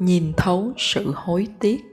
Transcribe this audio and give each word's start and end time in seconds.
nhìn 0.00 0.32
thấu 0.36 0.72
sự 0.76 1.12
hối 1.16 1.46
tiếc. 1.58 1.84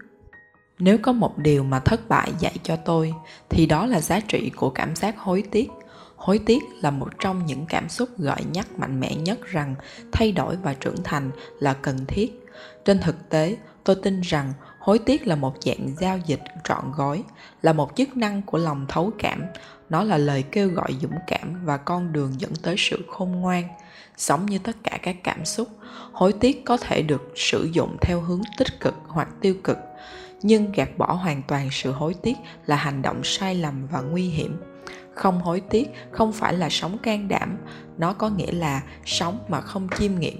Nếu 0.80 0.98
có 1.02 1.12
một 1.12 1.38
điều 1.38 1.64
mà 1.64 1.80
thất 1.80 2.10
bại 2.10 2.32
dạy 2.40 2.56
cho 2.64 2.76
tôi, 2.76 3.14
thì 3.50 3.66
đó 3.66 3.86
là 3.86 4.02
giá 4.02 4.20
trị 4.20 4.52
của 4.56 4.70
cảm 4.70 4.96
giác 4.96 5.18
hối 5.18 5.44
tiếc. 5.52 5.70
Hối 6.16 6.40
tiếc 6.46 6.64
là 6.82 6.92
một 6.92 7.10
trong 7.20 7.46
những 7.46 7.66
cảm 7.70 7.90
xúc 7.90 8.10
gợi 8.18 8.42
nhắc 8.54 8.68
mạnh 8.80 9.00
mẽ 9.00 9.16
nhất 9.16 9.40
rằng 9.46 9.76
thay 10.12 10.32
đổi 10.32 10.56
và 10.56 10.74
trưởng 10.74 11.04
thành 11.04 11.32
là 11.60 11.74
cần 11.74 12.06
thiết. 12.08 12.46
Trên 12.86 13.00
thực 13.00 13.30
tế, 13.30 13.58
tôi 13.84 13.96
tin 14.04 14.22
rằng 14.22 14.54
hối 14.80 15.00
tiếc 15.00 15.28
là 15.28 15.36
một 15.36 15.54
dạng 15.62 15.96
giao 16.00 16.18
dịch 16.18 16.44
trọn 16.64 16.92
gói, 16.96 17.24
là 17.62 17.74
một 17.74 17.92
chức 17.96 18.18
năng 18.18 18.42
của 18.42 18.58
lòng 18.58 18.86
thấu 18.90 19.12
cảm. 19.20 19.46
Nó 19.90 20.04
là 20.04 20.18
lời 20.18 20.44
kêu 20.52 20.70
gọi 20.70 20.96
dũng 21.02 21.18
cảm 21.28 21.66
và 21.66 21.78
con 21.78 22.14
đường 22.14 22.42
dẫn 22.42 22.52
tới 22.56 22.76
sự 22.78 23.06
khôn 23.10 23.32
ngoan 23.32 23.64
sống 24.18 24.46
như 24.46 24.58
tất 24.58 24.76
cả 24.84 25.00
các 25.04 25.16
cảm 25.24 25.46
xúc, 25.46 25.68
hối 26.12 26.34
tiếc 26.34 26.66
có 26.66 26.78
thể 26.78 27.02
được 27.02 27.32
sử 27.36 27.70
dụng 27.74 27.98
theo 28.02 28.22
hướng 28.22 28.42
tích 28.58 28.80
cực 28.80 28.94
hoặc 29.08 29.30
tiêu 29.42 29.56
cực. 29.64 29.78
Nhưng 30.42 30.72
gạt 30.72 30.98
bỏ 30.98 31.14
hoàn 31.14 31.42
toàn 31.48 31.70
sự 31.72 31.92
hối 31.92 32.14
tiếc 32.14 32.38
là 32.66 32.76
hành 32.76 33.02
động 33.02 33.22
sai 33.24 33.56
lầm 33.56 33.88
và 33.92 34.02
nguy 34.02 34.30
hiểm. 34.30 34.58
Không 35.16 35.42
hối 35.42 35.62
tiếc 35.70 35.88
không 36.12 36.34
phải 36.34 36.54
là 36.54 36.70
sống 36.70 36.98
can 36.98 37.28
đảm, 37.28 37.58
nó 37.98 38.14
có 38.14 38.30
nghĩa 38.30 38.52
là 38.52 38.82
sống 39.06 39.40
mà 39.48 39.62
không 39.62 39.88
chiêm 39.98 40.20
nghiệm. 40.20 40.40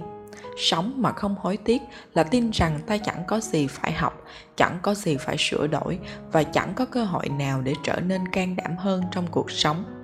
Sống 0.58 0.92
mà 0.96 1.12
không 1.12 1.36
hối 1.38 1.56
tiếc 1.56 1.82
là 2.14 2.22
tin 2.22 2.50
rằng 2.50 2.80
ta 2.86 2.96
chẳng 2.98 3.24
có 3.26 3.40
gì 3.40 3.66
phải 3.66 3.92
học, 3.92 4.24
chẳng 4.56 4.78
có 4.82 4.94
gì 4.94 5.16
phải 5.16 5.36
sửa 5.38 5.66
đổi 5.66 5.98
và 6.32 6.42
chẳng 6.42 6.74
có 6.74 6.84
cơ 6.84 7.04
hội 7.04 7.28
nào 7.28 7.60
để 7.60 7.74
trở 7.84 8.00
nên 8.00 8.28
can 8.28 8.56
đảm 8.56 8.76
hơn 8.76 9.02
trong 9.12 9.26
cuộc 9.30 9.50
sống 9.50 9.97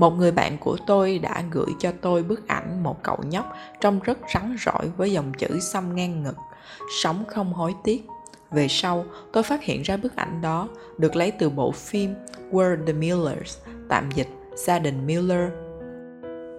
một 0.00 0.18
người 0.18 0.32
bạn 0.32 0.58
của 0.58 0.76
tôi 0.86 1.18
đã 1.18 1.44
gửi 1.50 1.74
cho 1.78 1.92
tôi 2.00 2.22
bức 2.22 2.48
ảnh 2.48 2.82
một 2.82 3.02
cậu 3.02 3.18
nhóc 3.28 3.52
trông 3.80 4.00
rất 4.04 4.18
rắn 4.34 4.56
rỏi 4.58 4.90
với 4.96 5.12
dòng 5.12 5.32
chữ 5.38 5.60
xăm 5.60 5.96
ngang 5.96 6.22
ngực. 6.22 6.36
Sống 7.02 7.24
không 7.28 7.52
hối 7.52 7.74
tiếc. 7.84 8.06
Về 8.50 8.68
sau, 8.68 9.04
tôi 9.32 9.42
phát 9.42 9.62
hiện 9.62 9.82
ra 9.82 9.96
bức 9.96 10.16
ảnh 10.16 10.40
đó 10.42 10.68
được 10.98 11.16
lấy 11.16 11.30
từ 11.30 11.50
bộ 11.50 11.72
phim 11.72 12.14
Were 12.52 12.86
the 12.86 12.92
Millers, 12.92 13.58
tạm 13.88 14.10
dịch 14.14 14.28
gia 14.56 14.78
đình 14.78 15.06
Miller. 15.06 15.50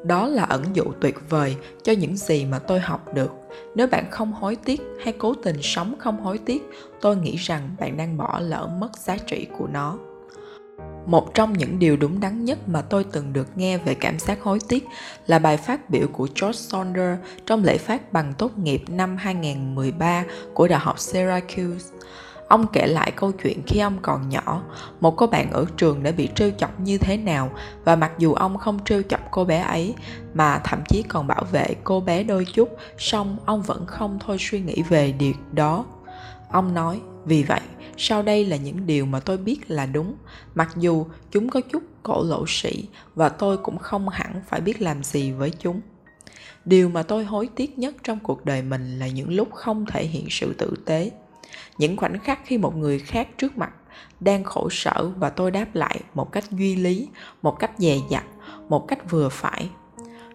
Đó 0.05 0.27
là 0.27 0.43
ẩn 0.43 0.63
dụ 0.73 0.83
tuyệt 1.01 1.15
vời 1.29 1.55
cho 1.83 1.91
những 1.91 2.17
gì 2.17 2.45
mà 2.45 2.59
tôi 2.59 2.79
học 2.79 3.13
được. 3.13 3.31
Nếu 3.75 3.87
bạn 3.87 4.11
không 4.11 4.33
hối 4.33 4.55
tiếc 4.55 4.81
hay 5.03 5.13
cố 5.17 5.33
tình 5.33 5.57
sống 5.61 5.95
không 5.99 6.21
hối 6.21 6.37
tiếc, 6.37 6.61
tôi 7.01 7.15
nghĩ 7.15 7.35
rằng 7.35 7.75
bạn 7.79 7.97
đang 7.97 8.17
bỏ 8.17 8.39
lỡ 8.39 8.69
mất 8.79 8.97
giá 8.97 9.17
trị 9.17 9.47
của 9.57 9.67
nó 9.67 9.97
một 11.05 11.33
trong 11.33 11.53
những 11.53 11.79
điều 11.79 11.97
đúng 11.97 12.19
đắn 12.19 12.45
nhất 12.45 12.69
mà 12.69 12.81
tôi 12.81 13.05
từng 13.11 13.33
được 13.33 13.57
nghe 13.57 13.77
về 13.77 13.93
cảm 13.93 14.19
giác 14.19 14.41
hối 14.41 14.59
tiếc 14.67 14.87
là 15.27 15.39
bài 15.39 15.57
phát 15.57 15.89
biểu 15.89 16.07
của 16.13 16.27
George 16.41 16.59
Saunders 16.59 17.19
trong 17.45 17.63
lễ 17.63 17.77
phát 17.77 18.13
bằng 18.13 18.33
tốt 18.37 18.57
nghiệp 18.57 18.83
năm 18.87 19.17
2013 19.17 20.23
của 20.53 20.67
Đại 20.67 20.79
học 20.79 20.99
Syracuse. 20.99 21.89
Ông 22.47 22.67
kể 22.73 22.87
lại 22.87 23.11
câu 23.11 23.31
chuyện 23.31 23.61
khi 23.67 23.79
ông 23.79 23.97
còn 24.01 24.29
nhỏ, 24.29 24.63
một 24.99 25.17
cô 25.17 25.27
bạn 25.27 25.51
ở 25.51 25.65
trường 25.77 26.03
đã 26.03 26.11
bị 26.11 26.29
trêu 26.35 26.51
chọc 26.57 26.79
như 26.79 26.97
thế 26.97 27.17
nào 27.17 27.51
và 27.83 27.95
mặc 27.95 28.11
dù 28.17 28.33
ông 28.33 28.57
không 28.57 28.79
trêu 28.85 29.01
chọc 29.01 29.19
cô 29.31 29.45
bé 29.45 29.59
ấy 29.59 29.95
mà 30.33 30.61
thậm 30.63 30.79
chí 30.89 31.03
còn 31.03 31.27
bảo 31.27 31.43
vệ 31.51 31.75
cô 31.83 31.99
bé 31.99 32.23
đôi 32.23 32.45
chút, 32.53 32.77
song 32.97 33.37
ông 33.45 33.61
vẫn 33.61 33.85
không 33.85 34.19
thôi 34.25 34.37
suy 34.39 34.61
nghĩ 34.61 34.83
về 34.89 35.11
điều 35.11 35.33
đó. 35.51 35.85
Ông 36.49 36.73
nói, 36.73 37.01
vì 37.25 37.43
vậy, 37.43 37.61
sau 37.97 38.23
đây 38.23 38.45
là 38.45 38.57
những 38.57 38.85
điều 38.85 39.05
mà 39.05 39.19
tôi 39.19 39.37
biết 39.37 39.71
là 39.71 39.85
đúng, 39.85 40.15
mặc 40.55 40.69
dù 40.77 41.05
chúng 41.31 41.49
có 41.49 41.61
chút 41.61 41.83
cổ 42.03 42.23
lỗ 42.23 42.45
sĩ 42.47 42.87
và 43.15 43.29
tôi 43.29 43.57
cũng 43.57 43.77
không 43.77 44.09
hẳn 44.09 44.41
phải 44.47 44.61
biết 44.61 44.81
làm 44.81 45.03
gì 45.03 45.31
với 45.31 45.51
chúng. 45.59 45.81
Điều 46.65 46.89
mà 46.89 47.03
tôi 47.03 47.23
hối 47.23 47.49
tiếc 47.55 47.79
nhất 47.79 47.95
trong 48.03 48.19
cuộc 48.19 48.45
đời 48.45 48.61
mình 48.61 48.99
là 48.99 49.07
những 49.07 49.33
lúc 49.33 49.53
không 49.53 49.85
thể 49.85 50.05
hiện 50.05 50.27
sự 50.29 50.53
tử 50.53 50.75
tế. 50.85 51.11
Những 51.77 51.97
khoảnh 51.97 52.19
khắc 52.19 52.39
khi 52.45 52.57
một 52.57 52.75
người 52.75 52.99
khác 52.99 53.27
trước 53.37 53.57
mặt 53.57 53.71
đang 54.19 54.43
khổ 54.43 54.69
sở 54.71 55.11
và 55.17 55.29
tôi 55.29 55.51
đáp 55.51 55.75
lại 55.75 55.99
một 56.13 56.31
cách 56.31 56.51
duy 56.51 56.75
lý 56.75 57.07
một 57.41 57.59
cách 57.59 57.71
dè 57.77 57.95
dặt 58.09 58.23
một 58.69 58.87
cách 58.87 59.11
vừa 59.11 59.29
phải. 59.29 59.69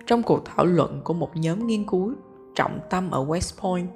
Trong 0.07 0.23
cuộc 0.23 0.45
thảo 0.45 0.67
luận 0.67 1.01
của 1.05 1.15
một 1.15 1.37
nhóm 1.37 1.67
nghiên 1.67 1.85
cứu 1.85 2.15
trọng 2.57 2.81
tâm 2.91 3.11
ở 3.11 3.25
west 3.25 3.61
point. 3.61 3.89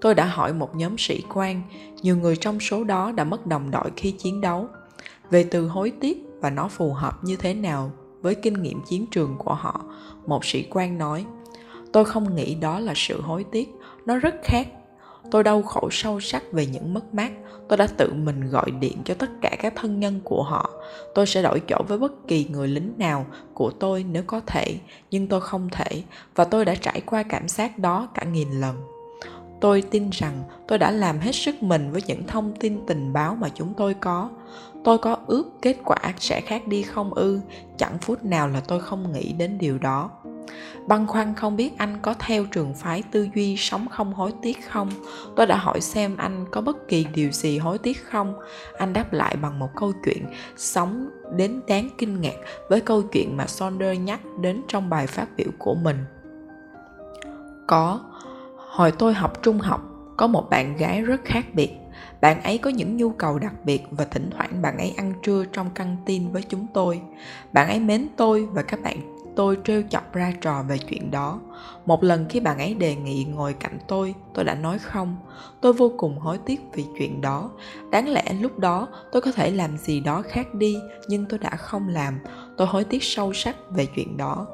Tôi 0.00 0.14
đã 0.14 0.24
hỏi 0.24 0.52
một 0.52 0.76
nhóm 0.76 0.98
sĩ 0.98 1.22
quan, 1.34 1.62
nhiều 2.02 2.16
người 2.16 2.36
trong 2.36 2.60
số 2.60 2.84
đó 2.84 3.12
đã 3.12 3.24
mất 3.24 3.46
đồng 3.46 3.70
đội 3.70 3.90
khi 3.96 4.10
chiến 4.10 4.40
đấu. 4.40 4.68
Về 5.30 5.44
từ 5.50 5.68
hối 5.68 5.92
tiếc 6.00 6.24
và 6.40 6.50
nó 6.50 6.68
phù 6.68 6.92
hợp 6.92 7.24
như 7.24 7.36
thế 7.36 7.54
nào 7.54 7.92
với 8.22 8.34
kinh 8.34 8.62
nghiệm 8.62 8.80
chiến 8.80 9.06
trường 9.10 9.36
của 9.38 9.54
họ, 9.54 9.84
một 10.26 10.44
sĩ 10.44 10.66
quan 10.70 10.98
nói. 10.98 11.24
Tôi 11.92 12.04
không 12.04 12.36
nghĩ 12.36 12.54
đó 12.54 12.78
là 12.78 12.92
sự 12.96 13.20
hối 13.20 13.44
tiếc, 13.44 13.68
nó 14.06 14.18
rất 14.18 14.34
khác 14.44 14.68
tôi 15.30 15.42
đau 15.44 15.62
khổ 15.62 15.88
sâu 15.92 16.20
sắc 16.20 16.42
về 16.52 16.66
những 16.66 16.94
mất 16.94 17.14
mát. 17.14 17.32
Tôi 17.68 17.76
đã 17.76 17.86
tự 17.86 18.12
mình 18.12 18.50
gọi 18.50 18.70
điện 18.70 18.96
cho 19.04 19.14
tất 19.14 19.30
cả 19.40 19.56
các 19.58 19.72
thân 19.76 20.00
nhân 20.00 20.20
của 20.24 20.42
họ. 20.42 20.70
Tôi 21.14 21.26
sẽ 21.26 21.42
đổi 21.42 21.60
chỗ 21.68 21.82
với 21.88 21.98
bất 21.98 22.28
kỳ 22.28 22.44
người 22.44 22.68
lính 22.68 22.92
nào 22.98 23.26
của 23.54 23.70
tôi 23.70 24.04
nếu 24.10 24.22
có 24.26 24.40
thể, 24.46 24.78
nhưng 25.10 25.26
tôi 25.26 25.40
không 25.40 25.68
thể, 25.72 26.02
và 26.34 26.44
tôi 26.44 26.64
đã 26.64 26.74
trải 26.74 27.00
qua 27.06 27.22
cảm 27.22 27.48
giác 27.48 27.78
đó 27.78 28.08
cả 28.14 28.24
nghìn 28.24 28.50
lần. 28.50 28.76
Tôi 29.60 29.82
tin 29.82 30.10
rằng 30.10 30.42
tôi 30.68 30.78
đã 30.78 30.90
làm 30.90 31.18
hết 31.18 31.32
sức 31.32 31.62
mình 31.62 31.92
với 31.92 32.02
những 32.06 32.26
thông 32.26 32.54
tin 32.60 32.86
tình 32.86 33.12
báo 33.12 33.34
mà 33.40 33.48
chúng 33.48 33.74
tôi 33.74 33.94
có. 33.94 34.30
Tôi 34.84 34.98
có 34.98 35.16
ước 35.26 35.44
kết 35.62 35.76
quả 35.84 35.98
sẽ 36.18 36.40
khác 36.40 36.68
đi 36.68 36.82
không 36.82 37.14
ư? 37.14 37.40
Chẳng 37.76 37.98
phút 37.98 38.24
nào 38.24 38.48
là 38.48 38.60
tôi 38.60 38.80
không 38.80 39.12
nghĩ 39.12 39.32
đến 39.32 39.58
điều 39.58 39.78
đó 39.78 40.10
băn 40.88 41.06
khoăn 41.06 41.34
không 41.34 41.56
biết 41.56 41.78
anh 41.78 41.98
có 42.02 42.14
theo 42.18 42.44
trường 42.44 42.74
phái 42.74 43.02
tư 43.02 43.28
duy 43.34 43.56
sống 43.56 43.88
không 43.90 44.14
hối 44.14 44.32
tiếc 44.42 44.70
không? 44.70 44.90
Tôi 45.36 45.46
đã 45.46 45.56
hỏi 45.56 45.80
xem 45.80 46.16
anh 46.16 46.44
có 46.50 46.60
bất 46.60 46.88
kỳ 46.88 47.06
điều 47.14 47.30
gì 47.32 47.58
hối 47.58 47.78
tiếc 47.78 48.04
không? 48.04 48.34
Anh 48.78 48.92
đáp 48.92 49.12
lại 49.12 49.36
bằng 49.42 49.58
một 49.58 49.68
câu 49.76 49.92
chuyện 50.04 50.26
sống 50.56 51.10
đến 51.36 51.60
đáng 51.68 51.88
kinh 51.98 52.20
ngạc 52.20 52.36
với 52.68 52.80
câu 52.80 53.02
chuyện 53.02 53.36
mà 53.36 53.46
Saunders 53.46 54.00
nhắc 54.00 54.20
đến 54.40 54.62
trong 54.68 54.90
bài 54.90 55.06
phát 55.06 55.26
biểu 55.36 55.48
của 55.58 55.74
mình. 55.74 55.96
Có, 57.66 58.00
hồi 58.56 58.92
tôi 58.92 59.14
học 59.14 59.42
trung 59.42 59.58
học, 59.58 59.80
có 60.16 60.26
một 60.26 60.50
bạn 60.50 60.76
gái 60.76 61.02
rất 61.02 61.20
khác 61.24 61.44
biệt. 61.52 61.70
Bạn 62.20 62.42
ấy 62.42 62.58
có 62.58 62.70
những 62.70 62.96
nhu 62.96 63.10
cầu 63.10 63.38
đặc 63.38 63.54
biệt 63.64 63.82
và 63.90 64.04
thỉnh 64.04 64.30
thoảng 64.30 64.62
bạn 64.62 64.78
ấy 64.78 64.94
ăn 64.96 65.12
trưa 65.22 65.44
trong 65.52 65.70
căng 65.70 65.96
tin 66.06 66.32
với 66.32 66.42
chúng 66.42 66.66
tôi. 66.74 67.00
Bạn 67.52 67.68
ấy 67.68 67.80
mến 67.80 68.08
tôi 68.16 68.46
và 68.46 68.62
các 68.62 68.82
bạn 68.82 69.17
tôi 69.38 69.58
trêu 69.64 69.82
chọc 69.90 70.12
ra 70.12 70.32
trò 70.40 70.62
về 70.62 70.78
chuyện 70.78 71.10
đó. 71.10 71.40
Một 71.86 72.04
lần 72.04 72.26
khi 72.28 72.40
bạn 72.40 72.58
ấy 72.58 72.74
đề 72.74 72.94
nghị 72.94 73.24
ngồi 73.24 73.54
cạnh 73.54 73.78
tôi 73.88 74.14
tôi 74.34 74.44
đã 74.44 74.54
nói 74.54 74.78
không. 74.78 75.16
Tôi 75.60 75.72
vô 75.72 75.92
cùng 75.96 76.18
hối 76.18 76.38
tiếc 76.38 76.60
vì 76.72 76.84
chuyện 76.98 77.20
đó. 77.20 77.50
Đáng 77.90 78.08
lẽ 78.08 78.32
lúc 78.40 78.58
đó 78.58 78.88
tôi 79.12 79.22
có 79.22 79.32
thể 79.32 79.50
làm 79.50 79.78
gì 79.78 80.00
đó 80.00 80.22
khác 80.28 80.54
đi, 80.54 80.76
nhưng 81.08 81.26
tôi 81.28 81.38
đã 81.38 81.50
không 81.56 81.88
làm. 81.88 82.18
Tôi 82.56 82.66
hối 82.66 82.84
tiếc 82.84 83.02
sâu 83.02 83.32
sắc 83.32 83.56
về 83.70 83.86
chuyện 83.86 84.16
đó 84.16 84.46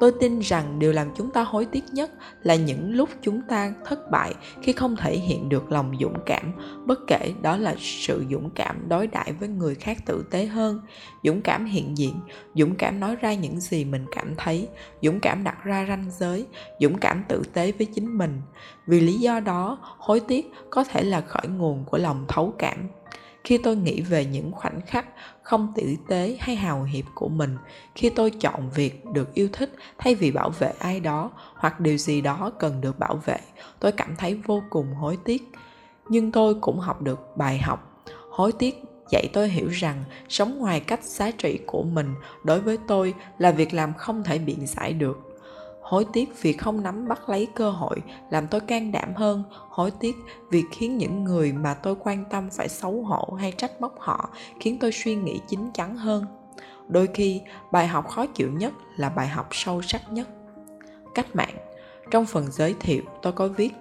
tôi 0.00 0.12
tin 0.20 0.38
rằng 0.38 0.78
điều 0.78 0.92
làm 0.92 1.08
chúng 1.16 1.30
ta 1.30 1.42
hối 1.42 1.66
tiếc 1.66 1.84
nhất 1.92 2.10
là 2.42 2.54
những 2.54 2.94
lúc 2.94 3.08
chúng 3.22 3.42
ta 3.48 3.72
thất 3.84 4.10
bại 4.10 4.34
khi 4.62 4.72
không 4.72 4.96
thể 4.96 5.16
hiện 5.16 5.48
được 5.48 5.72
lòng 5.72 5.92
dũng 6.00 6.16
cảm. 6.26 6.52
Bất 6.86 6.98
kể 7.06 7.32
đó 7.42 7.56
là 7.56 7.74
sự 7.78 8.24
dũng 8.30 8.50
cảm 8.50 8.88
đối 8.88 9.06
đãi 9.06 9.32
với 9.32 9.48
người 9.48 9.74
khác 9.74 9.98
tử 10.06 10.24
tế 10.30 10.46
hơn, 10.46 10.80
dũng 11.22 11.42
cảm 11.42 11.64
hiện 11.64 11.98
diện, 11.98 12.14
dũng 12.54 12.74
cảm 12.74 13.00
nói 13.00 13.16
ra 13.16 13.34
những 13.34 13.60
gì 13.60 13.84
mình 13.84 14.06
cảm 14.12 14.34
thấy, 14.36 14.68
dũng 15.02 15.20
cảm 15.20 15.44
đặt 15.44 15.64
ra 15.64 15.86
ranh 15.88 16.10
giới, 16.18 16.46
dũng 16.80 16.98
cảm 16.98 17.24
tử 17.28 17.42
tế 17.52 17.72
với 17.72 17.86
chính 17.94 18.18
mình. 18.18 18.40
Vì 18.86 19.00
lý 19.00 19.12
do 19.12 19.40
đó, 19.40 19.78
hối 19.82 20.20
tiếc 20.20 20.50
có 20.70 20.84
thể 20.84 21.02
là 21.02 21.20
khởi 21.20 21.48
nguồn 21.48 21.84
của 21.84 21.98
lòng 21.98 22.24
thấu 22.28 22.54
cảm. 22.58 22.88
Khi 23.44 23.58
tôi 23.58 23.76
nghĩ 23.76 24.00
về 24.00 24.24
những 24.24 24.52
khoảnh 24.52 24.80
khắc 24.86 25.06
không 25.50 25.72
tử 25.76 25.96
tế 26.08 26.36
hay 26.40 26.56
hào 26.56 26.82
hiệp 26.82 27.04
của 27.14 27.28
mình. 27.28 27.56
Khi 27.94 28.10
tôi 28.10 28.30
chọn 28.30 28.70
việc 28.74 29.04
được 29.12 29.34
yêu 29.34 29.48
thích 29.52 29.74
thay 29.98 30.14
vì 30.14 30.30
bảo 30.30 30.50
vệ 30.50 30.72
ai 30.78 31.00
đó 31.00 31.30
hoặc 31.54 31.80
điều 31.80 31.96
gì 31.96 32.20
đó 32.20 32.52
cần 32.58 32.80
được 32.80 32.98
bảo 32.98 33.20
vệ, 33.24 33.38
tôi 33.80 33.92
cảm 33.92 34.16
thấy 34.18 34.34
vô 34.34 34.62
cùng 34.70 34.94
hối 34.94 35.18
tiếc. 35.24 35.42
Nhưng 36.08 36.32
tôi 36.32 36.54
cũng 36.54 36.78
học 36.78 37.02
được 37.02 37.36
bài 37.36 37.58
học. 37.58 38.02
Hối 38.30 38.52
tiếc 38.52 38.82
dạy 39.10 39.30
tôi 39.32 39.48
hiểu 39.48 39.68
rằng 39.68 40.04
sống 40.28 40.58
ngoài 40.58 40.80
cách 40.80 41.04
giá 41.04 41.30
trị 41.30 41.58
của 41.66 41.82
mình 41.82 42.14
đối 42.44 42.60
với 42.60 42.78
tôi 42.88 43.14
là 43.38 43.50
việc 43.50 43.74
làm 43.74 43.92
không 43.94 44.22
thể 44.24 44.38
biện 44.38 44.66
giải 44.66 44.92
được 44.92 45.29
hối 45.90 46.06
tiếc 46.12 46.42
vì 46.42 46.52
không 46.52 46.82
nắm 46.82 47.08
bắt 47.08 47.28
lấy 47.28 47.48
cơ 47.54 47.70
hội, 47.70 48.02
làm 48.30 48.46
tôi 48.46 48.60
can 48.60 48.92
đảm 48.92 49.14
hơn. 49.14 49.42
Hối 49.50 49.90
tiếc 49.90 50.16
vì 50.50 50.64
khiến 50.72 50.98
những 50.98 51.24
người 51.24 51.52
mà 51.52 51.74
tôi 51.74 51.94
quan 52.00 52.24
tâm 52.30 52.48
phải 52.50 52.68
xấu 52.68 53.02
hổ 53.02 53.36
hay 53.38 53.52
trách 53.52 53.80
móc 53.80 54.00
họ, 54.00 54.30
khiến 54.60 54.78
tôi 54.80 54.92
suy 54.92 55.14
nghĩ 55.14 55.40
chín 55.48 55.70
chắn 55.74 55.96
hơn. 55.96 56.26
Đôi 56.88 57.08
khi, 57.14 57.40
bài 57.72 57.86
học 57.86 58.08
khó 58.08 58.26
chịu 58.26 58.50
nhất 58.52 58.72
là 58.96 59.08
bài 59.08 59.28
học 59.28 59.48
sâu 59.50 59.82
sắc 59.82 60.12
nhất. 60.12 60.28
Cách 61.14 61.36
mạng. 61.36 61.56
Trong 62.10 62.26
phần 62.26 62.52
giới 62.52 62.74
thiệu, 62.80 63.02
tôi 63.22 63.32
có 63.32 63.48
viết 63.48 63.72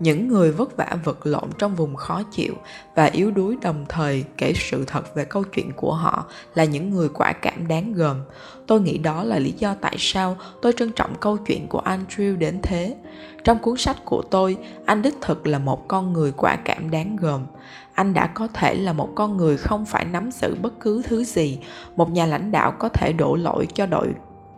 những 0.00 0.28
người 0.28 0.52
vất 0.52 0.76
vả 0.76 0.96
vật 1.04 1.26
lộn 1.26 1.50
trong 1.58 1.74
vùng 1.74 1.96
khó 1.96 2.22
chịu 2.22 2.54
và 2.94 3.04
yếu 3.04 3.30
đuối 3.30 3.56
đồng 3.62 3.84
thời 3.88 4.24
kể 4.36 4.52
sự 4.56 4.84
thật 4.86 5.14
về 5.14 5.24
câu 5.24 5.44
chuyện 5.44 5.72
của 5.76 5.94
họ 5.94 6.24
là 6.54 6.64
những 6.64 6.90
người 6.90 7.08
quả 7.08 7.32
cảm 7.32 7.68
đáng 7.68 7.92
gờm. 7.92 8.20
Tôi 8.66 8.80
nghĩ 8.80 8.98
đó 8.98 9.24
là 9.24 9.38
lý 9.38 9.52
do 9.58 9.74
tại 9.80 9.96
sao 9.98 10.36
tôi 10.62 10.72
trân 10.76 10.92
trọng 10.92 11.14
câu 11.20 11.36
chuyện 11.36 11.66
của 11.68 11.82
andrew 11.84 12.38
đến 12.38 12.58
thế. 12.62 12.96
Trong 13.44 13.58
cuốn 13.58 13.76
sách 13.76 13.96
của 14.04 14.22
tôi, 14.30 14.56
anh 14.86 15.02
đích 15.02 15.14
thực 15.20 15.46
là 15.46 15.58
một 15.58 15.88
con 15.88 16.12
người 16.12 16.32
quả 16.32 16.56
cảm 16.64 16.90
đáng 16.90 17.16
gờm. 17.16 17.46
Anh 17.94 18.14
đã 18.14 18.26
có 18.26 18.48
thể 18.48 18.74
là 18.74 18.92
một 18.92 19.08
con 19.14 19.36
người 19.36 19.56
không 19.56 19.86
phải 19.86 20.04
nắm 20.04 20.30
giữ 20.30 20.54
bất 20.62 20.80
cứ 20.80 21.02
thứ 21.02 21.24
gì. 21.24 21.58
Một 21.96 22.10
nhà 22.10 22.26
lãnh 22.26 22.50
đạo 22.50 22.72
có 22.78 22.88
thể 22.88 23.12
đổ 23.12 23.36
lỗi 23.36 23.66
cho 23.74 23.86
đội 23.86 24.08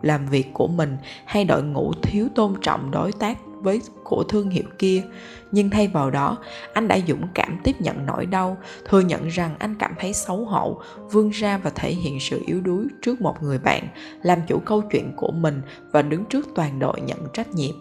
làm 0.02 0.26
việc 0.26 0.50
của 0.52 0.66
mình 0.66 0.96
hay 1.24 1.44
đội 1.44 1.62
ngũ 1.62 1.92
thiếu 2.02 2.28
tôn 2.34 2.54
trọng 2.60 2.90
đối 2.90 3.12
tác 3.12 3.38
với 3.62 3.80
của 4.04 4.24
thương 4.24 4.50
hiệu 4.50 4.64
kia. 4.78 5.02
Nhưng 5.52 5.70
thay 5.70 5.88
vào 5.88 6.10
đó, 6.10 6.38
anh 6.72 6.88
đã 6.88 6.98
dũng 7.08 7.28
cảm 7.34 7.58
tiếp 7.64 7.80
nhận 7.80 8.06
nỗi 8.06 8.26
đau, 8.26 8.56
thừa 8.84 9.00
nhận 9.00 9.28
rằng 9.28 9.54
anh 9.58 9.74
cảm 9.78 9.94
thấy 9.98 10.12
xấu 10.12 10.44
hổ, 10.44 10.80
vươn 11.10 11.30
ra 11.30 11.58
và 11.58 11.70
thể 11.70 11.92
hiện 11.92 12.20
sự 12.20 12.42
yếu 12.46 12.60
đuối 12.60 12.86
trước 13.02 13.20
một 13.20 13.42
người 13.42 13.58
bạn, 13.58 13.88
làm 14.22 14.38
chủ 14.46 14.58
câu 14.58 14.82
chuyện 14.90 15.12
của 15.16 15.32
mình 15.32 15.62
và 15.92 16.02
đứng 16.02 16.24
trước 16.24 16.48
toàn 16.54 16.78
đội 16.78 17.00
nhận 17.00 17.18
trách 17.32 17.54
nhiệm. 17.54 17.74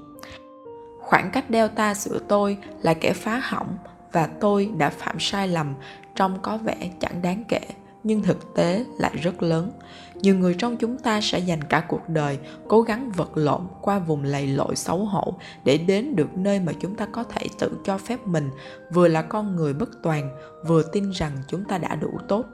Khoảng 1.00 1.32
cách 1.32 1.46
delta 1.50 1.94
giữa 1.96 2.20
tôi 2.28 2.58
là 2.82 2.94
kẻ 2.94 3.14
phá 3.14 3.42
hỏng 3.44 3.78
và 4.12 4.30
tôi 4.40 4.70
đã 4.78 4.90
phạm 4.90 5.20
sai 5.20 5.48
lầm, 5.48 5.74
trông 6.16 6.40
có 6.42 6.58
vẻ 6.58 6.92
chẳng 7.00 7.22
đáng 7.22 7.44
kể, 7.48 7.62
nhưng 8.04 8.22
thực 8.22 8.56
tế 8.56 8.86
lại 9.00 9.12
rất 9.22 9.44
lớn 9.44 9.72
nhiều 10.22 10.36
người 10.36 10.54
trong 10.54 10.78
chúng 10.78 10.98
ta 10.98 11.22
sẽ 11.22 11.40
dành 11.40 11.64
cả 11.64 11.86
cuộc 11.88 12.10
đời 12.10 12.40
cố 12.68 12.82
gắng 12.82 13.12
vật 13.12 13.32
lộn 13.36 13.62
qua 13.82 14.00
vùng 14.00 14.24
lầy 14.24 14.48
lội 14.48 14.76
xấu 14.76 14.98
hổ 14.98 15.34
để 15.64 15.78
đến 15.78 16.16
được 16.16 16.38
nơi 16.38 16.60
mà 16.60 16.72
chúng 16.80 16.96
ta 16.96 17.06
có 17.06 17.24
thể 17.24 17.48
tự 17.60 17.72
cho 17.86 17.98
phép 17.98 18.28
mình, 18.28 18.50
vừa 18.92 19.08
là 19.08 19.22
con 19.22 19.56
người 19.56 19.74
bất 19.74 19.90
toàn, 20.04 20.30
vừa 20.68 20.84
tin 20.84 21.12
rằng 21.12 21.32
chúng 21.48 21.64
ta 21.64 21.78
đã 21.78 21.96
đủ 21.96 22.12
tốt. 22.28 22.46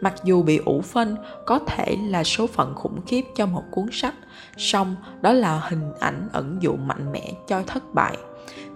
Mặc 0.00 0.14
dù 0.24 0.42
bị 0.42 0.60
ủ 0.64 0.80
phân, 0.80 1.16
có 1.46 1.58
thể 1.58 1.96
là 2.08 2.24
số 2.24 2.46
phận 2.46 2.74
khủng 2.74 3.00
khiếp 3.06 3.24
cho 3.36 3.46
một 3.46 3.62
cuốn 3.70 3.86
sách, 3.92 4.14
song 4.56 4.96
đó 5.20 5.32
là 5.32 5.60
hình 5.68 5.92
ảnh 6.00 6.28
ẩn 6.32 6.58
dụ 6.60 6.76
mạnh 6.76 7.12
mẽ 7.12 7.32
cho 7.46 7.62
thất 7.66 7.94
bại 7.94 8.16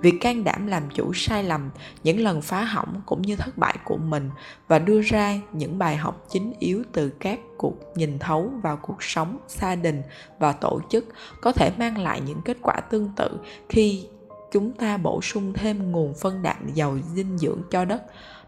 việc 0.04 0.20
can 0.20 0.44
đảm 0.44 0.66
làm 0.66 0.82
chủ 0.94 1.12
sai 1.14 1.44
lầm, 1.44 1.70
những 2.02 2.20
lần 2.20 2.42
phá 2.42 2.64
hỏng 2.64 3.02
cũng 3.06 3.22
như 3.22 3.36
thất 3.36 3.58
bại 3.58 3.76
của 3.84 3.96
mình 3.96 4.30
và 4.68 4.78
đưa 4.78 5.00
ra 5.00 5.40
những 5.52 5.78
bài 5.78 5.96
học 5.96 6.26
chính 6.30 6.52
yếu 6.58 6.82
từ 6.92 7.08
các 7.08 7.40
cuộc 7.56 7.74
nhìn 7.94 8.18
thấu 8.18 8.50
vào 8.62 8.76
cuộc 8.76 9.02
sống, 9.02 9.38
gia 9.48 9.74
đình 9.74 10.02
và 10.38 10.52
tổ 10.52 10.80
chức 10.90 11.04
có 11.40 11.52
thể 11.52 11.72
mang 11.78 11.98
lại 11.98 12.20
những 12.26 12.40
kết 12.44 12.56
quả 12.62 12.80
tương 12.90 13.10
tự 13.16 13.28
khi 13.68 14.06
chúng 14.52 14.72
ta 14.72 14.96
bổ 14.96 15.22
sung 15.22 15.52
thêm 15.52 15.92
nguồn 15.92 16.14
phân 16.14 16.42
đạm 16.42 16.74
giàu 16.74 16.98
dinh 17.14 17.38
dưỡng 17.38 17.62
cho 17.70 17.84
đất. 17.84 18.02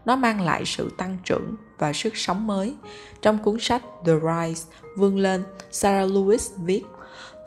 Nó 0.05 0.15
mang 0.15 0.41
lại 0.41 0.65
sự 0.65 0.91
tăng 0.97 1.17
trưởng 1.23 1.55
và 1.77 1.93
sức 1.93 2.17
sống 2.17 2.47
mới. 2.47 2.75
Trong 3.21 3.37
cuốn 3.43 3.59
sách 3.59 3.81
the 4.05 4.13
rise, 4.13 4.71
vươn 4.97 5.17
lên, 5.17 5.43
sarah 5.71 6.09
lewis 6.09 6.63
viết 6.65 6.83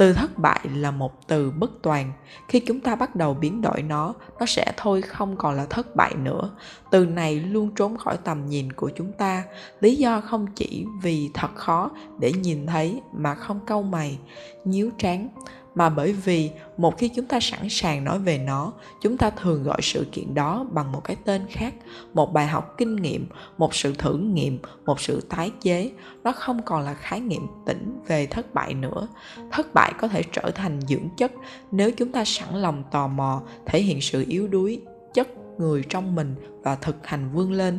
từ 0.00 0.12
thất 0.12 0.38
bại 0.38 0.60
là 0.74 0.90
một 0.90 1.28
từ 1.28 1.50
bất 1.50 1.70
toàn. 1.82 2.12
Khi 2.48 2.60
chúng 2.60 2.80
ta 2.80 2.96
bắt 2.96 3.16
đầu 3.16 3.34
biến 3.34 3.62
đổi 3.62 3.82
nó 3.82 4.14
nó 4.40 4.46
sẽ 4.46 4.72
thôi 4.76 5.02
không 5.02 5.36
còn 5.36 5.54
là 5.54 5.66
thất 5.66 5.96
bại 5.96 6.14
nữa. 6.14 6.50
Từ 6.90 7.06
này 7.06 7.40
luôn 7.40 7.70
trốn 7.76 7.96
khỏi 7.96 8.16
tầm 8.24 8.46
nhìn 8.46 8.72
của 8.72 8.90
chúng 8.96 9.12
ta. 9.12 9.44
Lý 9.80 9.96
do 9.96 10.20
không 10.20 10.46
chỉ 10.54 10.84
vì 11.02 11.30
thật 11.34 11.48
khó 11.54 11.90
để 12.18 12.32
nhìn 12.32 12.66
thấy 12.66 13.00
mà 13.12 13.34
không 13.34 13.60
câu 13.66 13.82
mày, 13.82 14.18
nhíu 14.64 14.90
trán 14.98 15.28
mà 15.74 15.88
bởi 15.88 16.12
vì 16.12 16.50
một 16.76 16.98
khi 16.98 17.08
chúng 17.08 17.26
ta 17.26 17.40
sẵn 17.40 17.68
sàng 17.70 18.04
nói 18.04 18.18
về 18.18 18.38
nó, 18.38 18.72
chúng 19.00 19.16
ta 19.16 19.30
thường 19.30 19.62
gọi 19.62 19.78
sự 19.82 20.06
kiện 20.12 20.34
đó 20.34 20.66
bằng 20.70 20.92
một 20.92 21.04
cái 21.04 21.16
tên 21.24 21.46
khác, 21.50 21.74
một 22.14 22.32
bài 22.32 22.46
học 22.46 22.74
kinh 22.78 22.96
nghiệm, 22.96 23.26
một 23.58 23.74
sự 23.74 23.94
thử 23.94 24.16
nghiệm, 24.16 24.58
một 24.86 25.00
sự 25.00 25.20
tái 25.28 25.52
chế. 25.60 25.90
Nó 26.24 26.32
không 26.32 26.62
còn 26.62 26.82
là 26.82 26.94
khái 26.94 27.20
niệm 27.20 27.46
tĩnh 27.66 28.00
về 28.06 28.26
thất 28.26 28.54
bại 28.54 28.74
nữa. 28.74 29.08
Thất 29.50 29.74
bại 29.74 29.92
có 30.00 30.08
thể 30.08 30.22
trở 30.32 30.50
thành 30.50 30.80
dưỡng 30.88 31.08
chất 31.16 31.32
nếu 31.70 31.90
chúng 31.90 32.12
ta 32.12 32.24
sẵn 32.24 32.54
lòng 32.54 32.82
tò 32.90 33.06
mò, 33.06 33.42
thể 33.66 33.82
hiện 33.82 34.00
sự 34.00 34.24
yếu 34.28 34.48
đuối, 34.48 34.80
chất 35.14 35.28
người 35.58 35.82
trong 35.88 36.14
mình 36.14 36.34
và 36.62 36.74
thực 36.74 37.06
hành 37.06 37.30
vươn 37.32 37.52
lên 37.52 37.78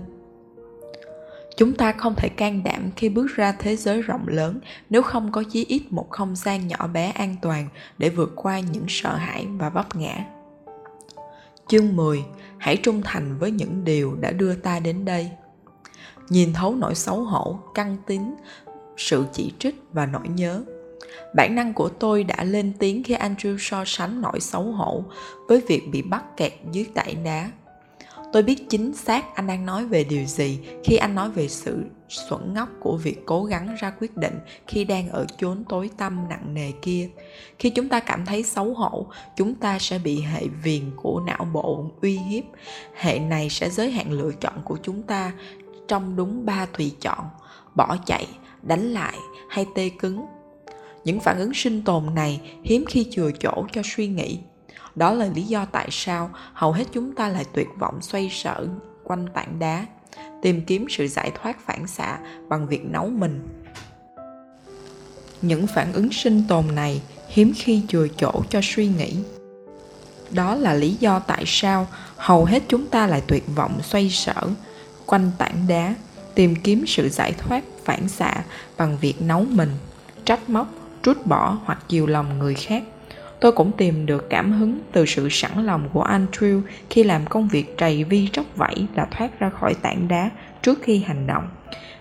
chúng 1.61 1.73
ta 1.73 1.91
không 1.91 2.15
thể 2.17 2.29
can 2.29 2.63
đảm 2.63 2.89
khi 2.95 3.09
bước 3.09 3.27
ra 3.35 3.51
thế 3.59 3.75
giới 3.75 4.01
rộng 4.01 4.27
lớn 4.27 4.59
nếu 4.89 5.01
không 5.01 5.31
có 5.31 5.43
chí 5.51 5.65
ít 5.65 5.81
một 5.89 6.09
không 6.09 6.35
gian 6.35 6.67
nhỏ 6.67 6.87
bé 6.87 7.11
an 7.11 7.35
toàn 7.41 7.67
để 7.97 8.09
vượt 8.09 8.31
qua 8.35 8.59
những 8.59 8.85
sợ 8.87 9.15
hãi 9.15 9.47
và 9.57 9.69
vấp 9.69 9.95
ngã. 9.95 10.25
Chương 11.67 11.95
10 11.95 12.23
hãy 12.57 12.77
trung 12.77 13.01
thành 13.03 13.37
với 13.37 13.51
những 13.51 13.83
điều 13.83 14.15
đã 14.15 14.31
đưa 14.31 14.55
ta 14.55 14.79
đến 14.79 15.05
đây. 15.05 15.29
Nhìn 16.29 16.53
thấu 16.53 16.75
nỗi 16.75 16.95
xấu 16.95 17.23
hổ, 17.23 17.59
căng 17.73 17.97
tín, 18.07 18.21
sự 18.97 19.25
chỉ 19.33 19.53
trích 19.59 19.75
và 19.93 20.05
nỗi 20.05 20.27
nhớ. 20.27 20.63
Bản 21.35 21.55
năng 21.55 21.73
của 21.73 21.89
tôi 21.89 22.23
đã 22.23 22.43
lên 22.43 22.73
tiếng 22.79 23.03
khi 23.03 23.15
andrew 23.15 23.57
so 23.59 23.83
sánh 23.85 24.21
nỗi 24.21 24.39
xấu 24.39 24.63
hổ 24.63 25.03
với 25.47 25.61
việc 25.67 25.81
bị 25.91 26.01
bắt 26.01 26.37
kẹt 26.37 26.53
dưới 26.71 26.85
tảng 26.93 27.23
đá 27.23 27.51
tôi 28.33 28.44
biết 28.44 28.69
chính 28.69 28.94
xác 28.94 29.36
anh 29.36 29.48
đang 29.48 29.66
nói 29.66 29.86
về 29.86 30.04
điều 30.04 30.25
gì 30.25 30.60
khi 30.83 30.95
anh 30.95 31.16
nói 31.16 31.31
về 31.31 31.48
sự 31.48 31.83
xuẩn 32.10 32.54
ngốc 32.54 32.69
của 32.80 32.98
việc 32.98 33.25
cố 33.25 33.44
gắng 33.44 33.75
ra 33.80 33.94
quyết 34.00 34.18
định 34.18 34.39
khi 34.68 34.86
đang 34.86 35.10
ở 35.10 35.25
chốn 35.38 35.63
tối 35.69 35.89
tăm 35.98 36.30
nặng 36.30 36.54
nề 36.54 36.72
kia. 36.81 37.10
Khi 37.60 37.69
chúng 37.69 37.89
ta 37.89 38.00
cảm 38.00 38.25
thấy 38.25 38.44
xấu 38.44 38.74
hổ, 38.74 39.06
chúng 39.36 39.56
ta 39.56 39.80
sẽ 39.80 40.00
bị 40.00 40.22
hệ 40.22 40.48
viền 40.63 40.92
của 40.95 41.22
não 41.28 41.48
bộ 41.54 41.92
uy 42.01 42.18
hiếp. 42.18 42.44
Hệ 42.95 43.19
này 43.19 43.50
sẽ 43.50 43.69
giới 43.69 43.92
hạn 43.92 44.12
lựa 44.12 44.31
chọn 44.42 44.62
của 44.66 44.78
chúng 44.83 45.04
ta 45.04 45.31
trong 45.88 46.16
đúng 46.16 46.45
ba 46.45 46.66
tùy 46.66 46.95
chọn 47.01 47.25
bỏ 47.75 47.98
chạy, 48.06 48.28
đánh 48.62 48.94
lại 48.94 49.18
hay 49.50 49.66
tê 49.75 49.89
cứng. 50.00 50.25
Những 51.04 51.19
phản 51.19 51.39
ứng 51.39 51.54
sinh 51.54 51.81
tồn 51.83 52.16
này 52.16 52.42
hiếm 52.63 52.86
khi 52.88 53.07
chừa 53.12 53.31
chỗ 53.39 53.66
cho 53.72 53.81
suy 53.86 54.07
nghĩ 54.07 54.39
đó 54.95 55.13
là 55.13 55.25
lý 55.35 55.43
do 55.43 55.65
tại 55.65 55.88
sao 55.91 56.29
hầu 56.53 56.71
hết 56.71 56.83
chúng 56.91 57.15
ta 57.15 57.27
lại 57.27 57.45
tuyệt 57.53 57.67
vọng 57.79 58.01
xoay 58.01 58.29
sở 58.29 58.67
quanh 59.03 59.27
tảng 59.33 59.59
đá, 59.59 59.85
tìm 60.41 60.61
kiếm 60.65 60.85
sự 60.89 61.07
giải 61.07 61.31
thoát 61.41 61.65
phản 61.65 61.88
xạ 61.88 62.17
bằng 62.49 62.67
việc 62.67 62.85
nấu 62.85 63.07
mình. 63.09 63.47
Những 65.41 65.67
phản 65.67 65.93
ứng 65.93 66.11
sinh 66.11 66.43
tồn 66.47 66.65
này 66.75 67.01
hiếm 67.27 67.53
khi 67.55 67.81
chừa 67.88 68.07
chỗ 68.17 68.31
cho 68.49 68.59
suy 68.63 68.88
nghĩ. 68.88 69.17
Đó 70.31 70.55
là 70.55 70.73
lý 70.73 70.95
do 70.99 71.19
tại 71.19 71.44
sao 71.47 71.87
hầu 72.17 72.45
hết 72.45 72.63
chúng 72.67 72.87
ta 72.87 73.07
lại 73.07 73.21
tuyệt 73.27 73.44
vọng 73.55 73.79
xoay 73.83 74.09
sở 74.09 74.49
quanh 75.05 75.31
tảng 75.37 75.65
đá, 75.67 75.95
tìm 76.35 76.55
kiếm 76.55 76.83
sự 76.87 77.09
giải 77.09 77.33
thoát 77.33 77.63
phản 77.85 78.07
xạ 78.07 78.44
bằng 78.77 78.97
việc 79.01 79.21
nấu 79.21 79.45
mình, 79.49 79.71
trách 80.25 80.49
móc, 80.49 80.67
trút 81.03 81.25
bỏ 81.25 81.57
hoặc 81.66 81.80
chiều 81.87 82.07
lòng 82.07 82.39
người 82.39 82.54
khác. 82.54 82.83
Tôi 83.42 83.52
cũng 83.52 83.71
tìm 83.78 84.06
được 84.06 84.30
cảm 84.30 84.52
hứng 84.52 84.80
từ 84.92 85.06
sự 85.06 85.28
sẵn 85.30 85.66
lòng 85.66 85.90
của 85.94 86.04
Andrew 86.04 86.62
khi 86.90 87.04
làm 87.04 87.26
công 87.26 87.48
việc 87.48 87.78
trầy 87.78 88.04
vi 88.04 88.30
tróc 88.31 88.45
vẫy 88.56 88.88
là 88.95 89.06
thoát 89.12 89.40
ra 89.40 89.50
khỏi 89.50 89.74
tảng 89.74 90.07
đá 90.07 90.30
trước 90.62 90.80
khi 90.81 91.04
hành 91.07 91.28
động. 91.28 91.48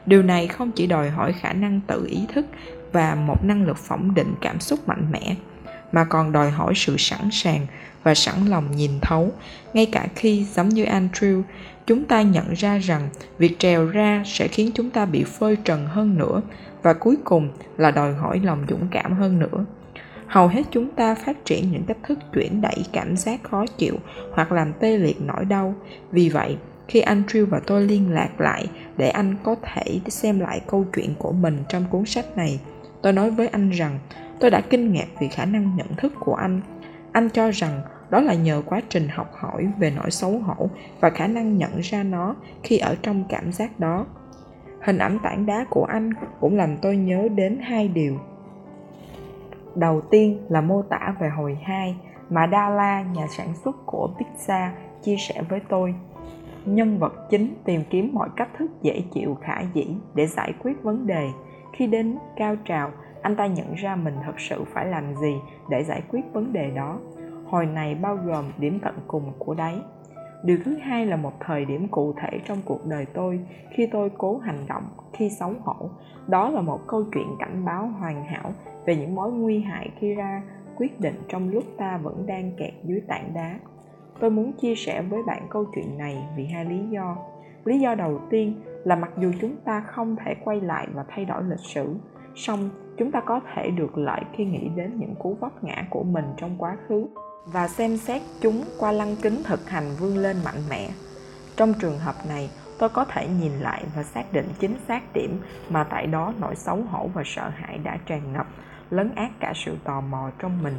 Điều 0.07 0.23
này 0.23 0.47
không 0.47 0.71
chỉ 0.71 0.87
đòi 0.87 1.11
hỏi 1.11 1.33
khả 1.33 1.53
năng 1.53 1.81
tự 1.87 2.07
ý 2.11 2.19
thức 2.35 2.47
và 2.93 3.15
một 3.15 3.45
năng 3.45 3.67
lực 3.67 3.79
phỏng 3.79 4.15
định 4.15 4.35
cảm 4.41 4.61
xúc 4.61 4.89
mạnh 4.89 5.07
mẽ, 5.13 5.35
mà 5.93 6.05
còn 6.05 6.33
đòi 6.33 6.51
hỏi 6.51 6.73
sự 6.77 6.97
sẵn 6.99 7.29
sàng 7.33 7.67
và 8.03 8.15
sẵn 8.15 8.47
lòng 8.47 8.71
nhìn 8.77 8.91
thấu, 9.03 9.33
ngay 9.75 9.87
cả 9.87 10.07
khi 10.17 10.45
giống 10.45 10.69
như 10.69 10.85
Andrew, 10.85 11.43
chúng 11.87 12.05
ta 12.05 12.23
nhận 12.23 12.55
ra 12.55 12.79
rằng 12.79 13.09
việc 13.39 13.59
trèo 13.59 13.87
ra 13.87 14.23
sẽ 14.27 14.49
khiến 14.49 14.71
chúng 14.75 14.91
ta 14.91 15.07
bị 15.07 15.25
phơi 15.25 15.57
trần 15.65 15.87
hơn 15.87 16.19
nữa 16.19 16.43
và 16.83 16.93
cuối 16.93 17.17
cùng 17.25 17.49
là 17.77 17.91
đòi 17.91 18.15
hỏi 18.15 18.41
lòng 18.45 18.65
dũng 18.69 18.89
cảm 18.91 19.13
hơn 19.13 19.39
nữa 19.39 19.65
hầu 20.31 20.49
hết 20.49 20.63
chúng 20.71 20.89
ta 20.91 21.15
phát 21.15 21.45
triển 21.45 21.73
những 21.73 21.83
cách 21.83 21.97
thức 22.03 22.19
chuyển 22.35 22.61
đẩy 22.61 22.85
cảm 22.93 23.17
giác 23.17 23.43
khó 23.43 23.67
chịu 23.67 23.95
hoặc 24.33 24.53
làm 24.53 24.73
tê 24.81 24.97
liệt 24.97 25.21
nỗi 25.21 25.45
đau. 25.45 25.75
Vì 26.13 26.29
vậy, 26.29 26.57
khi 26.89 27.03
Andrew 27.03 27.47
và 27.47 27.61
tôi 27.67 27.83
liên 27.83 28.11
lạc 28.11 28.41
lại 28.41 28.67
để 28.97 29.09
anh 29.09 29.37
có 29.43 29.55
thể 29.63 30.01
xem 30.09 30.41
lại 30.41 30.61
câu 30.67 30.85
chuyện 30.97 31.15
của 31.19 31.33
mình 31.33 31.59
trong 31.69 31.85
cuốn 31.91 32.05
sách 32.05 32.37
này, 32.37 32.61
tôi 33.03 33.13
nói 33.13 33.31
với 33.31 33.49
anh 33.49 33.71
rằng 33.71 33.99
tôi 34.41 34.51
đã 34.51 34.61
kinh 34.61 34.93
ngạc 34.93 35.07
vì 35.21 35.29
khả 35.29 35.45
năng 35.45 35.77
nhận 35.77 35.89
thức 35.97 36.13
của 36.21 36.35
anh. 36.35 36.61
Anh 37.13 37.29
cho 37.31 37.51
rằng 37.51 37.81
đó 38.11 38.21
là 38.21 38.35
nhờ 38.35 38.63
quá 38.67 38.81
trình 38.89 39.09
học 39.09 39.33
hỏi 39.41 39.69
về 39.79 39.93
nỗi 39.97 40.11
xấu 40.11 40.39
hổ 40.39 40.71
và 41.01 41.11
khả 41.11 41.27
năng 41.27 41.59
nhận 41.59 41.81
ra 41.81 42.03
nó 42.03 42.37
khi 42.63 42.79
ở 42.79 42.97
trong 43.03 43.25
cảm 43.29 43.53
giác 43.53 43.81
đó. 43.81 44.07
Hình 44.83 44.99
ảnh 44.99 45.19
tảng 45.23 45.47
đá 45.47 45.67
của 45.71 45.85
anh 45.85 46.11
cũng 46.41 46.57
làm 46.57 46.77
tôi 46.77 46.97
nhớ 46.97 47.29
đến 47.35 47.59
hai 47.63 47.89
điều. 47.89 48.19
Đầu 49.75 50.01
tiên 50.01 50.47
là 50.49 50.61
mô 50.61 50.83
tả 50.83 51.15
về 51.21 51.29
hồi 51.29 51.59
2 51.63 51.97
mà 52.31 52.49
Dala, 52.53 53.03
nhà 53.03 53.27
sản 53.37 53.55
xuất 53.65 53.77
của 53.87 54.11
pizza, 54.19 54.69
chia 55.03 55.17
sẻ 55.17 55.43
với 55.49 55.61
tôi. 55.69 55.95
Nhân 56.65 56.99
vật 56.99 57.13
chính 57.31 57.55
tìm 57.65 57.81
kiếm 57.91 58.11
mọi 58.13 58.29
cách 58.37 58.49
thức 58.59 58.71
dễ 58.83 59.03
chịu 59.13 59.35
khả 59.43 59.61
dĩ 59.75 59.87
để 60.15 60.27
giải 60.27 60.53
quyết 60.63 60.83
vấn 60.83 61.07
đề. 61.07 61.29
Khi 61.73 61.87
đến 61.87 62.19
cao 62.37 62.57
trào, 62.65 62.91
anh 63.23 63.37
ta 63.37 63.47
nhận 63.47 63.75
ra 63.75 63.97
mình 63.97 64.15
thật 64.25 64.41
sự 64.41 64.65
phải 64.75 64.87
làm 64.87 65.15
gì 65.15 65.35
để 65.71 65.85
giải 65.85 66.03
quyết 66.11 66.21
vấn 66.33 66.53
đề 66.53 66.71
đó. 66.71 66.99
Hồi 67.47 67.67
này 67.67 67.95
bao 67.95 68.17
gồm 68.17 68.45
điểm 68.59 68.79
tận 68.83 68.95
cùng 69.07 69.33
của 69.39 69.55
đáy 69.55 69.81
điều 70.43 70.59
thứ 70.65 70.77
hai 70.83 71.07
là 71.07 71.17
một 71.17 71.33
thời 71.41 71.65
điểm 71.65 71.89
cụ 71.89 72.15
thể 72.17 72.41
trong 72.45 72.59
cuộc 72.65 72.87
đời 72.87 73.07
tôi 73.15 73.41
khi 73.71 73.89
tôi 73.93 74.11
cố 74.19 74.39
hành 74.39 74.67
động 74.69 74.85
khi 75.13 75.31
xấu 75.31 75.53
hổ 75.65 75.91
đó 76.29 76.51
là 76.51 76.61
một 76.61 76.81
câu 76.87 77.05
chuyện 77.15 77.37
cảnh 77.39 77.65
báo 77.65 77.87
hoàn 77.87 78.25
hảo 78.25 78.53
về 78.87 78.97
những 78.97 79.15
mối 79.15 79.33
nguy 79.33 79.61
hại 79.61 79.91
khi 79.99 80.15
ra 80.15 80.43
quyết 80.77 81.01
định 81.01 81.15
trong 81.29 81.49
lúc 81.49 81.65
ta 81.79 81.97
vẫn 82.03 82.27
đang 82.27 82.53
kẹt 82.57 82.73
dưới 82.85 83.01
tảng 83.09 83.35
đá. 83.35 83.59
Tôi 84.21 84.31
muốn 84.31 84.53
chia 84.53 84.75
sẻ 84.75 85.03
với 85.03 85.23
bạn 85.27 85.47
câu 85.51 85.65
chuyện 85.75 85.99
này 85.99 86.29
vì 86.37 86.47
hai 86.47 86.65
lý 86.65 86.79
do. 86.91 87.17
Lý 87.65 87.81
do 87.81 87.95
đầu 87.95 88.21
tiên 88.31 88.61
là 88.85 88.97
mặc 88.97 89.11
dù 89.19 89.33
chúng 89.41 89.57
ta 89.65 89.81
không 89.81 90.17
thể 90.25 90.35
quay 90.45 90.61
lại 90.61 90.87
và 90.95 91.05
thay 91.09 91.25
đổi 91.25 91.43
lịch 91.43 91.61
sử, 91.61 91.95
song 92.35 92.71
chúng 92.97 93.11
ta 93.11 93.21
có 93.21 93.41
thể 93.55 93.71
được 93.71 93.99
lợi 93.99 94.21
khi 94.33 94.45
nghĩ 94.45 94.69
đến 94.77 94.97
những 94.99 95.15
cú 95.15 95.35
vấp 95.41 95.65
ngã 95.65 95.87
của 95.91 96.03
mình 96.03 96.25
trong 96.37 96.55
quá 96.59 96.77
khứ 96.89 97.07
và 97.47 97.69
xem 97.69 97.97
xét 97.97 98.23
chúng 98.41 98.65
qua 98.79 98.93
lăng 98.93 99.17
kính 99.23 99.43
thực 99.45 99.69
hành 99.69 99.85
vươn 100.01 100.17
lên 100.17 100.37
mạnh 100.45 100.63
mẽ. 100.71 100.89
Trong 101.57 101.73
trường 101.81 101.99
hợp 101.99 102.15
này, 102.29 102.51
tôi 102.79 102.89
có 102.89 103.05
thể 103.05 103.29
nhìn 103.41 103.53
lại 103.53 103.85
và 103.97 104.03
xác 104.03 104.33
định 104.33 104.47
chính 104.59 104.75
xác 104.89 105.03
điểm 105.15 105.41
mà 105.71 105.85
tại 105.85 106.07
đó 106.07 106.33
nỗi 106.41 106.55
xấu 106.57 106.77
hổ 106.77 107.09
và 107.15 107.23
sợ 107.25 107.49
hãi 107.49 107.79
đã 107.79 107.99
tràn 108.07 108.33
ngập 108.33 108.47
lấn 108.91 109.15
át 109.15 109.31
cả 109.41 109.53
sự 109.55 109.77
tò 109.85 110.01
mò 110.01 110.31
trong 110.39 110.63
mình. 110.63 110.75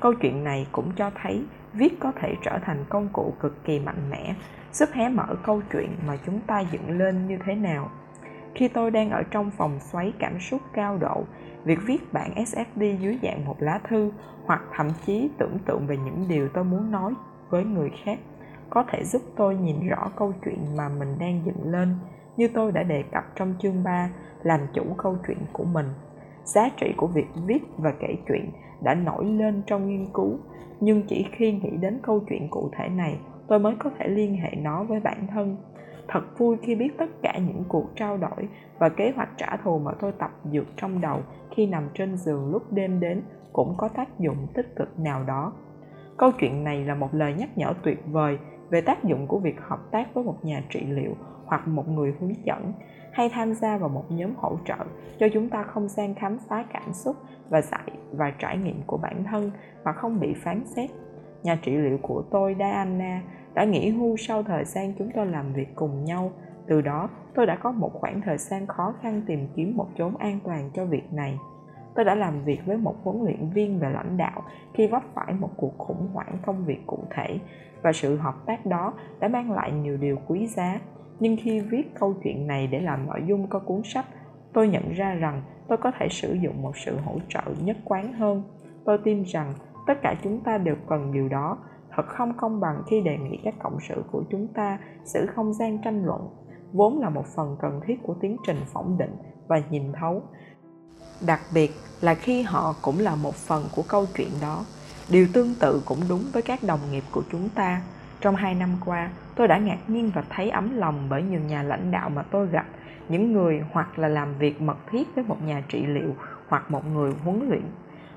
Câu 0.00 0.14
chuyện 0.14 0.44
này 0.44 0.66
cũng 0.72 0.92
cho 0.96 1.10
thấy 1.22 1.44
viết 1.72 2.00
có 2.00 2.12
thể 2.20 2.34
trở 2.42 2.58
thành 2.64 2.84
công 2.88 3.08
cụ 3.12 3.34
cực 3.40 3.64
kỳ 3.64 3.80
mạnh 3.80 4.10
mẽ, 4.10 4.34
giúp 4.72 4.88
hé 4.92 5.08
mở 5.08 5.26
câu 5.42 5.62
chuyện 5.72 5.90
mà 6.06 6.16
chúng 6.26 6.40
ta 6.40 6.60
dựng 6.60 6.98
lên 6.98 7.26
như 7.26 7.38
thế 7.46 7.54
nào. 7.54 7.90
Khi 8.54 8.68
tôi 8.68 8.90
đang 8.90 9.10
ở 9.10 9.22
trong 9.30 9.50
phòng 9.50 9.78
xoáy 9.80 10.12
cảm 10.18 10.40
xúc 10.40 10.60
cao 10.72 10.98
độ, 10.98 11.24
việc 11.64 11.78
viết 11.86 12.12
bản 12.12 12.34
sfd 12.34 12.98
dưới 12.98 13.18
dạng 13.22 13.44
một 13.44 13.56
lá 13.58 13.80
thư 13.88 14.12
hoặc 14.44 14.62
thậm 14.76 14.88
chí 15.06 15.30
tưởng 15.38 15.58
tượng 15.66 15.86
về 15.86 15.96
những 15.96 16.24
điều 16.28 16.48
tôi 16.48 16.64
muốn 16.64 16.90
nói 16.90 17.12
với 17.50 17.64
người 17.64 17.90
khác 18.04 18.18
có 18.70 18.84
thể 18.88 19.04
giúp 19.04 19.22
tôi 19.36 19.56
nhìn 19.56 19.88
rõ 19.88 20.10
câu 20.16 20.32
chuyện 20.44 20.76
mà 20.76 20.88
mình 20.88 21.18
đang 21.18 21.42
dựng 21.44 21.72
lên, 21.72 21.96
như 22.36 22.48
tôi 22.54 22.72
đã 22.72 22.82
đề 22.82 23.02
cập 23.12 23.24
trong 23.36 23.54
chương 23.58 23.84
3 23.84 24.10
làm 24.42 24.60
chủ 24.74 24.82
câu 24.98 25.16
chuyện 25.26 25.38
của 25.52 25.64
mình 25.64 25.86
giá 26.44 26.68
trị 26.76 26.92
của 26.96 27.06
việc 27.06 27.26
viết 27.46 27.62
và 27.76 27.92
kể 28.00 28.16
chuyện 28.28 28.50
đã 28.82 28.94
nổi 28.94 29.24
lên 29.24 29.62
trong 29.66 29.88
nghiên 29.88 30.06
cứu. 30.14 30.38
Nhưng 30.80 31.02
chỉ 31.02 31.26
khi 31.32 31.52
nghĩ 31.52 31.70
đến 31.80 31.98
câu 32.02 32.20
chuyện 32.28 32.48
cụ 32.50 32.70
thể 32.72 32.88
này, 32.88 33.18
tôi 33.46 33.58
mới 33.58 33.74
có 33.78 33.90
thể 33.98 34.08
liên 34.08 34.36
hệ 34.36 34.50
nó 34.56 34.84
với 34.84 35.00
bản 35.00 35.26
thân. 35.26 35.56
Thật 36.08 36.38
vui 36.38 36.56
khi 36.62 36.74
biết 36.74 36.98
tất 36.98 37.10
cả 37.22 37.38
những 37.38 37.62
cuộc 37.68 37.86
trao 37.96 38.16
đổi 38.16 38.48
và 38.78 38.88
kế 38.88 39.12
hoạch 39.16 39.28
trả 39.36 39.56
thù 39.64 39.78
mà 39.78 39.92
tôi 40.00 40.12
tập 40.12 40.30
dược 40.52 40.66
trong 40.76 41.00
đầu 41.00 41.20
khi 41.50 41.66
nằm 41.66 41.88
trên 41.94 42.16
giường 42.16 42.50
lúc 42.50 42.72
đêm 42.72 43.00
đến 43.00 43.22
cũng 43.52 43.74
có 43.76 43.88
tác 43.88 44.18
dụng 44.18 44.46
tích 44.54 44.76
cực 44.76 44.98
nào 44.98 45.24
đó. 45.24 45.52
Câu 46.16 46.30
chuyện 46.40 46.64
này 46.64 46.84
là 46.84 46.94
một 46.94 47.14
lời 47.14 47.34
nhắc 47.38 47.58
nhở 47.58 47.72
tuyệt 47.82 47.98
vời 48.06 48.38
về 48.70 48.80
tác 48.80 49.04
dụng 49.04 49.26
của 49.26 49.38
việc 49.38 49.60
hợp 49.60 49.78
tác 49.90 50.14
với 50.14 50.24
một 50.24 50.44
nhà 50.44 50.62
trị 50.70 50.80
liệu 50.86 51.16
hoặc 51.46 51.68
một 51.68 51.88
người 51.88 52.14
hướng 52.20 52.46
dẫn 52.46 52.72
hay 53.12 53.28
tham 53.28 53.54
gia 53.54 53.76
vào 53.76 53.88
một 53.88 54.04
nhóm 54.08 54.34
hỗ 54.36 54.58
trợ 54.64 54.84
cho 55.18 55.26
chúng 55.32 55.48
ta 55.48 55.62
không 55.62 55.88
gian 55.88 56.14
khám 56.14 56.38
phá 56.48 56.64
cảm 56.72 56.92
xúc 56.92 57.16
và 57.48 57.62
dạy 57.62 57.90
và 58.12 58.30
trải 58.38 58.58
nghiệm 58.58 58.82
của 58.86 58.96
bản 58.96 59.24
thân 59.24 59.50
mà 59.84 59.92
không 59.92 60.20
bị 60.20 60.34
phán 60.34 60.64
xét. 60.64 60.90
Nhà 61.42 61.58
trị 61.62 61.76
liệu 61.76 61.98
của 62.02 62.22
tôi, 62.30 62.56
Diana, 62.58 63.22
đã 63.54 63.64
nghỉ 63.64 63.90
hưu 63.90 64.16
sau 64.16 64.42
thời 64.42 64.64
gian 64.64 64.92
chúng 64.98 65.10
tôi 65.14 65.26
làm 65.26 65.52
việc 65.52 65.68
cùng 65.74 66.04
nhau. 66.04 66.32
Từ 66.66 66.80
đó, 66.80 67.08
tôi 67.34 67.46
đã 67.46 67.56
có 67.56 67.72
một 67.72 67.90
khoảng 67.94 68.20
thời 68.20 68.38
gian 68.38 68.66
khó 68.66 68.94
khăn 69.02 69.22
tìm 69.26 69.48
kiếm 69.56 69.76
một 69.76 69.86
chốn 69.98 70.16
an 70.16 70.38
toàn 70.44 70.70
cho 70.74 70.84
việc 70.84 71.12
này. 71.12 71.38
Tôi 71.94 72.04
đã 72.04 72.14
làm 72.14 72.44
việc 72.44 72.60
với 72.66 72.76
một 72.76 72.94
huấn 73.04 73.24
luyện 73.24 73.50
viên 73.50 73.78
về 73.78 73.90
lãnh 73.90 74.16
đạo 74.16 74.42
khi 74.74 74.86
vấp 74.86 75.02
phải 75.14 75.32
một 75.32 75.50
cuộc 75.56 75.78
khủng 75.78 76.08
hoảng 76.12 76.38
công 76.46 76.64
việc 76.64 76.86
cụ 76.86 76.98
thể 77.10 77.38
và 77.82 77.92
sự 77.92 78.16
hợp 78.16 78.34
tác 78.46 78.66
đó 78.66 78.92
đã 79.20 79.28
mang 79.28 79.52
lại 79.52 79.72
nhiều 79.72 79.96
điều 79.96 80.18
quý 80.26 80.46
giá 80.46 80.80
nhưng 81.20 81.36
khi 81.42 81.60
viết 81.60 81.94
câu 82.00 82.14
chuyện 82.24 82.46
này 82.46 82.66
để 82.66 82.80
làm 82.80 83.06
nội 83.06 83.20
dung 83.26 83.46
có 83.46 83.58
cuốn 83.58 83.82
sách, 83.84 84.06
tôi 84.52 84.68
nhận 84.68 84.92
ra 84.92 85.14
rằng 85.14 85.42
tôi 85.68 85.78
có 85.78 85.92
thể 85.98 86.08
sử 86.10 86.34
dụng 86.34 86.62
một 86.62 86.76
sự 86.76 86.96
hỗ 87.04 87.18
trợ 87.28 87.42
nhất 87.64 87.76
quán 87.84 88.12
hơn. 88.12 88.42
Tôi 88.84 88.98
tin 89.04 89.22
rằng 89.22 89.54
tất 89.86 89.94
cả 90.02 90.14
chúng 90.22 90.40
ta 90.40 90.58
đều 90.58 90.76
cần 90.88 91.12
điều 91.12 91.28
đó. 91.28 91.58
Thật 91.96 92.06
không 92.06 92.32
công 92.36 92.60
bằng 92.60 92.82
khi 92.90 93.00
đề 93.00 93.16
nghị 93.18 93.38
các 93.44 93.54
cộng 93.62 93.78
sự 93.88 94.04
của 94.12 94.22
chúng 94.30 94.48
ta 94.48 94.78
xử 95.04 95.26
không 95.26 95.54
gian 95.54 95.78
tranh 95.84 96.04
luận, 96.04 96.28
vốn 96.72 97.00
là 97.00 97.08
một 97.08 97.26
phần 97.36 97.56
cần 97.60 97.80
thiết 97.86 98.02
của 98.02 98.14
tiến 98.20 98.36
trình 98.46 98.60
phỏng 98.72 98.98
định 98.98 99.16
và 99.46 99.62
nhìn 99.70 99.92
thấu. 99.92 100.22
Đặc 101.26 101.40
biệt 101.54 101.70
là 102.00 102.14
khi 102.14 102.42
họ 102.42 102.74
cũng 102.82 102.98
là 102.98 103.14
một 103.14 103.34
phần 103.34 103.64
của 103.76 103.82
câu 103.88 104.04
chuyện 104.16 104.30
đó. 104.42 104.64
Điều 105.10 105.26
tương 105.32 105.54
tự 105.60 105.82
cũng 105.86 105.98
đúng 106.08 106.22
với 106.32 106.42
các 106.42 106.60
đồng 106.66 106.80
nghiệp 106.92 107.04
của 107.12 107.22
chúng 107.32 107.48
ta 107.48 107.82
trong 108.24 108.36
hai 108.36 108.54
năm 108.54 108.68
qua, 108.84 109.10
tôi 109.34 109.48
đã 109.48 109.58
ngạc 109.58 109.78
nhiên 109.88 110.10
và 110.14 110.22
thấy 110.30 110.50
ấm 110.50 110.76
lòng 110.76 111.06
bởi 111.10 111.22
nhiều 111.22 111.40
nhà 111.40 111.62
lãnh 111.62 111.90
đạo 111.90 112.08
mà 112.08 112.22
tôi 112.22 112.46
gặp. 112.46 112.66
Những 113.08 113.32
người 113.32 113.62
hoặc 113.72 113.98
là 113.98 114.08
làm 114.08 114.38
việc 114.38 114.62
mật 114.62 114.76
thiết 114.90 115.08
với 115.14 115.24
một 115.24 115.36
nhà 115.46 115.62
trị 115.68 115.86
liệu, 115.86 116.14
hoặc 116.48 116.70
một 116.70 116.86
người 116.86 117.12
huấn 117.24 117.48
luyện, 117.48 117.64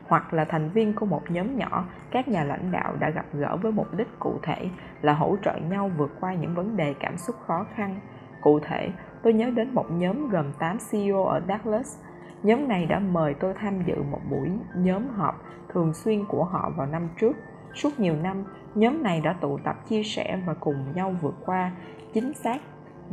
hoặc 0.08 0.34
là 0.34 0.46
thành 0.46 0.70
viên 0.70 0.94
của 0.94 1.06
một 1.06 1.22
nhóm 1.30 1.58
nhỏ, 1.58 1.86
các 2.12 2.28
nhà 2.28 2.44
lãnh 2.44 2.72
đạo 2.72 2.94
đã 3.00 3.10
gặp 3.10 3.26
gỡ 3.34 3.56
với 3.56 3.72
mục 3.72 3.88
đích 3.98 4.08
cụ 4.20 4.40
thể 4.44 4.70
là 5.02 5.14
hỗ 5.14 5.36
trợ 5.44 5.56
nhau 5.70 5.92
vượt 5.98 6.12
qua 6.20 6.34
những 6.34 6.56
vấn 6.56 6.78
đề 6.78 6.94
cảm 7.00 7.18
xúc 7.18 7.36
khó 7.48 7.66
khăn. 7.76 8.00
Cụ 8.42 8.60
thể, 8.60 8.90
tôi 9.24 9.34
nhớ 9.34 9.50
đến 9.50 9.74
một 9.74 9.86
nhóm 9.92 10.30
gồm 10.30 10.46
8 10.60 10.78
CEO 10.92 11.26
ở 11.26 11.42
Dallas. 11.48 11.98
Nhóm 12.44 12.68
này 12.68 12.86
đã 12.86 13.00
mời 13.00 13.34
tôi 13.34 13.54
tham 13.54 13.84
dự 13.86 14.04
một 14.12 14.22
buổi 14.30 14.50
nhóm 14.76 15.08
họp 15.08 15.42
thường 15.70 15.94
xuyên 15.94 16.26
của 16.26 16.44
họ 16.44 16.72
vào 16.78 16.88
năm 16.88 17.10
trước 17.20 17.34
suốt 17.76 18.00
nhiều 18.00 18.16
năm, 18.16 18.44
nhóm 18.76 19.04
này 19.04 19.22
đã 19.22 19.34
tụ 19.34 19.58
tập 19.58 19.76
chia 19.90 20.04
sẻ 20.04 20.40
và 20.46 20.54
cùng 20.54 20.94
nhau 20.96 21.16
vượt 21.22 21.36
qua 21.46 21.72
chính 22.14 22.34
xác 22.34 22.62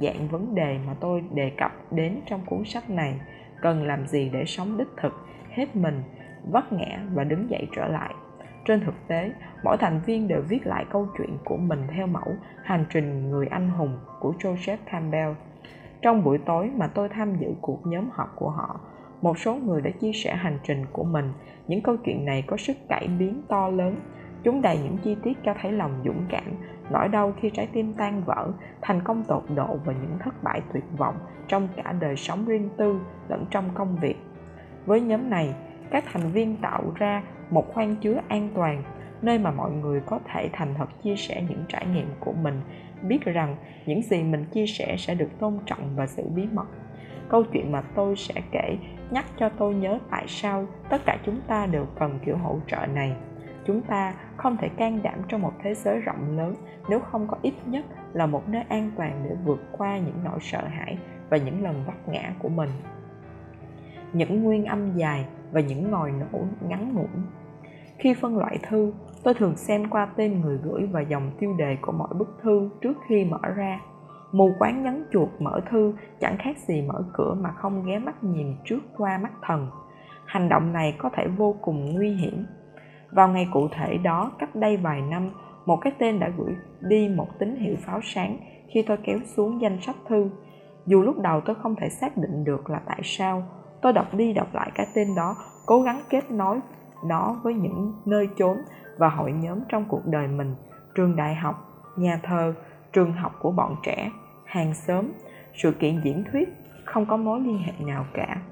dạng 0.00 0.28
vấn 0.28 0.54
đề 0.54 0.78
mà 0.86 0.94
tôi 1.00 1.24
đề 1.32 1.52
cập 1.56 1.92
đến 1.92 2.20
trong 2.26 2.40
cuốn 2.46 2.64
sách 2.64 2.90
này. 2.90 3.20
Cần 3.62 3.86
làm 3.86 4.06
gì 4.06 4.30
để 4.32 4.44
sống 4.44 4.78
đích 4.78 4.88
thực, 4.96 5.12
hết 5.50 5.76
mình, 5.76 6.02
vấp 6.50 6.72
ngã 6.72 6.98
và 7.14 7.24
đứng 7.24 7.50
dậy 7.50 7.68
trở 7.76 7.86
lại? 7.86 8.14
Trên 8.64 8.80
thực 8.80 8.94
tế, 9.08 9.32
mỗi 9.64 9.76
thành 9.76 10.00
viên 10.06 10.28
đều 10.28 10.42
viết 10.48 10.66
lại 10.66 10.84
câu 10.90 11.08
chuyện 11.18 11.38
của 11.44 11.56
mình 11.56 11.86
theo 11.96 12.06
mẫu 12.06 12.36
hành 12.64 12.84
trình 12.90 13.30
người 13.30 13.46
anh 13.46 13.70
hùng 13.70 13.98
của 14.20 14.34
joseph 14.38 14.76
campbell. 14.86 15.32
Trong 16.02 16.24
buổi 16.24 16.38
tối 16.38 16.70
mà 16.76 16.86
tôi 16.86 17.08
tham 17.08 17.36
dự 17.36 17.48
cuộc 17.60 17.86
nhóm 17.86 18.08
họp 18.12 18.36
của 18.36 18.50
họ, 18.50 18.80
một 19.22 19.38
số 19.38 19.54
người 19.54 19.80
đã 19.80 19.90
chia 19.90 20.12
sẻ 20.12 20.34
hành 20.34 20.58
trình 20.64 20.86
của 20.92 21.04
mình. 21.04 21.32
Những 21.66 21.82
câu 21.82 21.96
chuyện 22.04 22.24
này 22.24 22.44
có 22.46 22.56
sức 22.56 22.76
cải 22.88 23.08
biến 23.18 23.42
to 23.48 23.68
lớn 23.68 23.96
chúng 24.44 24.62
đầy 24.62 24.78
những 24.78 24.96
chi 24.98 25.16
tiết 25.22 25.38
cho 25.44 25.54
thấy 25.60 25.72
lòng 25.72 26.02
dũng 26.04 26.24
cảm, 26.28 26.44
nỗi 26.90 27.08
đau 27.08 27.32
khi 27.40 27.50
trái 27.50 27.68
tim 27.72 27.94
tan 27.94 28.22
vỡ, 28.24 28.52
thành 28.82 29.00
công 29.04 29.24
tột 29.24 29.42
độ 29.54 29.78
và 29.84 29.92
những 29.92 30.18
thất 30.18 30.42
bại 30.42 30.62
tuyệt 30.72 30.84
vọng 30.96 31.14
trong 31.48 31.68
cả 31.76 31.92
đời 31.92 32.16
sống 32.16 32.44
riêng 32.46 32.68
tư 32.76 33.00
lẫn 33.28 33.44
trong 33.50 33.64
công 33.74 33.96
việc. 33.96 34.16
Với 34.86 35.00
nhóm 35.00 35.30
này, 35.30 35.54
các 35.90 36.04
thành 36.12 36.30
viên 36.30 36.56
tạo 36.56 36.82
ra 36.94 37.22
một 37.50 37.74
khoang 37.74 37.96
chứa 37.96 38.20
an 38.28 38.48
toàn, 38.54 38.82
nơi 39.22 39.38
mà 39.38 39.50
mọi 39.50 39.70
người 39.70 40.00
có 40.06 40.18
thể 40.32 40.50
thành 40.52 40.74
thật 40.78 40.88
chia 41.02 41.16
sẻ 41.16 41.42
những 41.48 41.64
trải 41.68 41.86
nghiệm 41.86 42.08
của 42.20 42.32
mình, 42.32 42.60
biết 43.02 43.24
rằng 43.24 43.56
những 43.86 44.02
gì 44.02 44.22
mình 44.22 44.44
chia 44.44 44.66
sẻ 44.66 44.96
sẽ 44.98 45.14
được 45.14 45.38
tôn 45.38 45.58
trọng 45.66 45.96
và 45.96 46.06
giữ 46.06 46.22
bí 46.34 46.46
mật. 46.52 46.66
Câu 47.28 47.44
chuyện 47.52 47.72
mà 47.72 47.82
tôi 47.94 48.16
sẽ 48.16 48.34
kể 48.50 48.76
nhắc 49.10 49.24
cho 49.38 49.48
tôi 49.48 49.74
nhớ 49.74 49.98
tại 50.10 50.24
sao 50.28 50.66
tất 50.90 51.02
cả 51.06 51.18
chúng 51.26 51.40
ta 51.46 51.66
đều 51.66 51.86
cần 51.98 52.18
kiểu 52.24 52.36
hỗ 52.36 52.58
trợ 52.66 52.86
này 52.94 53.16
chúng 53.66 53.82
ta 53.82 54.14
không 54.36 54.56
thể 54.56 54.68
can 54.68 55.02
đảm 55.02 55.18
trong 55.28 55.42
một 55.42 55.52
thế 55.62 55.74
giới 55.74 56.00
rộng 56.00 56.36
lớn 56.36 56.54
nếu 56.88 57.00
không 57.00 57.26
có 57.28 57.36
ít 57.42 57.54
nhất 57.66 57.84
là 58.12 58.26
một 58.26 58.48
nơi 58.48 58.62
an 58.68 58.90
toàn 58.96 59.22
để 59.24 59.36
vượt 59.44 59.60
qua 59.72 59.98
những 59.98 60.24
nỗi 60.24 60.38
sợ 60.40 60.66
hãi 60.66 60.98
và 61.30 61.36
những 61.36 61.62
lần 61.62 61.82
vấp 61.86 62.08
ngã 62.08 62.34
của 62.38 62.48
mình. 62.48 62.70
Những 64.12 64.42
nguyên 64.42 64.64
âm 64.64 64.96
dài 64.96 65.26
và 65.52 65.60
những 65.60 65.90
ngòi 65.90 66.10
nổ 66.10 66.38
ngắn 66.68 66.94
ngủn. 66.94 67.22
Khi 67.98 68.14
phân 68.14 68.38
loại 68.38 68.58
thư, 68.68 68.92
tôi 69.22 69.34
thường 69.34 69.56
xem 69.56 69.90
qua 69.90 70.08
tên 70.16 70.40
người 70.40 70.58
gửi 70.62 70.86
và 70.92 71.00
dòng 71.00 71.30
tiêu 71.38 71.54
đề 71.58 71.76
của 71.80 71.92
mỗi 71.92 72.08
bức 72.14 72.38
thư 72.42 72.70
trước 72.80 72.96
khi 73.08 73.24
mở 73.24 73.40
ra. 73.56 73.80
Mù 74.32 74.50
quáng 74.58 74.82
nhấn 74.82 75.04
chuột 75.12 75.28
mở 75.38 75.60
thư 75.70 75.94
chẳng 76.20 76.36
khác 76.38 76.58
gì 76.58 76.82
mở 76.82 77.04
cửa 77.12 77.36
mà 77.40 77.52
không 77.52 77.86
ghé 77.86 77.98
mắt 77.98 78.24
nhìn 78.24 78.56
trước 78.64 78.80
qua 78.96 79.18
mắt 79.18 79.32
thần. 79.42 79.68
Hành 80.26 80.48
động 80.48 80.72
này 80.72 80.94
có 80.98 81.10
thể 81.16 81.26
vô 81.36 81.56
cùng 81.62 81.94
nguy 81.94 82.10
hiểm 82.10 82.46
vào 83.14 83.28
ngày 83.28 83.48
cụ 83.52 83.68
thể 83.68 83.98
đó, 83.98 84.32
cách 84.38 84.54
đây 84.54 84.76
vài 84.76 85.00
năm, 85.00 85.30
một 85.66 85.76
cái 85.80 85.92
tên 85.98 86.20
đã 86.20 86.30
gửi 86.38 86.54
đi 86.80 87.08
một 87.08 87.28
tín 87.38 87.56
hiệu 87.56 87.76
pháo 87.86 88.00
sáng 88.02 88.38
khi 88.68 88.82
tôi 88.82 88.96
kéo 89.02 89.18
xuống 89.36 89.60
danh 89.60 89.80
sách 89.80 89.96
thư. 90.08 90.30
Dù 90.86 91.02
lúc 91.02 91.18
đầu 91.18 91.40
tôi 91.40 91.56
không 91.62 91.76
thể 91.76 91.88
xác 91.88 92.16
định 92.16 92.44
được 92.44 92.70
là 92.70 92.80
tại 92.86 93.00
sao, 93.04 93.42
tôi 93.82 93.92
đọc 93.92 94.14
đi 94.14 94.32
đọc 94.32 94.54
lại 94.54 94.70
cái 94.74 94.86
tên 94.94 95.14
đó, 95.16 95.36
cố 95.66 95.82
gắng 95.82 96.00
kết 96.10 96.30
nối 96.30 96.60
nó 97.04 97.40
với 97.42 97.54
những 97.54 97.92
nơi 98.04 98.28
chốn 98.36 98.56
và 98.98 99.08
hội 99.08 99.32
nhóm 99.32 99.58
trong 99.68 99.84
cuộc 99.88 100.06
đời 100.06 100.28
mình, 100.28 100.54
trường 100.94 101.16
đại 101.16 101.34
học, 101.34 101.82
nhà 101.96 102.20
thờ, 102.22 102.54
trường 102.92 103.12
học 103.12 103.32
của 103.40 103.50
bọn 103.50 103.76
trẻ, 103.82 104.10
hàng 104.44 104.74
xóm, 104.74 105.08
sự 105.54 105.72
kiện 105.72 106.00
diễn 106.04 106.24
thuyết, 106.32 106.48
không 106.84 107.06
có 107.06 107.16
mối 107.16 107.40
liên 107.40 107.58
hệ 107.58 107.72
nào 107.86 108.04
cả. 108.14 108.42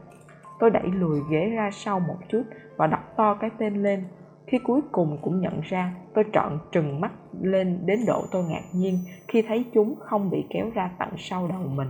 Tôi 0.59 0.71
đẩy 0.71 0.87
lùi 0.87 1.21
ghế 1.31 1.51
ra 1.51 1.71
sau 1.73 2.01
một 2.01 2.17
chút 2.29 2.43
và 2.77 2.87
đọc 2.87 3.17
to 3.17 3.35
cái 3.35 3.51
tên 3.59 3.83
lên 3.83 4.05
khi 4.53 4.59
cuối 4.59 4.81
cùng 4.93 5.19
cũng 5.23 5.41
nhận 5.41 5.61
ra, 5.61 5.95
tôi 6.15 6.25
trợn 6.33 6.59
trừng 6.73 7.01
mắt 7.01 7.13
lên 7.43 7.87
đến 7.87 8.07
độ 8.07 8.25
tôi 8.31 8.45
ngạc 8.45 8.63
nhiên 8.73 8.99
khi 9.29 9.43
thấy 9.49 9.65
chúng 9.75 9.95
không 10.01 10.31
bị 10.31 10.45
kéo 10.51 10.71
ra 10.75 10.91
tận 10.99 11.09
sau 11.19 11.49
đầu 11.49 11.59
mình. 11.59 11.89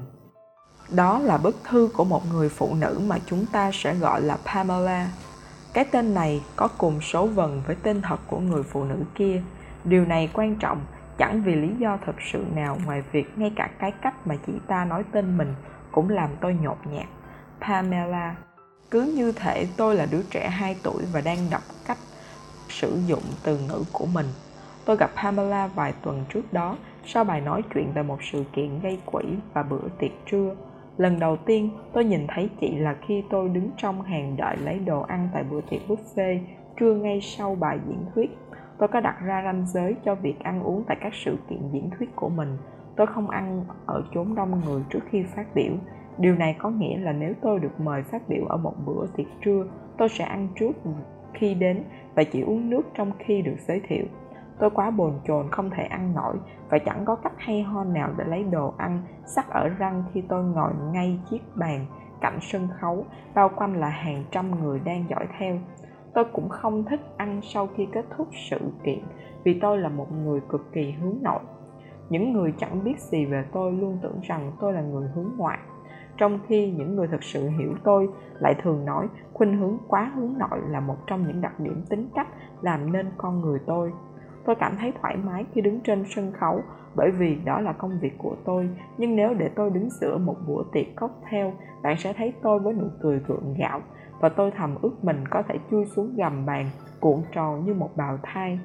Đó 0.96 1.18
là 1.18 1.38
bức 1.38 1.56
thư 1.64 1.88
của 1.96 2.04
một 2.04 2.22
người 2.32 2.48
phụ 2.48 2.74
nữ 2.74 3.00
mà 3.06 3.18
chúng 3.26 3.46
ta 3.52 3.70
sẽ 3.72 3.94
gọi 3.94 4.22
là 4.22 4.38
pamela. 4.46 5.08
Cái 5.74 5.84
tên 5.84 6.14
này 6.14 6.42
có 6.56 6.68
cùng 6.78 7.00
số 7.00 7.26
vần 7.26 7.62
với 7.66 7.76
tên 7.82 8.02
thật 8.02 8.20
của 8.26 8.38
người 8.38 8.62
phụ 8.62 8.84
nữ 8.84 8.96
kia. 9.14 9.42
Điều 9.84 10.04
này 10.04 10.30
quan 10.32 10.56
trọng, 10.56 10.80
chẳng 11.18 11.42
vì 11.42 11.54
lý 11.54 11.68
do 11.78 11.98
thực 12.06 12.16
sự 12.32 12.44
nào 12.54 12.78
ngoài 12.86 13.02
việc 13.12 13.38
ngay 13.38 13.52
cả 13.56 13.70
cái 13.78 13.92
cách 14.02 14.26
mà 14.26 14.36
chị 14.46 14.52
ta 14.66 14.84
nói 14.84 15.04
tên 15.12 15.38
mình 15.38 15.54
cũng 15.92 16.08
làm 16.08 16.30
tôi 16.40 16.56
nhột 16.62 16.78
nhạt. 16.90 17.06
Pamela, 17.60 18.36
cứ 18.90 19.12
như 19.16 19.32
thể 19.32 19.66
tôi 19.76 19.96
là 19.96 20.06
đứa 20.10 20.22
trẻ 20.30 20.48
2 20.48 20.76
tuổi 20.82 21.02
và 21.12 21.20
đang 21.20 21.38
đọc 21.50 21.62
cách 21.86 21.98
sử 22.72 23.00
dụng 23.06 23.22
từ 23.44 23.58
ngữ 23.58 23.82
của 23.92 24.06
mình. 24.14 24.26
Tôi 24.84 24.96
gặp 24.96 25.10
Pamela 25.22 25.66
vài 25.66 25.92
tuần 26.02 26.24
trước 26.28 26.52
đó 26.52 26.76
sau 27.04 27.24
bài 27.24 27.40
nói 27.40 27.62
chuyện 27.74 27.92
về 27.94 28.02
một 28.02 28.18
sự 28.22 28.44
kiện 28.52 28.80
gây 28.80 28.98
quỹ 29.06 29.22
và 29.54 29.62
bữa 29.62 29.88
tiệc 29.98 30.10
trưa. 30.30 30.54
Lần 30.96 31.18
đầu 31.18 31.36
tiên 31.36 31.70
tôi 31.92 32.04
nhìn 32.04 32.26
thấy 32.28 32.50
chị 32.60 32.76
là 32.76 32.96
khi 33.06 33.24
tôi 33.30 33.48
đứng 33.48 33.70
trong 33.76 34.02
hàng 34.02 34.36
đợi 34.36 34.56
lấy 34.56 34.78
đồ 34.78 35.00
ăn 35.00 35.28
tại 35.32 35.44
bữa 35.50 35.60
tiệc 35.60 35.80
buffet 35.88 36.38
trưa 36.80 36.94
ngay 36.94 37.20
sau 37.20 37.54
bài 37.54 37.78
diễn 37.88 38.04
thuyết. 38.14 38.38
Tôi 38.78 38.88
có 38.88 39.00
đặt 39.00 39.16
ra 39.24 39.42
ranh 39.44 39.66
giới 39.66 39.96
cho 40.04 40.14
việc 40.14 40.40
ăn 40.40 40.62
uống 40.62 40.84
tại 40.86 40.96
các 41.00 41.12
sự 41.24 41.36
kiện 41.50 41.60
diễn 41.72 41.90
thuyết 41.98 42.16
của 42.16 42.28
mình. 42.28 42.56
Tôi 42.96 43.06
không 43.06 43.30
ăn 43.30 43.64
ở 43.86 44.02
chốn 44.14 44.34
đông 44.34 44.60
người 44.64 44.82
trước 44.90 45.00
khi 45.10 45.22
phát 45.22 45.54
biểu. 45.54 45.72
Điều 46.18 46.34
này 46.34 46.56
có 46.58 46.70
nghĩa 46.70 46.98
là 46.98 47.12
nếu 47.12 47.34
tôi 47.42 47.58
được 47.58 47.80
mời 47.80 48.02
phát 48.02 48.28
biểu 48.28 48.44
ở 48.48 48.56
một 48.56 48.74
bữa 48.86 49.06
tiệc 49.16 49.26
trưa, 49.44 49.64
tôi 49.98 50.08
sẽ 50.08 50.24
ăn 50.24 50.48
trước 50.60 50.72
khi 51.34 51.54
đến 51.54 51.84
và 52.14 52.24
chỉ 52.24 52.40
uống 52.40 52.70
nước 52.70 52.82
trong 52.94 53.12
khi 53.18 53.42
được 53.42 53.56
giới 53.68 53.80
thiệu. 53.88 54.04
Tôi 54.58 54.70
quá 54.70 54.90
bồn 54.90 55.12
chồn 55.24 55.50
không 55.50 55.70
thể 55.70 55.82
ăn 55.82 56.14
nổi 56.14 56.36
và 56.70 56.78
chẳng 56.78 57.04
có 57.04 57.14
cách 57.14 57.32
hay 57.36 57.62
ho 57.62 57.84
nào 57.84 58.10
để 58.18 58.24
lấy 58.28 58.44
đồ 58.44 58.74
ăn 58.78 59.02
sắc 59.26 59.50
ở 59.50 59.68
răng 59.68 60.04
khi 60.12 60.22
tôi 60.28 60.44
ngồi 60.44 60.72
ngay 60.92 61.20
chiếc 61.30 61.42
bàn 61.54 61.86
cạnh 62.20 62.38
sân 62.40 62.68
khấu, 62.80 63.06
bao 63.34 63.50
quanh 63.56 63.80
là 63.80 63.88
hàng 63.88 64.24
trăm 64.30 64.62
người 64.62 64.80
đang 64.84 65.04
dõi 65.10 65.26
theo. 65.38 65.58
Tôi 66.14 66.24
cũng 66.32 66.48
không 66.48 66.84
thích 66.84 67.00
ăn 67.16 67.40
sau 67.42 67.68
khi 67.76 67.86
kết 67.92 68.04
thúc 68.16 68.28
sự 68.50 68.58
kiện 68.84 68.98
vì 69.44 69.58
tôi 69.60 69.78
là 69.78 69.88
một 69.88 70.12
người 70.12 70.40
cực 70.48 70.72
kỳ 70.72 70.90
hướng 70.90 71.16
nội. 71.22 71.40
Những 72.08 72.32
người 72.32 72.52
chẳng 72.58 72.84
biết 72.84 72.98
gì 72.98 73.24
về 73.24 73.44
tôi 73.52 73.72
luôn 73.72 73.98
tưởng 74.02 74.20
rằng 74.22 74.52
tôi 74.60 74.72
là 74.72 74.80
người 74.80 75.08
hướng 75.14 75.30
ngoại 75.36 75.58
trong 76.22 76.38
khi 76.48 76.70
những 76.70 76.96
người 76.96 77.06
thực 77.06 77.22
sự 77.22 77.48
hiểu 77.48 77.74
tôi 77.84 78.08
lại 78.38 78.54
thường 78.62 78.84
nói, 78.84 79.08
khuynh 79.32 79.58
hướng 79.58 79.78
quá 79.88 80.12
hướng 80.14 80.38
nội 80.38 80.60
là 80.68 80.80
một 80.80 80.96
trong 81.06 81.26
những 81.26 81.40
đặc 81.40 81.60
điểm 81.60 81.82
tính 81.88 82.08
cách 82.14 82.28
làm 82.60 82.92
nên 82.92 83.06
con 83.16 83.40
người 83.40 83.58
tôi. 83.66 83.92
Tôi 84.44 84.56
cảm 84.60 84.76
thấy 84.80 84.92
thoải 85.00 85.16
mái 85.16 85.46
khi 85.52 85.60
đứng 85.60 85.80
trên 85.80 86.04
sân 86.08 86.32
khấu, 86.32 86.60
bởi 86.94 87.10
vì 87.10 87.34
đó 87.44 87.60
là 87.60 87.72
công 87.72 87.98
việc 88.00 88.18
của 88.18 88.36
tôi. 88.44 88.68
Nhưng 88.98 89.16
nếu 89.16 89.34
để 89.34 89.48
tôi 89.48 89.70
đứng 89.70 89.90
giữa 89.90 90.18
một 90.18 90.36
bữa 90.46 90.62
tiệc 90.72 90.86
cocktail, 90.96 91.46
bạn 91.82 91.96
sẽ 91.98 92.12
thấy 92.12 92.32
tôi 92.42 92.58
với 92.58 92.74
nụ 92.74 92.86
cười 93.00 93.18
gượng 93.18 93.54
gạo 93.58 93.80
và 94.20 94.28
tôi 94.28 94.50
thầm 94.56 94.74
ước 94.82 95.04
mình 95.04 95.24
có 95.30 95.42
thể 95.48 95.54
chui 95.70 95.84
xuống 95.84 96.14
gầm 96.16 96.46
bàn, 96.46 96.70
cuộn 97.00 97.22
tròn 97.32 97.64
như 97.64 97.74
một 97.74 97.90
bào 97.96 98.18
thai. 98.22 98.60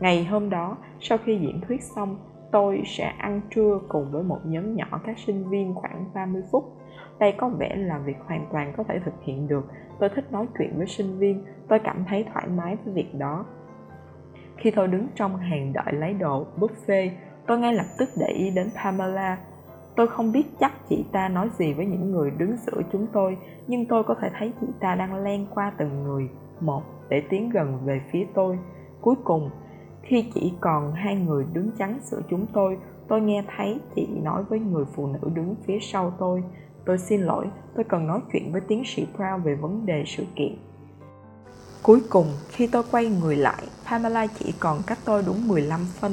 Ngày 0.00 0.24
hôm 0.24 0.50
đó, 0.50 0.76
sau 1.00 1.18
khi 1.24 1.38
diễn 1.38 1.60
thuyết 1.60 1.82
xong, 1.82 2.16
tôi 2.52 2.82
sẽ 2.86 3.04
ăn 3.04 3.40
trưa 3.50 3.80
cùng 3.88 4.10
với 4.10 4.22
một 4.22 4.38
nhóm 4.44 4.74
nhỏ 4.74 5.00
các 5.04 5.18
sinh 5.18 5.48
viên 5.48 5.74
khoảng 5.74 6.04
30 6.14 6.42
phút. 6.52 6.77
Đây 7.18 7.34
có 7.38 7.48
vẻ 7.48 7.76
là 7.76 7.98
việc 7.98 8.16
hoàn 8.26 8.46
toàn 8.52 8.72
có 8.76 8.84
thể 8.88 9.00
thực 9.04 9.14
hiện 9.22 9.48
được. 9.48 9.64
Tôi 9.98 10.08
thích 10.08 10.32
nói 10.32 10.46
chuyện 10.58 10.72
với 10.76 10.86
sinh 10.86 11.18
viên, 11.18 11.44
tôi 11.68 11.78
cảm 11.78 12.04
thấy 12.08 12.24
thoải 12.32 12.46
mái 12.48 12.76
với 12.84 12.94
việc 12.94 13.14
đó. 13.14 13.44
Khi 14.56 14.70
tôi 14.70 14.88
đứng 14.88 15.06
trong 15.14 15.36
hàng 15.36 15.72
đợi 15.72 15.92
lấy 15.92 16.14
đồ 16.14 16.46
buffet, 16.58 17.10
tôi 17.46 17.58
ngay 17.58 17.72
lập 17.72 17.86
tức 17.98 18.08
để 18.20 18.26
ý 18.26 18.50
đến 18.50 18.70
Pamela. 18.82 19.38
Tôi 19.96 20.06
không 20.06 20.32
biết 20.32 20.46
chắc 20.60 20.72
chị 20.88 21.04
ta 21.12 21.28
nói 21.28 21.50
gì 21.58 21.72
với 21.72 21.86
những 21.86 22.12
người 22.12 22.30
đứng 22.30 22.56
giữa 22.56 22.82
chúng 22.92 23.06
tôi, 23.12 23.36
nhưng 23.66 23.86
tôi 23.86 24.04
có 24.04 24.14
thể 24.20 24.28
thấy 24.38 24.52
chị 24.60 24.66
ta 24.80 24.94
đang 24.94 25.22
len 25.22 25.46
qua 25.54 25.72
từng 25.78 26.02
người 26.02 26.28
một 26.60 26.82
để 27.08 27.22
tiến 27.28 27.50
gần 27.50 27.78
về 27.84 28.00
phía 28.10 28.26
tôi. 28.34 28.58
Cuối 29.00 29.14
cùng, 29.24 29.50
khi 30.02 30.30
chỉ 30.34 30.52
còn 30.60 30.92
hai 30.92 31.16
người 31.16 31.46
đứng 31.52 31.70
chắn 31.78 31.98
giữa 32.02 32.20
chúng 32.30 32.46
tôi, 32.52 32.78
tôi 33.08 33.20
nghe 33.20 33.44
thấy 33.56 33.80
chị 33.94 34.08
nói 34.22 34.42
với 34.42 34.58
người 34.58 34.84
phụ 34.94 35.06
nữ 35.06 35.30
đứng 35.34 35.54
phía 35.66 35.78
sau 35.80 36.12
tôi. 36.18 36.42
Tôi 36.88 36.98
xin 36.98 37.22
lỗi, 37.22 37.46
tôi 37.74 37.84
cần 37.84 38.06
nói 38.06 38.20
chuyện 38.32 38.52
với 38.52 38.60
tiến 38.60 38.82
sĩ 38.86 39.06
Brown 39.16 39.42
về 39.42 39.54
vấn 39.54 39.86
đề 39.86 40.04
sự 40.06 40.24
kiện. 40.36 40.58
Cuối 41.82 42.02
cùng, 42.10 42.26
khi 42.48 42.68
tôi 42.72 42.82
quay 42.90 43.06
người 43.06 43.36
lại, 43.36 43.62
Pamela 43.88 44.26
chỉ 44.26 44.54
còn 44.60 44.78
cách 44.86 44.98
tôi 45.04 45.22
đúng 45.26 45.48
15 45.48 45.80
phân. 46.00 46.12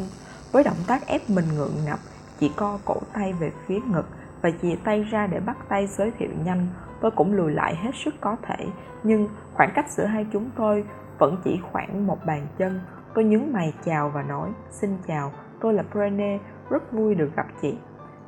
Với 0.52 0.64
động 0.64 0.78
tác 0.88 1.08
ép 1.08 1.22
mình 1.30 1.46
ngượng 1.56 1.86
ngập, 1.86 2.00
chị 2.40 2.52
co 2.56 2.80
cổ 2.86 2.96
tay 3.14 3.34
về 3.34 3.52
phía 3.68 3.80
ngực 3.88 4.06
và 4.42 4.52
chìa 4.62 4.76
tay 4.84 5.04
ra 5.04 5.28
để 5.28 5.40
bắt 5.40 5.58
tay 5.70 5.88
giới 5.88 6.12
thiệu 6.20 6.30
nhanh. 6.46 6.68
Tôi 7.02 7.12
cũng 7.12 7.34
lùi 7.34 7.52
lại 7.52 7.76
hết 7.76 7.92
sức 8.06 8.14
có 8.22 8.36
thể, 8.48 8.66
nhưng 9.04 9.30
khoảng 9.54 9.72
cách 9.76 9.92
giữa 9.92 10.06
hai 10.06 10.26
chúng 10.34 10.50
tôi 10.56 10.84
vẫn 11.18 11.38
chỉ 11.44 11.60
khoảng 11.72 12.08
một 12.08 12.18
bàn 12.26 12.48
chân. 12.58 12.80
Tôi 13.14 13.24
nhướng 13.24 13.54
mày 13.54 13.74
chào 13.86 14.10
và 14.10 14.24
nói, 14.24 14.50
xin 14.72 14.98
chào, 15.08 15.32
tôi 15.62 15.74
là 15.74 15.84
Brené, 15.92 16.40
rất 16.70 16.92
vui 16.92 17.16
được 17.16 17.30
gặp 17.36 17.48
chị. 17.62 17.78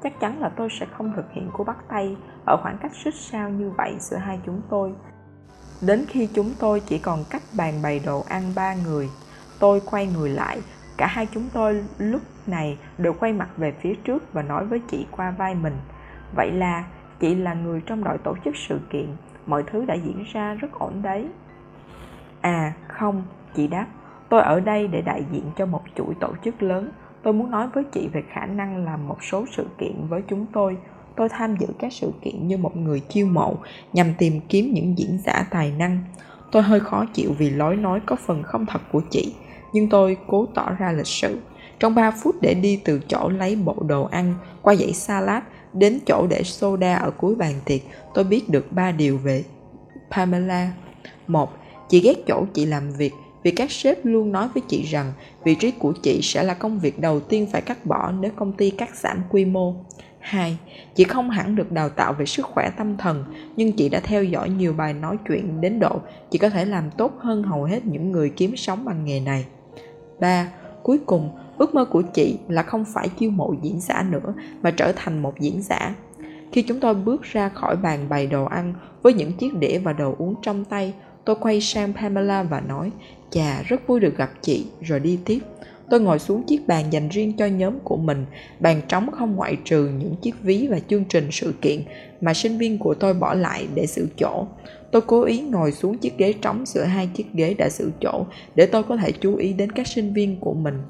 Chắc 0.04 0.20
chắn 0.20 0.40
là 0.40 0.50
tôi 0.50 0.68
sẽ 0.80 0.86
không 0.98 1.14
thực 1.16 1.32
hiện 1.32 1.50
cú 1.54 1.64
bắt 1.64 1.78
tay 1.88 2.18
ở 2.48 2.58
khoảng 2.58 2.78
cách 2.78 2.92
xích 3.04 3.14
sao 3.14 3.50
như 3.50 3.70
vậy 3.78 3.96
giữa 4.00 4.18
hai 4.18 4.40
chúng 4.46 4.62
tôi. 4.70 4.94
Đến 5.82 6.06
khi 6.08 6.30
chúng 6.34 6.52
tôi 6.60 6.82
chỉ 6.86 6.98
còn 6.98 7.20
cách 7.30 7.42
bàn 7.58 7.74
bày 7.84 8.02
đồ 8.06 8.24
ăn 8.30 8.44
ba 8.56 8.74
người, 8.86 9.10
tôi 9.60 9.82
quay 9.92 10.08
người 10.08 10.30
lại, 10.30 10.62
cả 10.98 11.08
hai 11.08 11.28
chúng 11.34 11.50
tôi 11.54 11.84
lúc 11.98 12.22
này 12.48 12.78
đều 12.98 13.14
quay 13.14 13.34
mặt 13.34 13.50
về 13.58 13.74
phía 13.82 13.94
trước 14.04 14.34
và 14.34 14.42
nói 14.42 14.66
với 14.66 14.82
chị 14.92 15.06
qua 15.12 15.32
vai 15.32 15.56
mình. 15.56 15.78
Vậy 16.36 16.52
là 16.52 16.84
chị 17.20 17.36
là 17.36 17.54
người 17.54 17.82
trong 17.86 18.04
đội 18.04 18.18
tổ 18.18 18.36
chức 18.46 18.56
sự 18.68 18.80
kiện, 18.90 19.16
mọi 19.46 19.64
thứ 19.72 19.86
đã 19.86 19.94
diễn 19.94 20.24
ra 20.34 20.54
rất 20.54 20.72
ổn 20.72 21.02
đấy. 21.02 21.30
À 22.42 22.74
không, 22.88 23.24
chị 23.56 23.68
đáp, 23.68 23.86
Tôi 24.30 24.42
ở 24.42 24.60
đây 24.60 24.88
để 24.88 25.02
đại 25.02 25.24
diện 25.32 25.44
cho 25.58 25.66
một 25.66 25.82
chuỗi 25.96 26.14
tổ 26.20 26.34
chức 26.44 26.64
lớn. 26.64 26.92
Tôi 27.24 27.34
muốn 27.34 27.52
nói 27.52 27.68
với 27.74 27.84
chị 27.84 28.10
về 28.14 28.24
khả 28.30 28.46
năng 28.46 28.86
làm 28.86 29.08
một 29.08 29.24
số 29.24 29.46
sự 29.52 29.68
kiện 29.78 30.08
với 30.10 30.24
chúng 30.28 30.46
tôi. 30.54 30.78
Tôi 31.18 31.30
tham 31.30 31.56
dự 31.60 31.68
các 31.80 31.94
sự 31.94 32.12
kiện 32.22 32.48
như 32.48 32.58
một 32.58 32.78
người 32.78 33.00
chiêu 33.00 33.26
mộ 33.26 33.56
nhằm 33.94 34.14
tìm 34.18 34.40
kiếm 34.50 34.74
những 34.74 34.98
diễn 34.98 35.20
giả 35.26 35.48
tài 35.52 35.72
năng. 35.72 36.04
Tôi 36.52 36.64
hơi 36.64 36.80
khó 36.80 37.06
chịu 37.14 37.34
vì 37.38 37.50
lối 37.50 37.76
nói 37.76 38.00
có 38.06 38.16
phần 38.16 38.44
không 38.44 38.66
thật 38.66 38.82
của 38.92 39.02
chị, 39.12 39.34
nhưng 39.74 39.90
tôi 39.90 40.18
cố 40.28 40.46
tỏ 40.56 40.72
ra 40.80 40.92
lịch 40.92 41.08
sự. 41.08 41.40
Trong 41.80 41.96
3 41.96 42.12
phút 42.12 42.36
để 42.42 42.54
đi 42.54 42.82
từ 42.84 43.02
chỗ 43.08 43.30
lấy 43.30 43.56
bộ 43.56 43.76
đồ 43.88 44.04
ăn 44.04 44.34
qua 44.62 44.76
dãy 44.76 44.94
salad 44.94 45.44
đến 45.74 46.00
chỗ 46.06 46.28
để 46.30 46.44
soda 46.44 46.96
ở 46.96 47.12
cuối 47.12 47.36
bàn 47.36 47.54
tiệc, 47.66 47.82
tôi 48.14 48.24
biết 48.24 48.50
được 48.50 48.72
ba 48.72 48.92
điều 48.92 49.18
về 49.18 49.44
Pamela. 50.12 50.72
Một, 51.28 51.50
chị 51.90 52.00
ghét 52.00 52.16
chỗ 52.28 52.46
chị 52.54 52.66
làm 52.66 52.92
việc 52.92 53.14
vì 53.44 53.52
các 53.52 53.72
sếp 53.72 54.06
luôn 54.06 54.32
nói 54.32 54.50
với 54.54 54.64
chị 54.68 54.84
rằng 54.84 55.14
vị 55.44 55.56
trí 55.56 55.72
của 55.72 55.94
chị 56.04 56.20
sẽ 56.24 56.44
là 56.44 56.54
công 56.54 56.80
việc 56.80 57.00
đầu 57.00 57.20
tiên 57.20 57.48
phải 57.52 57.62
cắt 57.62 57.86
bỏ 57.86 58.12
nếu 58.12 58.32
công 58.36 58.54
ty 58.54 58.70
cắt 58.70 58.96
giảm 58.96 59.24
quy 59.30 59.46
mô. 59.46 59.76
2. 60.28 60.58
Chị 60.96 61.04
không 61.04 61.30
hẳn 61.30 61.56
được 61.56 61.72
đào 61.72 61.90
tạo 61.90 62.14
về 62.14 62.26
sức 62.26 62.46
khỏe 62.46 62.70
tâm 62.78 62.98
thần, 62.98 63.24
nhưng 63.56 63.72
chị 63.72 63.90
đã 63.90 64.00
theo 64.00 64.24
dõi 64.24 64.50
nhiều 64.50 64.74
bài 64.74 64.94
nói 64.94 65.18
chuyện 65.28 65.62
đến 65.62 65.80
độ 65.80 66.00
chị 66.30 66.38
có 66.38 66.50
thể 66.50 66.66
làm 66.66 66.92
tốt 66.92 67.12
hơn 67.20 67.44
hầu 67.44 67.64
hết 67.64 67.86
những 67.86 68.12
người 68.12 68.30
kiếm 68.30 68.56
sống 68.56 68.86
bằng 68.86 69.06
nghề 69.06 69.20
này. 69.20 69.46
3. 70.20 70.48
Cuối 70.84 71.00
cùng, 71.06 71.30
ước 71.58 71.76
mơ 71.76 71.86
của 71.86 72.02
chị 72.02 72.38
là 72.48 72.64
không 72.64 72.86
phải 72.94 73.10
chiêu 73.10 73.30
mộ 73.30 73.54
diễn 73.62 73.80
giả 73.80 74.06
nữa 74.10 74.34
mà 74.62 74.72
trở 74.72 74.92
thành 74.96 75.22
một 75.22 75.40
diễn 75.40 75.62
giả. 75.62 75.96
Khi 76.52 76.62
chúng 76.62 76.80
tôi 76.80 76.94
bước 76.94 77.24
ra 77.24 77.50
khỏi 77.50 77.76
bàn 77.76 78.10
bày 78.10 78.28
đồ 78.28 78.46
ăn 78.46 78.74
với 79.02 79.14
những 79.14 79.34
chiếc 79.34 79.54
đĩa 79.54 79.80
và 79.80 79.94
đồ 79.94 80.16
uống 80.18 80.36
trong 80.42 80.66
tay, 80.66 80.94
tôi 81.26 81.36
quay 81.36 81.62
sang 81.62 81.94
Pamela 81.94 82.44
và 82.44 82.60
nói 82.60 82.92
Chà, 83.30 83.62
rất 83.62 83.88
vui 83.88 84.00
được 84.00 84.18
gặp 84.18 84.30
chị, 84.42 84.68
rồi 84.82 85.00
đi 85.00 85.20
tiếp. 85.26 85.40
Tôi 85.90 86.00
ngồi 86.00 86.20
xuống 86.20 86.44
chiếc 86.44 86.68
bàn 86.68 86.86
dành 86.92 87.10
riêng 87.10 87.34
cho 87.38 87.46
nhóm 87.46 87.80
của 87.84 87.98
mình, 87.98 88.26
bàn 88.60 88.82
trống 88.88 89.12
không 89.12 89.36
ngoại 89.36 89.58
trừ 89.66 89.90
những 90.00 90.16
chiếc 90.22 90.36
ví 90.42 90.68
và 90.68 90.80
chương 90.90 91.06
trình 91.06 91.28
sự 91.32 91.54
kiện 91.62 91.84
mà 92.22 92.34
sinh 92.34 92.58
viên 92.58 92.78
của 92.78 92.94
tôi 92.94 93.14
bỏ 93.14 93.34
lại 93.34 93.68
để 93.76 93.88
giữ 93.88 94.08
chỗ. 94.18 94.46
Tôi 94.92 95.02
cố 95.02 95.24
ý 95.24 95.40
ngồi 95.40 95.72
xuống 95.72 95.98
chiếc 95.98 96.18
ghế 96.18 96.34
trống 96.34 96.66
giữa 96.66 96.84
hai 96.84 97.10
chiếc 97.14 97.34
ghế 97.34 97.54
đã 97.54 97.70
giữ 97.70 97.92
chỗ 98.02 98.26
để 98.56 98.66
tôi 98.66 98.84
có 98.84 98.98
thể 98.98 99.12
chú 99.12 99.36
ý 99.36 99.54
đến 99.54 99.72
các 99.72 99.88
sinh 99.88 100.14
viên 100.14 100.40
của 100.40 100.54
mình. 100.54 100.82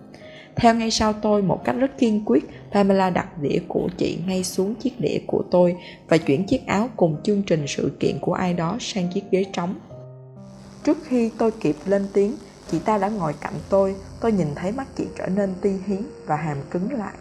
Theo 0.55 0.75
ngay 0.75 0.91
sau 0.91 1.13
tôi 1.13 1.41
một 1.41 1.63
cách 1.63 1.75
rất 1.79 1.97
kiên 1.97 2.25
quyết, 2.25 2.43
Pamela 2.71 3.10
đặt 3.10 3.41
đĩa 3.41 3.60
của 3.67 3.89
chị 3.97 4.17
ngay 4.27 4.43
xuống 4.43 4.75
chiếc 4.75 4.99
đĩa 4.99 5.17
của 5.27 5.43
tôi 5.51 5.75
và 6.10 6.17
chuyển 6.17 6.43
chiếc 6.43 6.67
áo 6.67 6.89
cùng 6.95 7.17
chương 7.23 7.41
trình 7.41 7.67
sự 7.67 7.91
kiện 7.99 8.19
của 8.21 8.33
ai 8.33 8.53
đó 8.53 8.77
sang 8.79 9.07
chiếc 9.13 9.23
ghế 9.31 9.45
trống. 9.53 9.75
Trước 10.83 10.97
khi 11.03 11.31
tôi 11.38 11.51
kịp 11.51 11.75
lên 11.86 12.05
tiếng, 12.13 12.36
chị 12.71 12.80
ta 12.80 12.97
đã 12.97 13.10
ngồi 13.10 13.34
cạnh 13.41 13.53
tôi, 13.69 13.95
tôi 14.21 14.32
nhìn 14.32 14.47
thấy 14.56 14.71
mắt 14.71 14.88
chị 14.95 15.08
trở 15.17 15.27
nên 15.27 15.53
ti 15.62 15.69
hí 15.86 15.97
và 16.25 16.36
hàm 16.36 16.58
cứng 16.71 16.93
lại. 16.93 17.13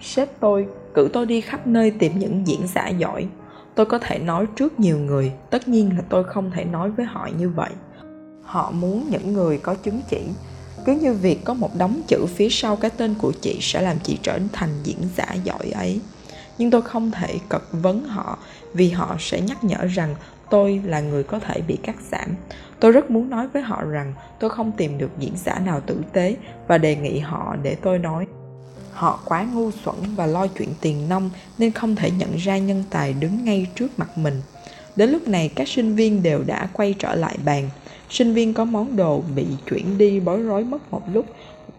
Sếp 0.00 0.40
tôi 0.40 0.66
cử 0.94 1.08
tôi 1.12 1.26
đi 1.26 1.40
khắp 1.40 1.66
nơi 1.66 1.90
tìm 1.90 2.18
những 2.18 2.46
diễn 2.46 2.66
giả 2.74 2.88
giỏi. 2.88 3.28
Tôi 3.74 3.86
có 3.86 3.98
thể 3.98 4.18
nói 4.18 4.46
trước 4.56 4.80
nhiều 4.80 4.98
người, 4.98 5.32
tất 5.50 5.68
nhiên 5.68 5.96
là 5.96 6.02
tôi 6.08 6.24
không 6.24 6.50
thể 6.50 6.64
nói 6.64 6.90
với 6.90 7.06
họ 7.06 7.28
như 7.38 7.48
vậy. 7.48 7.70
họ 8.42 8.70
muốn 8.70 9.06
những 9.10 9.32
người 9.32 9.58
có 9.58 9.74
chứng 9.74 10.00
chỉ 10.08 10.22
cứ 10.84 10.92
như 10.92 11.12
việc 11.12 11.44
có 11.44 11.54
một 11.54 11.70
đống 11.78 12.00
chữ 12.06 12.26
phía 12.26 12.48
sau 12.50 12.76
cái 12.76 12.90
tên 12.90 13.14
của 13.14 13.32
chị 13.40 13.58
sẽ 13.60 13.82
làm 13.82 13.96
chị 14.02 14.18
trở 14.22 14.38
thành 14.52 14.70
diễn 14.84 14.98
giả 15.16 15.34
giỏi 15.44 15.70
ấy 15.74 16.00
nhưng 16.58 16.70
tôi 16.70 16.82
không 16.82 17.10
thể 17.10 17.38
cật 17.48 17.62
vấn 17.72 18.04
họ 18.04 18.38
vì 18.74 18.90
họ 18.90 19.16
sẽ 19.20 19.40
nhắc 19.40 19.64
nhở 19.64 19.86
rằng 19.86 20.14
tôi 20.50 20.82
là 20.84 21.00
người 21.00 21.22
có 21.22 21.38
thể 21.38 21.60
bị 21.60 21.76
cắt 21.82 21.96
giảm 22.10 22.34
tôi 22.80 22.92
rất 22.92 23.10
muốn 23.10 23.30
nói 23.30 23.48
với 23.48 23.62
họ 23.62 23.84
rằng 23.84 24.12
tôi 24.40 24.50
không 24.50 24.72
tìm 24.72 24.98
được 24.98 25.10
diễn 25.18 25.32
giả 25.36 25.58
nào 25.58 25.80
tử 25.80 26.02
tế 26.12 26.36
và 26.66 26.78
đề 26.78 26.96
nghị 26.96 27.18
họ 27.18 27.56
để 27.62 27.76
tôi 27.82 27.98
nói 27.98 28.26
họ 28.92 29.20
quá 29.24 29.46
ngu 29.54 29.70
xuẩn 29.70 29.96
và 30.16 30.26
lo 30.26 30.46
chuyện 30.46 30.68
tiền 30.80 31.08
nông 31.08 31.30
nên 31.58 31.72
không 31.72 31.96
thể 31.96 32.10
nhận 32.10 32.36
ra 32.36 32.58
nhân 32.58 32.84
tài 32.90 33.12
đứng 33.12 33.44
ngay 33.44 33.66
trước 33.74 33.98
mặt 33.98 34.18
mình 34.18 34.34
đến 34.96 35.10
lúc 35.10 35.28
này 35.28 35.50
các 35.54 35.68
sinh 35.68 35.94
viên 35.94 36.22
đều 36.22 36.42
đã 36.46 36.68
quay 36.72 36.94
trở 36.98 37.14
lại 37.14 37.36
bàn 37.44 37.68
sinh 38.10 38.34
viên 38.34 38.54
có 38.54 38.64
món 38.64 38.96
đồ 38.96 39.22
bị 39.36 39.46
chuyển 39.70 39.98
đi 39.98 40.20
bối 40.20 40.42
rối 40.42 40.64
mất 40.64 40.92
một 40.92 41.02
lúc 41.12 41.26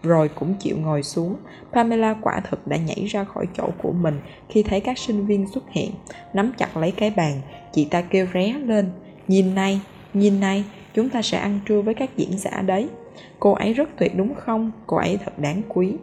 rồi 0.04 0.30
cũng 0.36 0.54
chịu 0.54 0.78
ngồi 0.78 1.04
xuống. 1.04 1.36
Pamela 1.74 2.16
quả 2.22 2.42
thực 2.50 2.68
đã 2.68 2.78
nhảy 2.78 3.06
ra 3.06 3.24
khỏi 3.24 3.46
chỗ 3.58 3.70
của 3.82 3.92
mình 3.92 4.20
khi 4.50 4.64
thấy 4.64 4.80
các 4.80 4.98
sinh 4.98 5.26
viên 5.26 5.48
xuất 5.54 5.64
hiện, 5.72 5.92
nắm 6.34 6.52
chặt 6.58 6.78
lấy 6.78 6.92
cái 6.92 7.10
bàn. 7.10 7.42
Chị 7.74 7.86
ta 7.86 8.02
kêu 8.02 8.28
ré 8.34 8.54
lên, 8.66 8.90
nhìn 9.28 9.56
này, 9.56 9.82
nhìn 10.14 10.40
này, 10.40 10.64
chúng 10.98 11.10
ta 11.10 11.22
sẽ 11.22 11.38
ăn 11.38 11.60
trưa 11.66 11.82
với 11.82 11.94
các 11.94 12.10
diễn 12.18 12.38
giả 12.38 12.62
đấy. 12.66 12.90
Cô 13.40 13.54
ấy 13.54 13.74
rất 13.74 13.90
tuyệt 14.00 14.12
đúng 14.18 14.34
không? 14.36 14.72
Cô 14.88 14.98
ấy 14.98 15.18
thật 15.26 15.40
đáng 15.40 15.62
quý. 15.68 15.94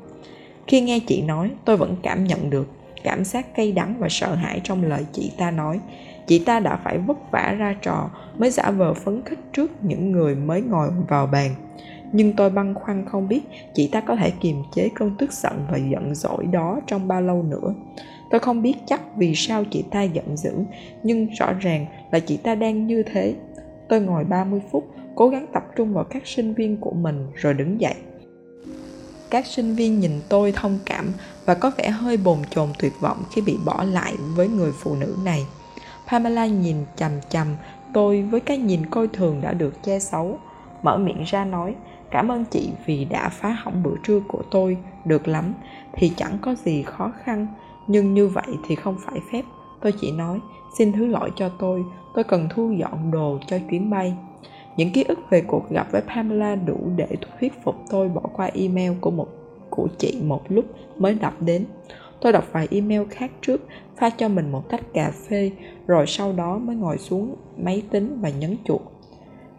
Khi 0.66 0.80
nghe 0.80 0.98
chị 1.06 1.22
nói, 1.22 1.50
tôi 1.64 1.76
vẫn 1.76 1.96
cảm 2.02 2.24
nhận 2.24 2.50
được 2.50 2.68
cảm 3.04 3.24
giác 3.24 3.54
cay 3.54 3.72
đắng 3.72 3.94
và 3.98 4.08
sợ 4.10 4.34
hãi 4.34 4.60
trong 4.64 4.84
lời 4.84 5.06
chị 5.12 5.32
ta 5.38 5.50
nói. 5.50 5.80
Chị 6.26 6.38
ta 6.38 6.60
đã 6.60 6.76
phải 6.84 6.98
vất 6.98 7.16
vả 7.30 7.54
ra 7.58 7.76
trò 7.82 8.10
mới 8.38 8.50
giả 8.50 8.70
vờ 8.70 8.94
phấn 8.94 9.22
khích 9.24 9.38
trước 9.52 9.70
những 9.82 10.12
người 10.12 10.34
mới 10.34 10.60
ngồi 10.62 10.88
vào 11.08 11.26
bàn 11.26 11.54
nhưng 12.16 12.32
tôi 12.32 12.50
băn 12.50 12.74
khoăn 12.74 13.04
không 13.06 13.28
biết 13.28 13.40
chị 13.74 13.88
ta 13.92 14.00
có 14.00 14.16
thể 14.16 14.30
kiềm 14.30 14.62
chế 14.74 14.88
cơn 14.94 15.14
tức 15.18 15.32
giận 15.32 15.66
và 15.70 15.76
giận 15.76 16.14
dỗi 16.14 16.46
đó 16.46 16.80
trong 16.86 17.08
bao 17.08 17.22
lâu 17.22 17.42
nữa 17.42 17.74
tôi 18.30 18.40
không 18.40 18.62
biết 18.62 18.74
chắc 18.86 19.16
vì 19.16 19.34
sao 19.34 19.64
chị 19.64 19.84
ta 19.90 20.02
giận 20.02 20.36
dữ 20.36 20.52
nhưng 21.02 21.26
rõ 21.38 21.52
ràng 21.60 21.86
là 22.10 22.18
chị 22.18 22.36
ta 22.36 22.54
đang 22.54 22.86
như 22.86 23.02
thế 23.02 23.34
tôi 23.88 24.00
ngồi 24.00 24.24
30 24.24 24.62
phút, 24.72 24.90
cố 25.14 25.28
gắng 25.28 25.46
tập 25.52 25.62
trung 25.76 25.94
vào 25.94 26.04
các 26.04 26.26
sinh 26.26 26.54
viên 26.54 26.76
của 26.76 26.92
mình, 26.92 27.26
rồi 27.34 27.54
đứng 27.54 27.80
dậy. 27.80 27.94
Các 29.30 29.46
sinh 29.46 29.74
viên 29.74 30.00
nhìn 30.00 30.20
tôi 30.28 30.52
thông 30.52 30.78
cảm 30.86 31.12
và 31.44 31.54
có 31.54 31.70
vẻ 31.78 31.90
hơi 31.90 32.16
bồn 32.16 32.38
chồn 32.50 32.68
tuyệt 32.78 32.92
vọng 33.00 33.22
khi 33.30 33.40
bị 33.40 33.56
bỏ 33.64 33.84
lại 33.84 34.14
với 34.36 34.48
người 34.48 34.72
phụ 34.72 34.94
nữ 34.94 35.16
này. 35.24 35.46
Pamela 36.08 36.46
nhìn 36.46 36.76
chằm 36.96 37.12
chằm 37.28 37.46
tôi 37.94 38.22
với 38.22 38.40
cái 38.40 38.58
nhìn 38.58 38.86
coi 38.86 39.08
thường 39.08 39.40
đã 39.40 39.52
được 39.52 39.82
che 39.82 39.98
xấu 39.98 40.38
mở 40.84 40.98
miệng 40.98 41.22
ra 41.22 41.44
nói, 41.44 41.74
cảm 42.10 42.28
ơn 42.28 42.44
chị 42.44 42.70
vì 42.86 43.04
đã 43.04 43.28
phá 43.28 43.52
hỏng 43.52 43.82
bữa 43.82 43.94
trưa 44.02 44.20
của 44.28 44.42
tôi, 44.50 44.76
được 45.04 45.28
lắm, 45.28 45.54
thì 45.92 46.12
chẳng 46.16 46.38
có 46.42 46.54
gì 46.54 46.82
khó 46.82 47.12
khăn, 47.24 47.46
nhưng 47.86 48.14
như 48.14 48.28
vậy 48.28 48.58
thì 48.66 48.74
không 48.74 48.96
phải 49.06 49.20
phép. 49.32 49.42
Tôi 49.80 49.92
chỉ 50.00 50.12
nói 50.12 50.40
xin 50.78 50.92
thứ 50.92 51.06
lỗi 51.06 51.30
cho 51.36 51.48
tôi 51.48 51.84
tôi 52.14 52.24
cần 52.24 52.48
thu 52.54 52.70
dọn 52.70 53.10
đồ 53.10 53.38
cho 53.46 53.58
chuyến 53.70 53.90
bay. 53.90 54.14
Những 54.76 54.90
ký 54.92 55.04
ức 55.08 55.18
về 55.30 55.40
cuộc 55.40 55.70
gặp 55.70 55.86
với 55.92 56.02
pamela 56.02 56.54
đủ 56.54 56.78
để 56.96 57.06
thuyết 57.20 57.52
phục 57.64 57.74
tôi 57.90 58.08
bỏ 58.08 58.22
qua 58.32 58.50
email 58.54 58.92
của 59.00 59.10
một, 59.10 59.28
của 59.70 59.88
chị 59.98 60.20
một 60.24 60.42
lúc 60.48 60.64
mới 60.98 61.14
đọc 61.14 61.34
đến. 61.40 61.64
Tôi 62.20 62.32
đọc 62.32 62.44
vài 62.52 62.68
email 62.70 63.02
khác 63.10 63.30
trước, 63.40 63.60
pha 63.96 64.10
cho 64.10 64.28
mình 64.28 64.52
một 64.52 64.68
tách 64.68 64.94
cà 64.94 65.12
phê, 65.28 65.50
rồi 65.86 66.06
sau 66.06 66.32
đó 66.32 66.58
mới 66.58 66.76
ngồi 66.76 66.98
xuống 66.98 67.34
máy 67.56 67.82
tính 67.90 68.18
và 68.20 68.28
nhấn 68.28 68.56
chuột. 68.64 68.80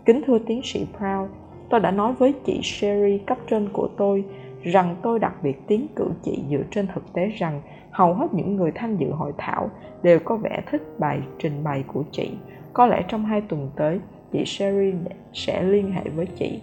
Kính 0.05 0.21
thưa 0.27 0.37
tiến 0.39 0.61
sĩ 0.63 0.85
proud 0.97 1.29
tôi 1.69 1.79
đã 1.79 1.91
nói 1.91 2.13
với 2.13 2.33
chị 2.45 2.59
sherry 2.63 3.17
cấp 3.17 3.37
trên 3.49 3.69
của 3.73 3.89
tôi 3.97 4.23
rằng 4.65 4.95
tôi 5.01 5.19
đặc 5.19 5.33
biệt 5.43 5.67
tiến 5.67 5.87
cử 5.95 6.09
chị 6.23 6.43
dựa 6.49 6.63
trên 6.71 6.87
thực 6.87 7.13
tế 7.13 7.27
rằng 7.27 7.61
hầu 7.91 8.13
hết 8.13 8.33
những 8.33 8.55
người 8.55 8.71
tham 8.75 8.97
dự 8.97 9.11
hội 9.11 9.33
thảo 9.37 9.69
đều 10.03 10.19
có 10.19 10.35
vẻ 10.35 10.63
thích 10.71 10.81
bài 10.99 11.19
trình 11.39 11.63
bày 11.63 11.83
của 11.87 12.03
chị. 12.11 12.31
Có 12.73 12.85
lẽ 12.85 13.03
trong 13.07 13.25
hai 13.25 13.41
tuần 13.41 13.69
tới, 13.75 13.99
chị 14.31 14.45
sherry 14.45 14.93
sẽ 15.33 15.63
liên 15.63 15.91
hệ 15.91 16.01
với 16.15 16.25
chị. 16.25 16.61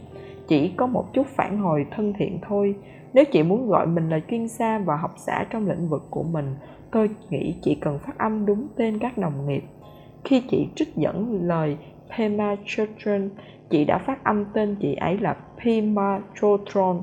Chỉ 0.49 0.73
có 0.77 0.87
một 0.87 1.13
chút 1.13 1.27
phản 1.27 1.59
hồi 1.59 1.87
thân 1.91 2.13
thiện 2.19 2.39
thôi. 2.43 2.75
Nếu 3.13 3.25
chị 3.33 3.43
muốn 3.43 3.69
gọi 3.69 3.87
mình 3.87 4.09
là 4.09 4.21
chuyên 4.31 4.49
gia 4.49 4.79
và 4.79 4.97
học 4.97 5.15
giả 5.17 5.47
trong 5.51 5.69
lĩnh 5.69 5.89
vực 5.89 6.07
của 6.11 6.23
mình, 6.23 6.55
tôi 6.91 7.11
nghĩ 7.31 7.55
chị 7.63 7.75
cần 7.81 7.99
phát 7.99 8.19
âm 8.19 8.47
đúng 8.47 8.67
tên 8.77 8.99
các 8.99 9.19
đồng 9.19 9.47
nghiệp. 9.47 9.63
Khi 10.25 10.43
chị 10.51 10.69
trích 10.75 10.97
dẫn 10.97 11.41
lời 11.43 11.77
Pema 12.17 12.57
Chodron 12.67 13.31
chị 13.71 13.85
đã 13.85 13.99
phát 13.99 14.25
âm 14.25 14.45
tên 14.53 14.77
chị 14.81 14.95
ấy 14.95 15.19
là 15.19 15.37
Pema 15.65 16.21
Chotron. 16.41 17.03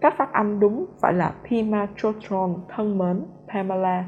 Cách 0.00 0.14
phát 0.16 0.32
âm 0.32 0.60
đúng 0.60 0.86
phải 1.00 1.12
là 1.12 1.32
Pima 1.44 1.86
Chotron, 1.96 2.54
thân 2.68 2.98
mến, 2.98 3.24
Pamela. 3.48 4.04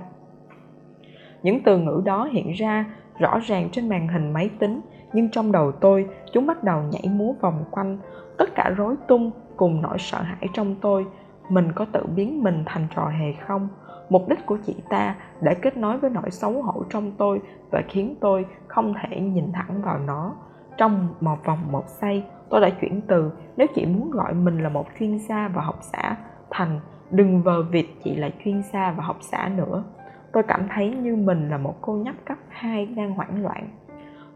Những 1.43 1.63
từ 1.65 1.79
ngữ 1.79 2.03
đó 2.05 2.29
hiện 2.33 2.53
ra 2.53 2.85
rõ 3.19 3.39
ràng 3.39 3.69
trên 3.73 3.89
màn 3.89 4.09
hình 4.09 4.33
máy 4.33 4.51
tính, 4.59 4.81
nhưng 5.13 5.31
trong 5.31 5.53
đầu 5.53 5.73
tôi, 5.73 6.09
chúng 6.33 6.47
bắt 6.47 6.65
đầu 6.65 6.83
nhảy 6.91 7.13
múa 7.13 7.33
vòng 7.41 7.65
quanh. 7.71 7.99
Tất 8.39 8.55
cả 8.55 8.71
rối 8.77 8.95
tung 9.09 9.31
cùng 9.57 9.83
nỗi 9.83 9.99
sợ 9.99 10.23
hãi 10.23 10.49
trong 10.55 10.75
tôi. 10.81 11.07
Mình 11.49 11.73
có 11.73 11.87
tự 11.93 12.07
biến 12.17 12.43
mình 12.43 12.63
thành 12.67 12.87
trò 12.97 13.09
hề 13.09 13.33
không? 13.47 13.69
Mục 14.09 14.29
đích 14.29 14.47
của 14.47 14.59
chị 14.67 14.77
ta 14.89 15.17
đã 15.41 15.55
kết 15.55 15.77
nối 15.77 15.99
với 15.99 16.11
nỗi 16.11 16.31
xấu 16.31 16.63
hổ 16.63 16.83
trong 16.91 17.13
tôi 17.19 17.41
và 17.71 17.83
khiến 17.89 18.17
tôi 18.21 18.47
không 18.67 18.95
thể 19.03 19.21
nhìn 19.21 19.53
thẳng 19.53 19.83
vào 19.83 19.99
nó 19.99 20.35
trong 20.77 21.09
một 21.21 21.45
vòng 21.45 21.59
một 21.73 21.85
giây 21.89 22.25
tôi 22.53 22.61
đã 22.61 22.71
chuyển 22.71 23.01
từ, 23.01 23.31
nếu 23.57 23.67
chị 23.75 23.87
muốn 23.87 24.11
gọi 24.11 24.35
mình 24.35 24.59
là 24.63 24.69
một 24.69 24.87
chuyên 24.99 25.19
gia 25.19 25.49
và 25.49 25.63
học 25.63 25.79
xã 25.81 26.17
thành, 26.51 26.81
đừng 27.11 27.43
vờ 27.43 27.63
vịt 27.63 27.87
chị 28.05 28.17
là 28.17 28.31
chuyên 28.45 28.63
gia 28.73 28.91
và 28.91 29.05
học 29.05 29.17
xã 29.21 29.51
nữa. 29.57 29.85
Tôi 30.33 30.43
cảm 30.43 30.67
thấy 30.75 30.91
như 30.91 31.17
mình 31.17 31.51
là 31.51 31.59
một 31.59 31.75
cô 31.81 31.93
nhóc 31.93 32.15
cấp 32.25 32.39
2 32.49 32.87
đang 32.87 33.15
hoảng 33.15 33.43
loạn. 33.43 33.69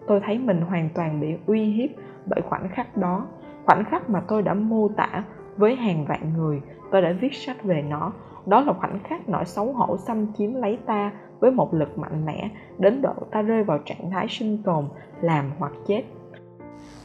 Tôi 0.06 0.20
thấy 0.20 0.38
mình 0.38 0.60
hoàn 0.60 0.88
toàn 0.94 1.20
bị 1.20 1.36
uy 1.46 1.64
hiếp 1.64 1.90
bởi 2.26 2.40
khoảnh 2.48 2.68
khắc 2.68 2.96
đó. 2.96 3.26
Khoảnh 3.64 3.84
khắc 3.84 4.10
mà 4.10 4.20
tôi 4.28 4.42
đã 4.42 4.54
mô 4.54 4.88
tả 4.88 5.24
với 5.56 5.76
hàng 5.76 6.04
vạn 6.04 6.32
người, 6.36 6.62
tôi 6.90 7.02
đã 7.02 7.12
viết 7.20 7.34
sách 7.34 7.62
về 7.62 7.82
nó. 7.82 8.12
Đó 8.46 8.60
là 8.60 8.72
khoảnh 8.72 8.98
khắc 9.04 9.28
nỗi 9.28 9.44
xấu 9.44 9.72
hổ 9.72 9.96
xâm 9.96 10.32
chiếm 10.32 10.54
lấy 10.54 10.78
ta 10.86 11.12
với 11.40 11.50
một 11.50 11.74
lực 11.74 11.98
mạnh 11.98 12.24
mẽ, 12.24 12.50
đến 12.78 13.02
độ 13.02 13.14
ta 13.30 13.42
rơi 13.42 13.64
vào 13.64 13.78
trạng 13.84 14.10
thái 14.10 14.26
sinh 14.28 14.62
tồn, 14.62 14.84
làm 15.20 15.50
hoặc 15.58 15.72
chết 15.86 16.02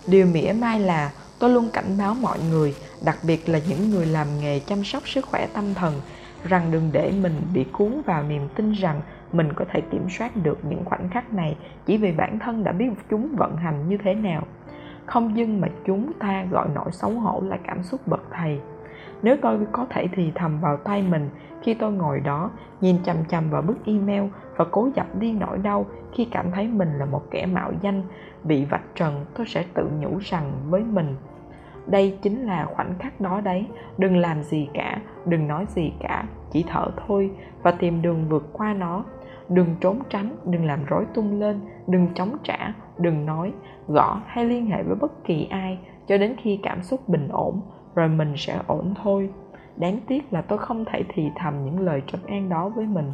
điều 0.07 0.25
mỉa 0.25 0.53
mai 0.61 0.79
là 0.79 1.11
tôi 1.39 1.49
luôn 1.49 1.69
cảnh 1.73 1.97
báo 1.97 2.13
mọi 2.13 2.39
người, 2.49 2.75
đặc 3.05 3.17
biệt 3.23 3.49
là 3.49 3.59
những 3.69 3.89
người 3.89 4.05
làm 4.05 4.27
nghề 4.39 4.59
chăm 4.59 4.83
sóc 4.83 5.07
sức 5.07 5.25
khỏe 5.25 5.47
tâm 5.53 5.73
thần, 5.73 6.01
rằng 6.43 6.71
đừng 6.71 6.89
để 6.91 7.11
mình 7.21 7.41
bị 7.53 7.65
cuốn 7.71 8.01
vào 8.05 8.23
niềm 8.23 8.47
tin 8.55 8.71
rằng 8.71 9.01
mình 9.33 9.53
có 9.53 9.65
thể 9.71 9.81
kiểm 9.91 10.07
soát 10.09 10.35
được 10.35 10.59
những 10.69 10.85
khoảnh 10.85 11.09
khắc 11.09 11.33
này 11.33 11.55
chỉ 11.85 11.97
vì 11.97 12.11
bản 12.11 12.39
thân 12.39 12.63
đã 12.63 12.71
biết 12.71 12.85
chúng 13.09 13.35
vận 13.37 13.57
hành 13.57 13.89
như 13.89 13.97
thế 14.03 14.13
nào. 14.13 14.43
Không 15.05 15.37
dưng 15.37 15.61
mà 15.61 15.67
chúng 15.85 16.11
ta 16.19 16.45
gọi 16.51 16.67
nỗi 16.75 16.91
xấu 16.91 17.11
hổ 17.11 17.43
là 17.45 17.57
cảm 17.67 17.83
xúc 17.83 18.07
bậc 18.07 18.21
thầy 18.31 18.59
nếu 19.23 19.37
tôi 19.41 19.59
có 19.71 19.85
thể 19.89 20.07
thì 20.15 20.31
thầm 20.35 20.59
vào 20.61 20.77
tay 20.77 21.03
mình 21.09 21.29
khi 21.61 21.73
tôi 21.73 21.91
ngồi 21.91 22.19
đó, 22.19 22.51
nhìn 22.81 22.95
chằm 23.03 23.17
chằm 23.29 23.49
vào 23.49 23.61
bức 23.61 23.85
email 23.85 24.23
và 24.55 24.65
cố 24.71 24.89
dập 24.95 25.07
đi 25.19 25.33
nỗi 25.33 25.57
đau 25.57 25.85
khi 26.11 26.27
cảm 26.31 26.51
thấy 26.51 26.67
mình 26.67 26.89
là 26.97 27.05
một 27.05 27.23
kẻ 27.31 27.45
mạo 27.45 27.71
danh, 27.81 28.03
bị 28.43 28.65
vạch 28.65 28.95
trần, 28.95 29.25
tôi 29.33 29.45
sẽ 29.47 29.65
tự 29.73 29.89
nhủ 29.99 30.17
rằng 30.19 30.51
với 30.69 30.83
mình, 30.83 31.15
đây 31.87 32.17
chính 32.21 32.41
là 32.45 32.65
khoảnh 32.65 32.93
khắc 32.99 33.21
đó 33.21 33.41
đấy, 33.41 33.67
đừng 33.97 34.17
làm 34.17 34.43
gì 34.43 34.69
cả, 34.73 35.01
đừng 35.25 35.47
nói 35.47 35.65
gì 35.69 35.93
cả, 35.99 36.27
chỉ 36.51 36.65
thở 36.67 36.87
thôi 37.07 37.31
và 37.61 37.71
tìm 37.71 38.01
đường 38.01 38.25
vượt 38.29 38.49
qua 38.53 38.73
nó. 38.73 39.03
Đừng 39.49 39.75
trốn 39.81 39.99
tránh, 40.09 40.35
đừng 40.45 40.65
làm 40.65 40.85
rối 40.85 41.05
tung 41.13 41.39
lên, 41.39 41.59
đừng 41.87 42.07
chống 42.13 42.37
trả, 42.43 42.73
đừng 42.97 43.25
nói, 43.25 43.53
gõ 43.87 44.21
hay 44.25 44.45
liên 44.45 44.65
hệ 44.65 44.83
với 44.83 44.95
bất 44.95 45.23
kỳ 45.23 45.47
ai 45.49 45.79
cho 46.07 46.17
đến 46.17 46.35
khi 46.37 46.59
cảm 46.63 46.81
xúc 46.81 47.09
bình 47.09 47.27
ổn 47.31 47.61
rồi 47.95 48.09
mình 48.09 48.33
sẽ 48.37 48.59
ổn 48.67 48.93
thôi 49.03 49.29
đáng 49.77 49.99
tiếc 50.07 50.33
là 50.33 50.41
tôi 50.41 50.57
không 50.57 50.85
thể 50.85 51.03
thì 51.13 51.29
thầm 51.35 51.65
những 51.65 51.79
lời 51.79 52.01
trấn 52.07 52.21
an 52.27 52.49
đó 52.49 52.69
với 52.69 52.85
mình 52.85 53.13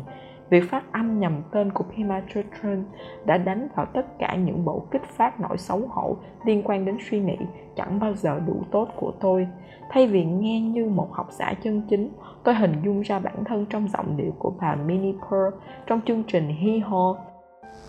việc 0.50 0.70
phát 0.70 0.84
âm 0.92 1.20
nhầm 1.20 1.42
tên 1.52 1.72
của 1.72 1.84
Pimatratron 1.84 2.84
đã 3.26 3.38
đánh 3.38 3.68
vào 3.76 3.86
tất 3.86 4.20
cả 4.20 4.36
những 4.36 4.66
bộ 4.66 4.84
kích 4.92 5.04
phát 5.18 5.40
nỗi 5.40 5.58
xấu 5.58 5.82
hổ 5.90 6.18
liên 6.46 6.62
quan 6.66 6.86
đến 6.86 6.98
suy 7.10 7.20
nghĩ 7.20 7.38
chẳng 7.76 8.00
bao 8.00 8.14
giờ 8.16 8.40
đủ 8.48 8.64
tốt 8.72 8.88
của 8.96 9.12
tôi. 9.20 9.48
Thay 9.90 10.08
vì 10.08 10.26
nghe 10.26 10.62
như 10.62 10.90
một 10.90 11.14
học 11.14 11.28
giả 11.32 11.54
chân 11.64 11.82
chính, 11.90 12.10
tôi 12.44 12.56
hình 12.56 12.82
dung 12.86 13.02
ra 13.02 13.20
bản 13.20 13.44
thân 13.46 13.66
trong 13.66 13.88
giọng 13.88 14.18
điệu 14.18 14.32
của 14.40 14.54
bà 14.62 14.76
Minnie 14.76 15.14
Pearl 15.14 15.58
trong 15.88 16.02
chương 16.06 16.24
trình 16.24 16.48
Hi 16.48 16.80
Ho. 16.80 17.16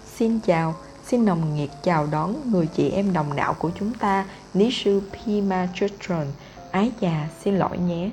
Xin 0.04 0.40
chào, 0.42 0.72
xin 1.02 1.24
nồng 1.24 1.54
nhiệt 1.54 1.68
chào 1.82 2.06
đón 2.12 2.34
người 2.52 2.66
chị 2.66 2.90
em 2.90 3.12
đồng 3.14 3.26
đạo 3.36 3.54
của 3.58 3.70
chúng 3.74 3.92
ta, 4.00 4.24
Nishu 4.54 5.00
Chodron 5.74 6.26
Ái 6.78 6.92
già, 7.00 7.26
xin 7.30 7.54
lỗi 7.54 7.78
nhé. 7.78 8.10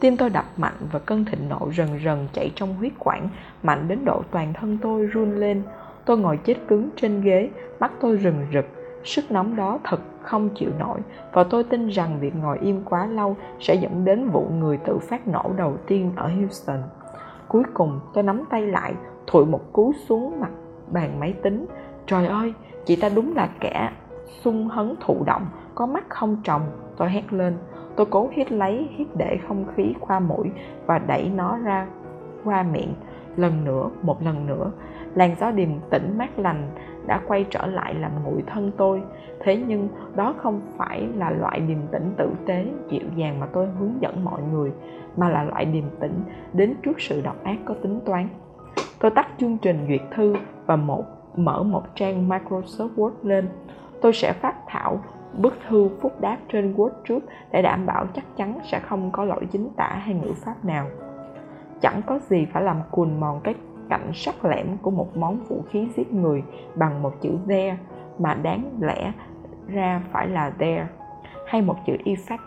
Tim 0.00 0.16
tôi 0.16 0.30
đập 0.30 0.44
mạnh 0.56 0.74
và 0.92 0.98
cơn 0.98 1.24
thịnh 1.24 1.48
nộ 1.48 1.72
rần 1.76 1.88
rần 2.04 2.28
chạy 2.32 2.52
trong 2.54 2.74
huyết 2.74 2.92
quản, 2.98 3.28
mạnh 3.62 3.88
đến 3.88 4.04
độ 4.04 4.22
toàn 4.30 4.52
thân 4.52 4.78
tôi 4.82 5.06
run 5.06 5.36
lên. 5.36 5.62
Tôi 6.04 6.18
ngồi 6.18 6.38
chết 6.44 6.54
cứng 6.68 6.88
trên 6.96 7.20
ghế, 7.20 7.50
mắt 7.80 7.92
tôi 8.00 8.16
rừng 8.16 8.46
rực. 8.52 8.64
Sức 9.04 9.30
nóng 9.30 9.56
đó 9.56 9.78
thật 9.84 10.00
không 10.22 10.48
chịu 10.54 10.70
nổi 10.78 11.00
và 11.32 11.44
tôi 11.44 11.64
tin 11.64 11.88
rằng 11.88 12.20
việc 12.20 12.36
ngồi 12.36 12.58
im 12.58 12.82
quá 12.84 13.06
lâu 13.06 13.36
sẽ 13.60 13.74
dẫn 13.74 14.04
đến 14.04 14.30
vụ 14.30 14.48
người 14.58 14.76
tự 14.76 14.98
phát 14.98 15.28
nổ 15.28 15.52
đầu 15.56 15.76
tiên 15.86 16.12
ở 16.16 16.28
Houston. 16.28 16.82
Cuối 17.48 17.62
cùng 17.74 18.00
tôi 18.14 18.24
nắm 18.24 18.42
tay 18.50 18.62
lại, 18.66 18.94
thụi 19.26 19.46
một 19.46 19.72
cú 19.72 19.92
xuống 20.08 20.40
mặt 20.40 20.50
bàn 20.92 21.20
máy 21.20 21.34
tính. 21.42 21.66
Trời 22.06 22.26
ơi, 22.26 22.52
chị 22.84 22.96
ta 22.96 23.08
đúng 23.08 23.36
là 23.36 23.48
kẻ 23.60 23.90
sung 24.42 24.68
hấn 24.68 24.94
thụ 25.00 25.24
động, 25.26 25.46
có 25.74 25.86
mắt 25.86 26.04
không 26.08 26.36
trồng, 26.44 26.62
tôi 26.96 27.10
hét 27.10 27.32
lên. 27.32 27.56
Tôi 27.96 28.06
cố 28.10 28.28
hít 28.32 28.52
lấy, 28.52 28.88
hít 28.96 29.08
để 29.16 29.38
không 29.48 29.64
khí 29.76 29.94
qua 30.00 30.20
mũi 30.20 30.50
và 30.86 30.98
đẩy 30.98 31.30
nó 31.34 31.58
ra 31.58 31.86
qua 32.44 32.62
miệng. 32.62 32.94
Lần 33.36 33.64
nữa, 33.64 33.90
một 34.02 34.22
lần 34.22 34.46
nữa, 34.46 34.70
làn 35.14 35.34
gió 35.40 35.50
điềm 35.50 35.68
tĩnh 35.90 36.18
mát 36.18 36.38
lành 36.38 36.68
đã 37.06 37.20
quay 37.26 37.46
trở 37.50 37.66
lại 37.66 37.94
làm 37.94 38.10
nguội 38.24 38.42
thân 38.46 38.70
tôi. 38.76 39.02
Thế 39.40 39.62
nhưng 39.68 39.88
đó 40.14 40.34
không 40.38 40.60
phải 40.76 41.08
là 41.14 41.30
loại 41.30 41.60
điềm 41.60 41.78
tĩnh 41.92 42.14
tử 42.16 42.30
tế 42.46 42.66
dịu 42.90 43.08
dàng 43.16 43.40
mà 43.40 43.46
tôi 43.46 43.66
hướng 43.78 43.92
dẫn 44.00 44.24
mọi 44.24 44.40
người 44.52 44.72
mà 45.16 45.28
là 45.28 45.42
loại 45.42 45.64
điềm 45.64 45.84
tĩnh 46.00 46.20
đến 46.52 46.74
trước 46.82 47.00
sự 47.00 47.20
độc 47.20 47.44
ác 47.44 47.56
có 47.64 47.74
tính 47.82 48.00
toán. 48.04 48.28
Tôi 49.00 49.10
tắt 49.10 49.28
chương 49.38 49.58
trình 49.58 49.86
duyệt 49.88 50.02
thư 50.10 50.36
và 50.66 50.76
một 50.76 51.04
mở 51.36 51.62
một 51.62 51.82
trang 51.94 52.28
Microsoft 52.28 52.88
Word 52.96 53.12
lên. 53.22 53.48
Tôi 54.00 54.12
sẽ 54.12 54.32
phát 54.32 54.54
thảo 54.66 55.00
bức 55.38 55.54
thư 55.68 55.88
phúc 56.00 56.20
đáp 56.20 56.38
trên 56.48 56.74
Word 56.74 56.90
trước 57.08 57.20
để 57.52 57.62
đảm 57.62 57.86
bảo 57.86 58.06
chắc 58.14 58.24
chắn 58.36 58.58
sẽ 58.64 58.80
không 58.80 59.10
có 59.10 59.24
lỗi 59.24 59.46
chính 59.52 59.68
tả 59.76 59.88
hay 59.88 60.14
ngữ 60.14 60.32
pháp 60.44 60.64
nào. 60.64 60.86
Chẳng 61.80 62.02
có 62.06 62.18
gì 62.18 62.46
phải 62.52 62.62
làm 62.62 62.80
cùn 62.90 63.20
mòn 63.20 63.40
cái 63.44 63.54
cạnh 63.88 64.10
sắc 64.14 64.44
lẻm 64.44 64.76
của 64.82 64.90
một 64.90 65.16
món 65.16 65.44
vũ 65.48 65.62
khí 65.70 65.88
giết 65.96 66.12
người 66.12 66.42
bằng 66.74 67.02
một 67.02 67.12
chữ 67.20 67.30
there 67.48 67.76
mà 68.18 68.34
đáng 68.34 68.70
lẽ 68.80 69.12
ra 69.66 70.02
phải 70.12 70.28
là 70.28 70.50
there, 70.50 70.86
hay 71.46 71.62
một 71.62 71.76
chữ 71.86 71.96
effect 72.04 72.38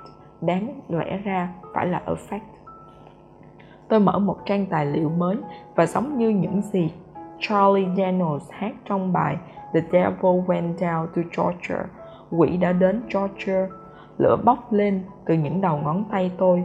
đáng 0.41 0.81
lẽ 0.89 1.17
ra 1.17 1.49
phải 1.73 1.87
là 1.87 2.01
effect. 2.05 2.39
Tôi 3.87 3.99
mở 3.99 4.19
một 4.19 4.37
trang 4.45 4.65
tài 4.65 4.85
liệu 4.85 5.09
mới 5.09 5.37
và 5.75 5.85
giống 5.85 6.17
như 6.17 6.29
những 6.29 6.61
gì 6.61 6.93
Charlie 7.39 7.87
Daniels 7.97 8.51
hát 8.51 8.73
trong 8.85 9.13
bài 9.13 9.37
The 9.73 9.81
Devil 9.91 10.41
Went 10.47 10.75
Down 10.75 11.07
to 11.07 11.21
Georgia 11.37 11.85
quỷ 12.31 12.57
đã 12.57 12.73
đến 12.73 13.01
Georgia, 13.13 13.67
lửa 14.17 14.37
bốc 14.45 14.73
lên 14.73 15.01
từ 15.25 15.33
những 15.33 15.61
đầu 15.61 15.77
ngón 15.77 16.03
tay 16.11 16.31
tôi. 16.37 16.63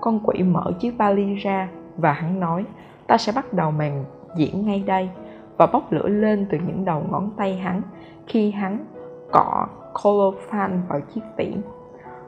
Con 0.00 0.20
quỷ 0.24 0.42
mở 0.42 0.72
chiếc 0.80 0.90
vali 0.90 1.34
ra 1.34 1.68
và 1.96 2.12
hắn 2.12 2.40
nói, 2.40 2.64
ta 3.06 3.18
sẽ 3.18 3.32
bắt 3.32 3.52
đầu 3.52 3.70
màn 3.70 4.04
diễn 4.36 4.66
ngay 4.66 4.84
đây. 4.86 5.10
Và 5.56 5.66
bốc 5.66 5.92
lửa 5.92 6.08
lên 6.08 6.46
từ 6.50 6.58
những 6.66 6.84
đầu 6.84 7.02
ngón 7.10 7.30
tay 7.36 7.56
hắn 7.56 7.82
khi 8.26 8.50
hắn 8.50 8.84
cọ 9.32 9.66
colophane 10.02 10.76
vào 10.88 11.00
chiếc 11.00 11.20
vỉ. 11.36 11.56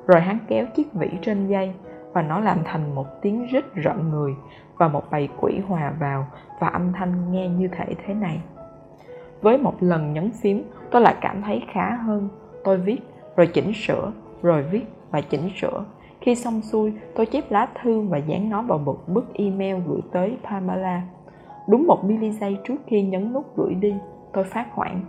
Rồi 0.06 0.20
hắn 0.20 0.38
kéo 0.48 0.66
chiếc 0.76 0.92
vỉ 0.92 1.08
trên 1.22 1.46
dây 1.46 1.72
và 2.12 2.22
nó 2.22 2.40
làm 2.40 2.58
thành 2.64 2.94
một 2.94 3.06
tiếng 3.22 3.46
rít 3.46 3.64
rợn 3.74 4.10
người 4.10 4.34
và 4.76 4.88
một 4.88 5.10
bầy 5.10 5.28
quỷ 5.40 5.60
hòa 5.68 5.92
vào 6.00 6.26
và 6.60 6.68
âm 6.68 6.92
thanh 6.92 7.32
nghe 7.32 7.48
như 7.48 7.68
thể 7.68 7.94
thế 8.04 8.14
này. 8.14 8.40
Với 9.42 9.58
một 9.58 9.74
lần 9.80 10.12
nhấn 10.12 10.30
phím, 10.42 10.64
tôi 10.90 11.02
lại 11.02 11.14
cảm 11.20 11.42
thấy 11.42 11.62
khá 11.72 11.90
hơn 11.90 12.28
tôi 12.64 12.76
viết, 12.76 13.00
rồi 13.36 13.46
chỉnh 13.46 13.72
sửa, 13.74 14.12
rồi 14.42 14.62
viết 14.62 14.84
và 15.10 15.20
chỉnh 15.20 15.50
sửa. 15.60 15.84
Khi 16.20 16.34
xong 16.34 16.60
xuôi, 16.62 16.92
tôi 17.14 17.26
chép 17.26 17.50
lá 17.50 17.68
thư 17.82 18.00
và 18.00 18.18
dán 18.18 18.50
nó 18.50 18.62
vào 18.62 18.78
một 18.78 18.98
bức 19.06 19.34
email 19.34 19.76
gửi 19.86 20.00
tới 20.12 20.36
pamela. 20.44 21.02
Đúng 21.68 21.86
một 21.86 22.04
mili 22.04 22.30
giây 22.30 22.58
trước 22.64 22.76
khi 22.86 23.02
nhấn 23.02 23.32
nút 23.32 23.56
gửi 23.56 23.74
đi, 23.74 23.94
tôi 24.32 24.44
phát 24.44 24.66
hoảng. 24.72 25.00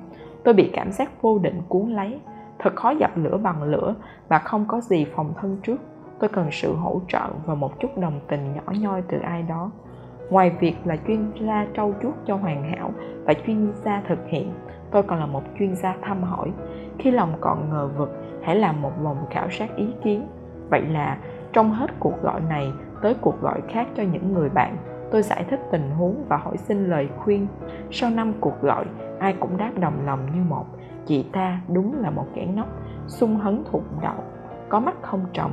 Tôi 0.43 0.53
bị 0.53 0.69
cảm 0.73 0.91
giác 0.91 1.21
vô 1.21 1.39
định 1.39 1.61
cuốn 1.69 1.89
lấy. 1.89 2.19
Thật 2.59 2.75
khó 2.75 2.89
dập 2.89 3.11
lửa 3.15 3.37
bằng 3.37 3.63
lửa 3.63 3.95
và 4.27 4.39
không 4.39 4.65
có 4.67 4.81
gì 4.81 5.05
phòng 5.15 5.33
thân 5.41 5.57
trước. 5.63 5.77
Tôi 6.19 6.29
cần 6.29 6.47
sự 6.51 6.73
hỗ 6.73 7.01
trợ 7.07 7.29
và 7.45 7.55
một 7.55 7.79
chút 7.79 7.97
đồng 7.97 8.19
tình 8.27 8.53
nhỏ 8.53 8.73
nhoi 8.79 9.01
từ 9.07 9.17
ai 9.19 9.41
đó. 9.41 9.71
Ngoài 10.29 10.51
việc 10.59 10.75
là 10.85 10.97
chuyên 11.07 11.31
gia 11.41 11.67
trau 11.75 11.93
chuốt 12.03 12.13
cho 12.25 12.35
hoàn 12.35 12.63
hảo 12.63 12.91
và 13.25 13.33
chuyên 13.33 13.71
gia 13.85 14.01
thực 14.07 14.19
hiện 14.27 14.51
tôi 14.95 15.03
còn 15.03 15.19
là 15.19 15.25
một 15.25 15.43
chuyên 15.59 15.75
gia 15.75 15.95
thăm 16.01 16.23
hỏi. 16.23 16.51
Khi 16.99 17.11
lòng 17.11 17.33
còn 17.41 17.69
ngờ 17.69 17.89
vực, 17.97 18.11
hãy 18.43 18.55
làm 18.55 18.81
một 18.81 18.91
vòng 19.03 19.25
khảo 19.29 19.49
sát 19.49 19.75
ý 19.75 19.87
kiến. 20.03 20.27
Vậy 20.69 20.81
là, 20.81 21.17
trong 21.53 21.71
hết 21.71 21.91
cuộc 21.99 22.21
gọi 22.23 22.41
này, 22.49 22.71
tới 23.01 23.15
cuộc 23.21 23.41
gọi 23.41 23.61
khác 23.69 23.87
cho 23.95 24.03
những 24.03 24.33
người 24.33 24.49
bạn, 24.49 24.77
tôi 25.11 25.21
giải 25.21 25.45
thích 25.49 25.59
tình 25.71 25.91
huống 25.91 26.23
và 26.29 26.37
hỏi 26.37 26.57
xin 26.57 26.85
lời 26.85 27.09
khuyên. 27.17 27.47
Sau 27.91 28.09
năm 28.09 28.33
cuộc 28.39 28.61
gọi, 28.61 28.85
ai 29.19 29.33
cũng 29.39 29.57
đáp 29.57 29.71
đồng 29.79 30.05
lòng 30.05 30.19
như 30.35 30.43
một. 30.49 30.65
Chị 31.05 31.25
ta 31.31 31.59
đúng 31.73 32.01
là 32.01 32.09
một 32.09 32.25
kẻ 32.35 32.45
ngốc, 32.45 32.67
sung 33.07 33.35
hấn 33.35 33.63
thụng 33.71 33.85
đậu 34.01 34.23
có 34.69 34.79
mắt 34.79 34.95
không 35.01 35.25
trồng. 35.33 35.51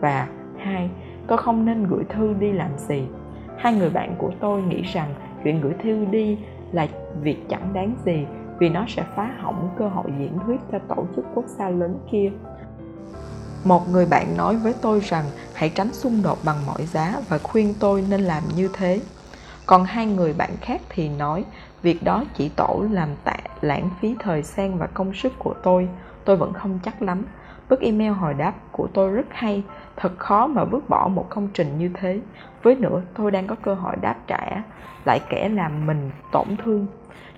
Và 0.00 0.28
hai, 0.58 0.90
tôi 1.26 1.38
không 1.38 1.64
nên 1.64 1.86
gửi 1.86 2.04
thư 2.08 2.34
đi 2.34 2.52
làm 2.52 2.70
gì. 2.76 3.08
Hai 3.56 3.74
người 3.74 3.90
bạn 3.90 4.14
của 4.18 4.30
tôi 4.40 4.62
nghĩ 4.62 4.82
rằng 4.82 5.08
chuyện 5.44 5.60
gửi 5.60 5.72
thư 5.82 6.04
đi 6.04 6.38
là 6.72 6.86
việc 7.22 7.48
chẳng 7.48 7.72
đáng 7.72 7.94
gì 8.04 8.26
vì 8.62 8.68
nó 8.68 8.84
sẽ 8.88 9.04
phá 9.16 9.30
hỏng 9.40 9.70
cơ 9.78 9.88
hội 9.88 10.12
diễn 10.18 10.38
thuyết 10.46 10.60
cho 10.72 10.78
tổ 10.88 11.06
chức 11.16 11.24
quốc 11.34 11.44
gia 11.46 11.68
lớn 11.68 11.98
kia. 12.12 12.30
Một 13.64 13.88
người 13.88 14.06
bạn 14.06 14.36
nói 14.36 14.56
với 14.56 14.74
tôi 14.82 15.00
rằng, 15.00 15.24
hãy 15.54 15.68
tránh 15.68 15.92
xung 15.92 16.22
đột 16.22 16.38
bằng 16.44 16.56
mọi 16.66 16.86
giá 16.86 17.14
và 17.28 17.38
khuyên 17.38 17.74
tôi 17.80 18.04
nên 18.10 18.20
làm 18.20 18.42
như 18.56 18.68
thế. 18.72 19.00
Còn 19.66 19.84
hai 19.84 20.06
người 20.06 20.32
bạn 20.32 20.50
khác 20.60 20.80
thì 20.88 21.08
nói, 21.08 21.44
việc 21.82 22.02
đó 22.02 22.24
chỉ 22.34 22.48
tổ 22.48 22.84
làm 22.90 23.08
tạ 23.24 23.36
lãng 23.60 23.90
phí 24.00 24.14
thời 24.18 24.42
gian 24.42 24.78
và 24.78 24.86
công 24.86 25.14
sức 25.14 25.32
của 25.38 25.54
tôi. 25.62 25.88
Tôi 26.24 26.36
vẫn 26.36 26.52
không 26.52 26.78
chắc 26.84 27.02
lắm. 27.02 27.24
Bức 27.68 27.80
email 27.80 28.10
hồi 28.10 28.34
đáp 28.34 28.52
của 28.72 28.88
tôi 28.94 29.10
rất 29.10 29.26
hay, 29.30 29.62
thật 29.96 30.12
khó 30.18 30.46
mà 30.46 30.64
vứt 30.64 30.88
bỏ 30.88 31.08
một 31.08 31.26
công 31.30 31.48
trình 31.54 31.78
như 31.78 31.90
thế. 32.00 32.20
Với 32.62 32.74
nữa, 32.74 33.02
tôi 33.14 33.30
đang 33.30 33.46
có 33.46 33.56
cơ 33.62 33.74
hội 33.74 33.96
đáp 34.00 34.16
trả, 34.26 34.62
lại 35.04 35.20
kẻ 35.28 35.48
làm 35.48 35.86
mình 35.86 36.10
tổn 36.32 36.46
thương 36.64 36.86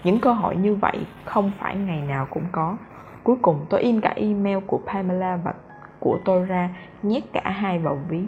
những 0.05 0.21
cơ 0.21 0.33
hội 0.33 0.57
như 0.57 0.75
vậy 0.75 1.07
không 1.25 1.53
phải 1.59 1.77
ngày 1.77 2.01
nào 2.01 2.27
cũng 2.31 2.45
có. 2.53 2.77
Cuối 3.23 3.37
cùng 3.43 3.67
tôi 3.71 3.81
in 3.81 4.01
cả 4.01 4.13
email 4.17 4.59
của 4.67 4.81
pamela 4.87 5.37
và 5.37 5.55
của 6.01 6.19
tôi 6.25 6.45
ra, 6.45 6.71
nhét 7.03 7.23
cả 7.33 7.51
hai 7.51 7.79
vào 7.79 7.99
ví. 8.09 8.23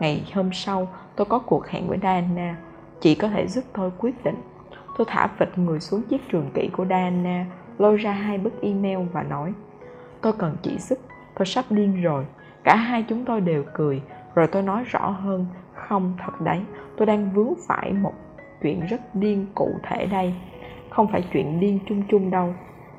Ngày 0.00 0.24
hôm 0.34 0.52
sau, 0.52 0.88
tôi 1.16 1.26
có 1.26 1.38
cuộc 1.38 1.68
hẹn 1.68 1.88
với 1.88 1.98
diana. 2.02 2.56
Chị 3.00 3.14
có 3.14 3.28
thể 3.28 3.46
giúp 3.46 3.64
tôi 3.72 3.90
quyết 3.98 4.24
định. 4.24 4.42
Tôi 4.98 5.06
thả 5.10 5.28
vịt 5.38 5.58
người 5.58 5.80
xuống 5.80 6.02
chiếc 6.02 6.28
trường 6.28 6.50
kỷ 6.54 6.68
của 6.72 6.86
diana, 6.86 7.46
lôi 7.78 7.96
ra 7.96 8.12
hai 8.12 8.38
bức 8.38 8.62
email 8.62 8.98
và 9.12 9.22
nói, 9.22 9.52
tôi 10.20 10.32
cần 10.32 10.56
chị 10.62 10.78
giúp 10.78 10.98
tôi 11.38 11.46
sắp 11.46 11.64
điên 11.70 12.02
rồi. 12.02 12.26
Cả 12.64 12.76
hai 12.76 13.04
chúng 13.08 13.24
tôi 13.24 13.40
đều 13.40 13.64
cười. 13.74 14.02
Rồi 14.34 14.46
tôi 14.46 14.62
nói 14.62 14.84
rõ 14.84 15.10
hơn. 15.10 15.46
Không, 15.74 16.12
thật 16.18 16.40
đấy. 16.40 16.60
Tôi 16.96 17.06
đang 17.06 17.30
vướng 17.32 17.54
phải 17.68 17.92
một 17.92 18.12
chuyện 18.62 18.86
rất 18.86 19.14
điên 19.14 19.46
cụ 19.54 19.70
thể 19.82 20.06
đây 20.06 20.34
không 20.90 21.08
phải 21.12 21.24
chuyện 21.32 21.60
điên 21.60 21.78
chung 21.88 22.02
chung 22.10 22.30
đâu. 22.30 22.54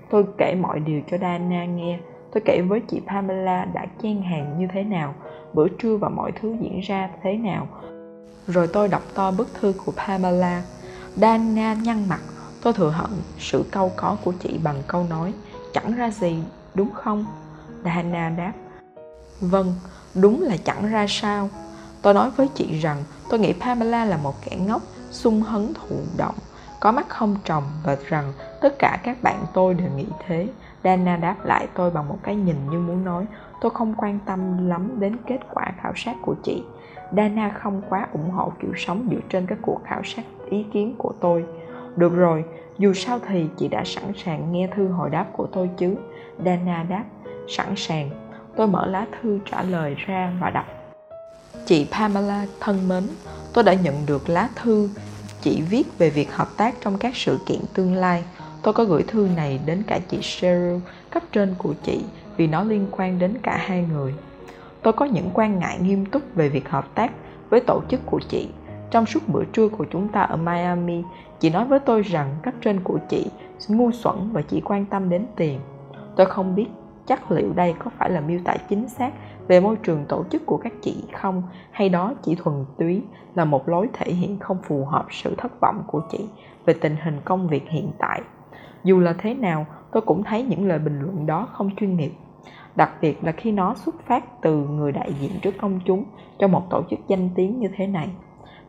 Tôi 0.09 0.25
kể 0.37 0.55
mọi 0.55 0.79
điều 0.79 1.01
cho 1.11 1.17
Dana 1.17 1.65
nghe. 1.65 1.99
Tôi 2.33 2.43
kể 2.45 2.61
với 2.61 2.81
chị 2.87 3.01
Pamela 3.07 3.65
đã 3.65 3.85
chen 4.01 4.21
hàng 4.21 4.55
như 4.59 4.67
thế 4.73 4.83
nào, 4.83 5.13
bữa 5.53 5.67
trưa 5.67 5.97
và 5.97 6.09
mọi 6.09 6.31
thứ 6.41 6.55
diễn 6.61 6.79
ra 6.79 7.09
thế 7.23 7.37
nào. 7.37 7.67
Rồi 8.47 8.67
tôi 8.73 8.87
đọc 8.87 9.01
to 9.13 9.31
bức 9.31 9.47
thư 9.53 9.73
của 9.85 9.91
Pamela. 9.91 10.63
Dana 11.15 11.73
nhăn 11.73 12.09
mặt. 12.09 12.19
Tôi 12.63 12.73
thừa 12.73 12.89
hận 12.89 13.09
sự 13.37 13.65
câu 13.71 13.91
có 13.95 14.17
của 14.23 14.33
chị 14.39 14.59
bằng 14.63 14.75
câu 14.87 15.05
nói, 15.09 15.33
chẳng 15.73 15.95
ra 15.95 16.09
gì, 16.09 16.35
đúng 16.75 16.89
không? 16.93 17.25
Dana 17.83 18.29
đáp. 18.29 18.53
Vâng 19.41 19.73
đúng 20.15 20.41
là 20.41 20.57
chẳng 20.57 20.91
ra 20.91 21.05
sao. 21.09 21.49
Tôi 22.01 22.13
nói 22.13 22.29
với 22.29 22.47
chị 22.55 22.79
rằng 22.79 22.97
tôi 23.29 23.39
nghĩ 23.39 23.53
Pamela 23.53 24.05
là 24.05 24.17
một 24.17 24.35
kẻ 24.45 24.57
ngốc, 24.67 24.81
sung 25.11 25.41
hấn 25.41 25.73
thụ 25.73 25.95
động 26.17 26.35
có 26.81 26.91
mắt 26.91 27.09
không 27.09 27.35
trồng 27.43 27.63
và 27.83 27.97
rằng 28.07 28.33
tất 28.61 28.75
cả 28.79 28.99
các 29.03 29.23
bạn 29.23 29.45
tôi 29.53 29.73
đều 29.73 29.87
nghĩ 29.95 30.05
thế. 30.27 30.47
Dana 30.83 31.17
đáp 31.17 31.35
lại 31.43 31.67
tôi 31.73 31.91
bằng 31.91 32.07
một 32.07 32.17
cái 32.23 32.35
nhìn 32.35 32.55
như 32.71 32.79
muốn 32.79 33.05
nói, 33.05 33.25
tôi 33.61 33.71
không 33.71 33.95
quan 33.97 34.19
tâm 34.25 34.67
lắm 34.67 34.99
đến 34.99 35.17
kết 35.27 35.39
quả 35.53 35.71
khảo 35.81 35.93
sát 35.95 36.15
của 36.21 36.35
chị. 36.43 36.63
Dana 37.17 37.49
không 37.49 37.81
quá 37.89 38.07
ủng 38.13 38.29
hộ 38.29 38.51
kiểu 38.61 38.71
sống 38.77 39.07
dựa 39.11 39.19
trên 39.29 39.45
các 39.45 39.57
cuộc 39.61 39.81
khảo 39.85 40.01
sát 40.03 40.23
ý 40.49 40.65
kiến 40.73 40.95
của 40.97 41.13
tôi. 41.19 41.45
Được 41.95 42.15
rồi, 42.15 42.43
dù 42.77 42.93
sao 42.93 43.19
thì 43.27 43.49
chị 43.57 43.67
đã 43.67 43.83
sẵn 43.85 44.03
sàng 44.25 44.51
nghe 44.51 44.67
thư 44.75 44.87
hồi 44.87 45.09
đáp 45.09 45.25
của 45.33 45.47
tôi 45.53 45.69
chứ? 45.77 45.95
Dana 46.45 46.83
đáp, 46.89 47.03
sẵn 47.49 47.73
sàng. 47.75 48.09
Tôi 48.55 48.67
mở 48.67 48.85
lá 48.85 49.05
thư 49.21 49.39
trả 49.51 49.61
lời 49.61 49.95
ra 49.97 50.33
và 50.39 50.49
đọc. 50.49 50.65
Chị 51.65 51.87
Pamela 51.91 52.45
thân 52.59 52.87
mến, 52.87 53.03
tôi 53.53 53.63
đã 53.63 53.73
nhận 53.73 54.05
được 54.05 54.29
lá 54.29 54.49
thư 54.55 54.89
chị 55.41 55.61
viết 55.61 55.97
về 55.97 56.09
việc 56.09 56.33
hợp 56.33 56.47
tác 56.57 56.75
trong 56.81 56.97
các 56.97 57.15
sự 57.15 57.39
kiện 57.45 57.59
tương 57.73 57.95
lai. 57.95 58.23
Tôi 58.61 58.73
có 58.73 58.83
gửi 58.83 59.03
thư 59.03 59.27
này 59.35 59.59
đến 59.65 59.83
cả 59.87 59.99
chị 60.09 60.17
Cheryl 60.21 60.77
cấp 61.11 61.23
trên 61.31 61.55
của 61.57 61.73
chị 61.83 62.03
vì 62.37 62.47
nó 62.47 62.63
liên 62.63 62.87
quan 62.91 63.19
đến 63.19 63.37
cả 63.43 63.57
hai 63.57 63.85
người. 63.93 64.13
Tôi 64.81 64.93
có 64.93 65.05
những 65.05 65.29
quan 65.33 65.59
ngại 65.59 65.77
nghiêm 65.81 66.05
túc 66.05 66.21
về 66.35 66.49
việc 66.49 66.69
hợp 66.69 66.95
tác 66.95 67.11
với 67.49 67.59
tổ 67.59 67.81
chức 67.89 67.99
của 68.05 68.19
chị. 68.29 68.47
Trong 68.91 69.05
suốt 69.05 69.19
bữa 69.27 69.43
trưa 69.53 69.67
của 69.67 69.85
chúng 69.91 70.07
ta 70.07 70.21
ở 70.21 70.37
miami, 70.37 71.01
chị 71.39 71.49
nói 71.49 71.65
với 71.65 71.79
tôi 71.79 72.01
rằng 72.01 72.35
cấp 72.43 72.53
trên 72.61 72.79
của 72.83 72.99
chị 73.09 73.25
ngu 73.67 73.91
xuẩn 73.91 74.15
và 74.33 74.41
chỉ 74.41 74.61
quan 74.61 74.85
tâm 74.85 75.09
đến 75.09 75.25
tiền. 75.35 75.59
Tôi 76.15 76.25
không 76.25 76.55
biết 76.55 76.67
chắc 77.11 77.31
liệu 77.31 77.53
đây 77.53 77.73
có 77.79 77.91
phải 77.97 78.09
là 78.09 78.21
miêu 78.21 78.39
tả 78.43 78.55
chính 78.69 78.89
xác 78.89 79.11
về 79.47 79.59
môi 79.59 79.75
trường 79.75 80.05
tổ 80.05 80.23
chức 80.29 80.45
của 80.45 80.57
các 80.57 80.73
chị 80.81 81.03
không? 81.13 81.43
Hay 81.71 81.89
đó 81.89 82.13
chỉ 82.23 82.35
thuần 82.35 82.65
túy 82.77 83.03
là 83.35 83.45
một 83.45 83.69
lối 83.69 83.89
thể 83.93 84.11
hiện 84.11 84.39
không 84.39 84.57
phù 84.63 84.85
hợp 84.85 85.05
sự 85.09 85.35
thất 85.37 85.59
vọng 85.61 85.83
của 85.87 86.01
chị 86.11 86.27
về 86.65 86.73
tình 86.81 86.95
hình 87.03 87.17
công 87.25 87.47
việc 87.47 87.69
hiện 87.69 87.91
tại? 87.99 88.21
Dù 88.83 88.99
là 88.99 89.13
thế 89.17 89.33
nào, 89.33 89.65
tôi 89.91 90.01
cũng 90.01 90.23
thấy 90.23 90.43
những 90.43 90.67
lời 90.67 90.79
bình 90.79 90.99
luận 90.99 91.25
đó 91.25 91.47
không 91.51 91.69
chuyên 91.75 91.97
nghiệp. 91.97 92.11
Đặc 92.75 92.91
biệt 93.01 93.23
là 93.23 93.31
khi 93.31 93.51
nó 93.51 93.73
xuất 93.75 93.95
phát 94.07 94.41
từ 94.41 94.57
người 94.57 94.91
đại 94.91 95.13
diện 95.19 95.31
trước 95.41 95.55
công 95.61 95.79
chúng 95.85 96.03
cho 96.39 96.47
một 96.47 96.69
tổ 96.69 96.83
chức 96.89 96.99
danh 97.07 97.29
tiếng 97.35 97.59
như 97.59 97.67
thế 97.75 97.87
này. 97.87 98.09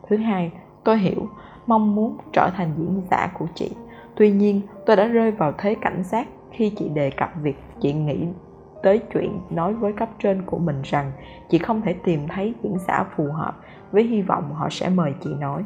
Thứ 0.09 0.17
hai, 0.17 0.51
tôi 0.83 0.97
hiểu, 0.97 1.27
mong 1.67 1.95
muốn 1.95 2.17
trở 2.33 2.49
thành 2.57 2.73
diễn 2.77 3.01
giả 3.11 3.31
của 3.39 3.47
chị. 3.55 3.71
Tuy 4.15 4.31
nhiên, 4.31 4.61
tôi 4.85 4.95
đã 4.95 5.05
rơi 5.07 5.31
vào 5.31 5.53
thế 5.57 5.75
cảnh 5.81 6.03
giác 6.03 6.27
khi 6.53 6.69
chị 6.69 6.89
đề 6.89 7.09
cập 7.09 7.29
việc 7.41 7.55
chị 7.81 7.93
nghĩ 7.93 8.27
tới 8.83 8.99
chuyện 9.13 9.39
nói 9.49 9.73
với 9.73 9.93
cấp 9.93 10.09
trên 10.19 10.41
của 10.41 10.57
mình 10.57 10.81
rằng 10.83 11.11
chị 11.49 11.57
không 11.57 11.81
thể 11.81 11.95
tìm 12.03 12.27
thấy 12.27 12.53
diễn 12.63 12.77
giả 12.87 13.05
phù 13.15 13.23
hợp 13.31 13.53
với 13.91 14.03
hy 14.03 14.21
vọng 14.21 14.53
họ 14.53 14.67
sẽ 14.71 14.89
mời 14.89 15.13
chị 15.23 15.29
nói. 15.39 15.63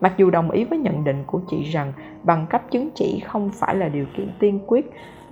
Mặc 0.00 0.14
dù 0.16 0.30
đồng 0.30 0.50
ý 0.50 0.64
với 0.64 0.78
nhận 0.78 1.04
định 1.04 1.24
của 1.26 1.40
chị 1.50 1.62
rằng 1.62 1.92
bằng 2.22 2.46
cấp 2.50 2.62
chứng 2.70 2.88
chỉ 2.94 3.22
không 3.26 3.50
phải 3.50 3.74
là 3.74 3.88
điều 3.88 4.06
kiện 4.16 4.30
tiên 4.38 4.60
quyết 4.66 4.90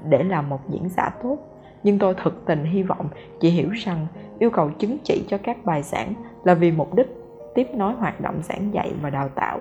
để 0.09 0.23
làm 0.23 0.49
một 0.49 0.61
diễn 0.69 0.89
giả 0.89 1.11
tốt, 1.23 1.39
nhưng 1.83 1.99
tôi 1.99 2.15
thực 2.23 2.47
tình 2.47 2.65
hy 2.65 2.83
vọng 2.83 3.09
chị 3.41 3.51
hiểu 3.51 3.71
rằng 3.71 4.07
yêu 4.39 4.51
cầu 4.51 4.71
chứng 4.79 4.97
chỉ 5.05 5.25
cho 5.29 5.39
các 5.39 5.65
bài 5.65 5.83
giảng 5.83 6.15
là 6.45 6.55
vì 6.55 6.73
mục 6.73 6.95
đích 6.95 7.07
tiếp 7.55 7.69
nối 7.75 7.93
hoạt 7.93 8.21
động 8.21 8.41
giảng 8.43 8.75
dạy 8.75 8.93
và 9.03 9.11
đào 9.11 9.29
tạo. 9.29 9.61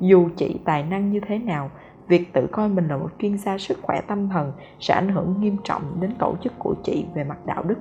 Dù 0.00 0.28
chị 0.36 0.60
tài 0.64 0.82
năng 0.82 1.10
như 1.10 1.20
thế 1.28 1.38
nào 1.38 1.70
việc 2.08 2.32
tự 2.32 2.46
coi 2.46 2.68
mình 2.68 2.88
là 2.88 2.96
một 2.96 3.10
chuyên 3.18 3.38
gia 3.38 3.58
sức 3.58 3.78
khỏe 3.82 4.00
tâm 4.06 4.28
thần 4.28 4.52
sẽ 4.80 4.94
ảnh 4.94 5.08
hưởng 5.08 5.34
nghiêm 5.40 5.56
trọng 5.64 5.82
đến 6.00 6.10
tổ 6.18 6.34
chức 6.42 6.52
của 6.58 6.74
chị 6.84 7.06
về 7.14 7.24
mặt 7.24 7.38
đạo 7.46 7.62
đức. 7.62 7.78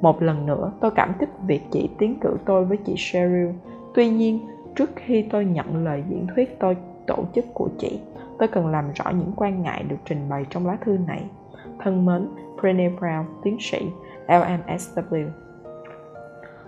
Một 0.00 0.22
lần 0.22 0.46
nữa, 0.46 0.72
tôi 0.80 0.90
cảm 0.90 1.12
kích 1.18 1.28
việc 1.46 1.62
chị 1.70 1.90
tiến 1.98 2.18
cử 2.20 2.36
tôi 2.44 2.64
với 2.64 2.76
chị 2.76 2.94
Cheryl. 2.96 3.50
Tuy 3.94 4.10
nhiên, 4.10 4.40
trước 4.76 4.90
khi 4.96 5.28
tôi 5.30 5.44
nhận 5.44 5.84
lời 5.84 6.04
diễn 6.08 6.26
thuyết 6.34 6.60
tôi, 6.60 6.76
tổ 7.06 7.24
chức 7.34 7.44
của 7.54 7.68
chị, 7.78 8.00
tôi 8.38 8.48
cần 8.48 8.66
làm 8.66 8.92
rõ 8.94 9.10
những 9.10 9.32
quan 9.36 9.62
ngại 9.62 9.82
được 9.88 9.96
trình 10.04 10.28
bày 10.28 10.46
trong 10.50 10.66
lá 10.66 10.76
thư 10.80 10.98
này. 11.06 11.24
Thân 11.78 12.06
mến, 12.06 12.28
Brené 12.60 12.88
Brown, 12.88 13.24
tiến 13.42 13.56
sĩ 13.60 13.86
LMSW 14.26 15.28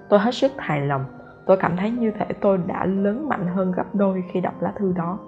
tôi 0.08 0.20
hết 0.20 0.34
sức 0.34 0.52
hài 0.58 0.80
lòng. 0.80 1.04
Tôi 1.46 1.56
cảm 1.56 1.76
thấy 1.76 1.90
như 1.90 2.10
thể 2.10 2.26
tôi 2.40 2.58
đã 2.66 2.86
lớn 2.86 3.28
mạnh 3.28 3.46
hơn 3.46 3.72
gấp 3.72 3.94
đôi 3.94 4.24
khi 4.32 4.40
đọc 4.40 4.62
lá 4.62 4.72
thư 4.76 4.92
đó 4.92 5.18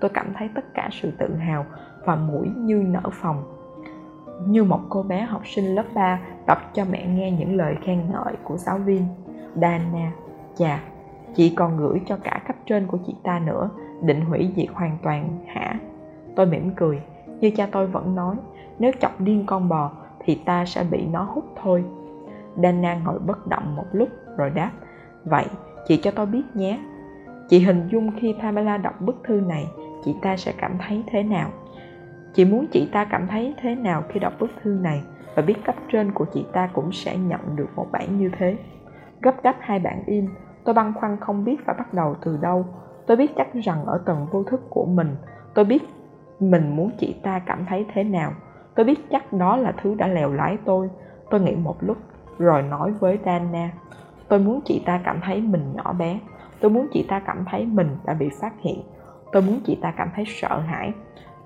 tôi 0.00 0.10
cảm 0.14 0.32
thấy 0.38 0.48
tất 0.54 0.74
cả 0.74 0.88
sự 0.92 1.10
tự 1.18 1.34
hào 1.34 1.66
và 2.04 2.16
mũi 2.16 2.48
như 2.56 2.84
nở 2.86 3.02
phòng 3.12 3.54
như 4.46 4.64
một 4.64 4.80
cô 4.88 5.02
bé 5.02 5.22
học 5.22 5.42
sinh 5.46 5.74
lớp 5.74 5.84
3 5.94 6.20
đọc 6.46 6.58
cho 6.74 6.84
mẹ 6.90 7.06
nghe 7.06 7.30
những 7.30 7.56
lời 7.56 7.76
khen 7.82 8.10
ngợi 8.10 8.34
của 8.42 8.56
giáo 8.56 8.78
viên. 8.78 9.06
Dana, 9.54 10.12
chà, 10.56 10.80
chị 11.34 11.54
còn 11.56 11.76
gửi 11.76 12.00
cho 12.06 12.16
cả 12.24 12.42
cấp 12.46 12.56
trên 12.66 12.86
của 12.86 12.98
chị 13.06 13.14
ta 13.22 13.38
nữa, 13.38 13.70
định 14.02 14.20
hủy 14.20 14.52
diệt 14.56 14.68
hoàn 14.72 14.98
toàn, 15.02 15.44
hả? 15.46 15.78
Tôi 16.36 16.46
mỉm 16.46 16.70
cười, 16.76 17.02
như 17.40 17.50
cha 17.50 17.68
tôi 17.72 17.86
vẫn 17.86 18.14
nói, 18.14 18.36
nếu 18.78 18.92
chọc 19.00 19.20
điên 19.20 19.46
con 19.46 19.68
bò 19.68 19.92
thì 20.24 20.34
ta 20.34 20.64
sẽ 20.64 20.84
bị 20.90 21.06
nó 21.06 21.22
hút 21.22 21.44
thôi. 21.62 21.84
Dana 22.62 22.94
ngồi 22.94 23.18
bất 23.18 23.46
động 23.46 23.76
một 23.76 23.86
lúc 23.92 24.08
rồi 24.36 24.50
đáp, 24.50 24.70
vậy 25.24 25.46
chị 25.88 25.96
cho 25.96 26.10
tôi 26.10 26.26
biết 26.26 26.42
nhé. 26.54 26.80
Chị 27.48 27.58
hình 27.58 27.88
dung 27.92 28.10
khi 28.20 28.34
pamela 28.42 28.76
đọc 28.76 29.00
bức 29.00 29.16
thư 29.24 29.40
này 29.40 29.66
chị 30.04 30.14
ta 30.22 30.36
sẽ 30.36 30.52
cảm 30.58 30.78
thấy 30.78 31.04
thế 31.06 31.22
nào? 31.22 31.50
Chị 32.34 32.44
muốn 32.44 32.66
chị 32.72 32.88
ta 32.92 33.04
cảm 33.04 33.26
thấy 33.26 33.54
thế 33.60 33.74
nào 33.74 34.02
khi 34.08 34.20
đọc 34.20 34.32
bức 34.40 34.50
thư 34.62 34.70
này? 34.70 35.02
Và 35.34 35.42
biết 35.42 35.54
cấp 35.64 35.74
trên 35.92 36.12
của 36.12 36.24
chị 36.34 36.46
ta 36.52 36.70
cũng 36.72 36.92
sẽ 36.92 37.16
nhận 37.16 37.56
được 37.56 37.68
một 37.76 37.86
bản 37.92 38.18
như 38.18 38.30
thế. 38.38 38.56
Gấp 39.22 39.42
gấp 39.42 39.56
hai 39.60 39.78
bản 39.78 40.02
in, 40.06 40.26
tôi 40.64 40.74
băn 40.74 40.92
khoăn 40.94 41.16
không 41.20 41.44
biết 41.44 41.56
phải 41.66 41.74
bắt 41.78 41.94
đầu 41.94 42.14
từ 42.24 42.36
đâu. 42.36 42.66
Tôi 43.06 43.16
biết 43.16 43.30
chắc 43.36 43.54
rằng 43.54 43.84
ở 43.86 44.02
tầng 44.06 44.26
vô 44.30 44.42
thức 44.44 44.60
của 44.70 44.86
mình, 44.86 45.16
tôi 45.54 45.64
biết 45.64 45.82
mình 46.40 46.76
muốn 46.76 46.90
chị 46.98 47.16
ta 47.22 47.38
cảm 47.46 47.66
thấy 47.68 47.86
thế 47.94 48.04
nào. 48.04 48.32
Tôi 48.74 48.86
biết 48.86 49.10
chắc 49.10 49.32
đó 49.32 49.56
là 49.56 49.72
thứ 49.82 49.94
đã 49.94 50.06
lèo 50.06 50.32
lái 50.32 50.56
tôi. 50.64 50.90
Tôi 51.30 51.40
nghĩ 51.40 51.54
một 51.54 51.76
lúc, 51.80 51.96
rồi 52.38 52.62
nói 52.62 52.92
với 52.92 53.18
dana, 53.24 53.70
tôi 54.28 54.38
muốn 54.38 54.60
chị 54.64 54.82
ta 54.86 55.00
cảm 55.04 55.20
thấy 55.24 55.40
mình 55.40 55.72
nhỏ 55.74 55.92
bé. 55.92 56.18
Tôi 56.60 56.70
muốn 56.70 56.88
chị 56.92 57.06
ta 57.08 57.20
cảm 57.26 57.44
thấy 57.50 57.66
mình 57.66 57.96
đã 58.04 58.14
bị 58.14 58.28
phát 58.40 58.52
hiện 58.60 58.82
tôi 59.34 59.42
muốn 59.42 59.60
chị 59.66 59.78
ta 59.82 59.92
cảm 59.96 60.08
thấy 60.16 60.24
sợ 60.28 60.60
hãi. 60.60 60.92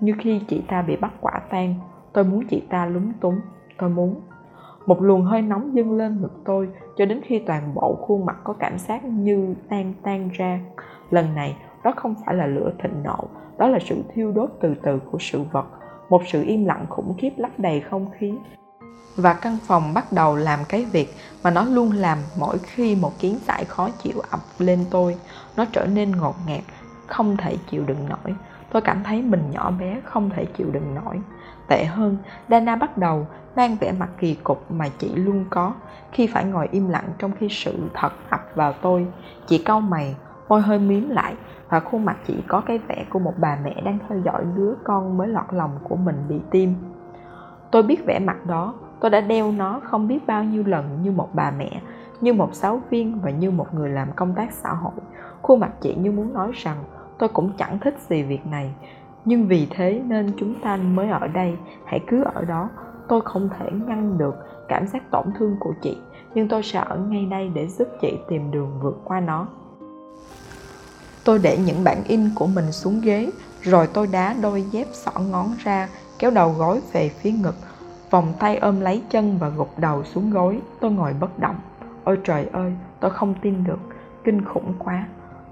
Như 0.01 0.14
khi 0.18 0.40
chị 0.48 0.62
ta 0.68 0.83
bị 0.83 0.96
bắt 0.96 1.12
quả 1.20 1.40
tang, 1.51 1.74
tôi 2.12 2.24
muốn 2.24 2.46
chị 2.51 2.62
ta 2.70 2.87
lúng 2.87 3.12
túng. 3.20 3.40
Tôi 3.79 3.90
muốn. 3.90 4.20
Một 4.87 5.03
luồng 5.03 5.24
hơi 5.24 5.42
nóng 5.42 5.77
dâng 5.77 5.92
lên 5.92 6.20
ngực 6.20 6.33
tôi 6.44 6.68
cho 6.96 7.05
đến 7.05 7.20
khi 7.24 7.38
toàn 7.38 7.74
bộ 7.74 7.94
khuôn 8.01 8.27
mặt 8.27 8.37
có 8.44 8.53
cảm 8.53 8.79
giác 8.79 9.05
như 9.05 9.55
tan 9.68 9.94
tan 10.03 10.31
ra. 10.33 10.61
Lần 11.11 11.35
này, 11.35 11.57
đó 11.85 11.92
không 11.96 12.14
phải 12.27 12.35
là 12.35 12.46
lửa 12.46 12.72
thịnh 12.83 13.03
nộ, 13.03 13.29
đó 13.59 13.68
là 13.68 13.79
sự 13.85 14.03
thiêu 14.14 14.33
đốt 14.33 14.51
từ 14.61 14.74
từ 14.83 14.98
của 15.11 15.18
sự 15.20 15.42
vật. 15.53 15.66
Một 16.11 16.22
sự 16.27 16.42
im 16.42 16.64
lặng 16.64 16.87
khủng 16.88 17.14
khiếp 17.18 17.31
lấp 17.37 17.51
đầy 17.59 17.81
không 17.81 18.07
khí. 18.18 18.35
Và 19.16 19.35
căn 19.35 19.59
phòng 19.66 19.94
bắt 19.94 20.12
đầu 20.12 20.37
làm 20.37 20.59
cái 20.68 20.85
việc 20.85 21.09
mà 21.44 21.51
nó 21.51 21.64
luôn 21.64 21.92
làm 21.92 22.18
mỗi 22.38 22.59
khi 22.59 22.96
một 22.96 23.12
kiến 23.18 23.38
giải 23.46 23.64
khó 23.64 23.88
chịu 24.03 24.20
ập 24.31 24.40
lên 24.59 24.85
tôi. 24.90 25.16
Nó 25.57 25.64
trở 25.72 25.87
nên 25.87 26.11
ngột 26.11 26.35
ngạt 26.46 26.61
không 27.09 27.37
thể 27.37 27.57
chịu 27.71 27.85
đựng 27.87 28.09
nổi. 28.09 28.35
Tôi 28.73 28.83
cảm 28.83 29.05
thấy 29.05 29.23
mình 29.23 29.42
nhỏ 29.51 29.71
bé, 29.71 30.01
không 30.05 30.31
thể 30.31 30.44
chịu 30.44 30.71
đựng 30.73 30.94
nổi. 30.94 31.21
Tệ 31.68 31.85
hơn, 31.85 32.16
dana 32.49 32.77
bắt 32.77 32.99
đầu 32.99 33.27
mang 33.57 33.77
vẻ 33.81 33.92
mặt 33.92 34.09
kỳ 34.18 34.35
cục 34.35 34.71
mà 34.71 34.88
chị 34.99 35.14
luôn 35.14 35.44
có. 35.51 35.73
Khi 36.12 36.27
phải 36.27 36.44
ngồi 36.44 36.68
im 36.71 36.88
lặng 36.88 37.09
trong 37.18 37.33
khi 37.38 37.49
sự 37.51 37.90
thật 37.94 38.12
ập 38.31 38.40
vào 38.55 38.73
tôi, 38.73 39.07
chị 39.47 39.59
cau 39.59 39.81
mày, 39.81 40.16
môi 40.49 40.62
hơi 40.62 40.79
miếm 40.79 41.09
lại 41.09 41.35
và 41.68 41.81
khuôn 41.81 42.05
mặt 42.05 42.16
chị 42.27 42.42
có 42.49 42.61
cái 42.61 42.79
vẻ 42.79 43.05
của 43.11 43.18
một 43.18 43.35
bà 43.37 43.59
mẹ 43.64 43.81
đang 43.85 43.99
theo 44.09 44.18
dõi 44.25 44.44
đứa 44.57 44.75
con 44.85 45.18
mới 45.18 45.29
lọt 45.29 45.44
lòng 45.51 45.79
của 45.83 45.97
mình 45.97 46.16
bị 46.29 46.37
tim. 46.51 46.75
Tôi 47.71 47.83
biết 47.83 48.07
vẻ 48.07 48.18
mặt 48.18 48.47
đó, 48.47 48.75
tôi 49.01 49.11
đã 49.11 49.21
đeo 49.21 49.53
nó 49.53 49.81
không 49.85 50.09
biết 50.09 50.27
bao 50.27 50.44
nhiêu 50.44 50.62
lần 50.66 51.03
như 51.03 51.11
một 51.11 51.29
bà 51.33 51.51
mẹ, 51.51 51.81
như 52.21 52.33
một 52.33 52.55
giáo 52.55 52.83
viên 52.90 53.21
và 53.21 53.31
như 53.31 53.51
một 53.51 53.75
người 53.75 53.90
làm 53.90 54.12
công 54.12 54.35
tác 54.35 54.53
xã 54.53 54.71
hội. 54.71 54.92
Khuôn 55.42 55.61
mặt 55.61 55.71
chị 55.81 55.94
như 55.94 56.12
muốn 56.12 56.33
nói 56.33 56.51
rằng 56.55 56.77
tôi 57.19 57.29
cũng 57.29 57.53
chẳng 57.59 57.79
thích 57.79 57.95
gì 58.09 58.23
việc 58.23 58.47
này. 58.47 58.75
Nhưng 59.25 59.49
vì 59.49 59.67
thế 59.71 60.03
nên 60.07 60.33
chúng 60.37 60.61
ta 60.61 60.77
mới 60.77 61.09
ở 61.09 61.29
đây. 61.29 61.57
Hãy 61.85 62.01
cứ 62.07 62.25
ở 62.35 62.45
đó. 62.45 62.69
Tôi 63.09 63.21
không 63.25 63.49
thể 63.59 63.67
ngăn 63.87 64.19
được 64.19 64.35
cảm 64.69 64.87
giác 64.87 65.11
tổn 65.11 65.25
thương 65.39 65.57
của 65.61 65.75
chị, 65.83 65.99
nhưng 66.35 66.49
tôi 66.49 66.63
sẽ 66.63 66.79
ở 66.79 66.99
ngay 66.99 67.27
đây 67.31 67.51
để 67.55 67.69
giúp 67.69 67.89
chị 68.01 68.19
tìm 68.29 68.51
đường 68.51 68.79
vượt 68.83 69.01
qua 69.05 69.21
nó. 69.21 69.49
Tôi 71.25 71.39
để 71.43 71.59
những 71.67 71.85
bản 71.85 71.99
in 72.09 72.21
của 72.35 72.47
mình 72.47 72.73
xuống 72.73 73.01
ghế, 73.01 73.31
rồi 73.63 73.89
tôi 73.95 74.07
đá 74.13 74.35
đôi 74.43 74.63
dép 74.63 74.87
xỏ 74.93 75.13
ngón 75.31 75.47
ra, 75.59 75.89
kéo 76.19 76.31
đầu 76.31 76.55
gối 76.59 76.81
về 76.93 77.09
phía 77.09 77.31
ngực. 77.31 77.55
Vòng 78.11 78.33
tay 78.39 78.57
ôm 78.57 78.81
lấy 78.81 79.03
chân 79.11 79.39
và 79.39 79.49
gục 79.49 79.79
đầu 79.79 80.05
xuống 80.05 80.31
gối. 80.31 80.61
Tôi 80.81 80.91
ngồi 80.91 81.15
bất 81.21 81.39
động. 81.39 81.57
Ôi 82.05 82.19
trời 82.25 82.47
ơi, 82.53 82.73
tôi 83.01 83.11
không 83.11 83.35
tin 83.43 83.65
được. 83.65 83.79
Kinh 84.25 84.45
khủng 84.45 84.75
quá 84.79 85.07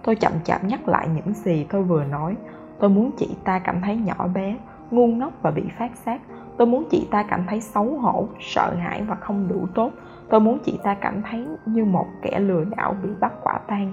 tôi 0.07 0.17
chậm 0.17 0.33
chạp 0.45 0.65
nhắc 0.65 0.89
lại 0.89 1.09
những 1.15 1.35
gì 1.35 1.67
tôi 1.71 1.83
vừa 1.83 2.05
nói. 2.05 2.37
Tôi 2.79 2.91
muốn 2.91 3.11
chị 3.19 3.37
ta 3.45 3.59
cảm 3.59 3.81
thấy 3.81 3.97
nhỏ 3.97 4.29
bé, 4.35 4.57
ngu 4.91 5.07
ngốc 5.07 5.33
và 5.43 5.51
bị 5.51 5.63
phát 5.79 5.91
giác. 6.07 6.21
Tôi 6.57 6.67
muốn 6.67 6.85
chị 6.91 7.09
ta 7.11 7.23
cảm 7.23 7.45
thấy 7.49 7.61
xấu 7.61 7.85
hổ, 7.85 8.29
sợ 8.41 8.75
hãi 8.75 9.03
và 9.03 9.15
không 9.15 9.49
đủ 9.49 9.67
tốt. 9.75 9.91
Tôi 10.31 10.41
muốn 10.41 10.59
chị 10.65 10.79
ta 10.83 10.95
cảm 10.95 11.23
thấy 11.23 11.47
như 11.67 11.85
một 11.85 12.07
kẻ 12.23 12.41
lừa 12.41 12.65
đảo 12.77 12.97
bị 13.03 13.09
bắt 13.21 13.33
quả 13.43 13.59
tang. 13.69 13.93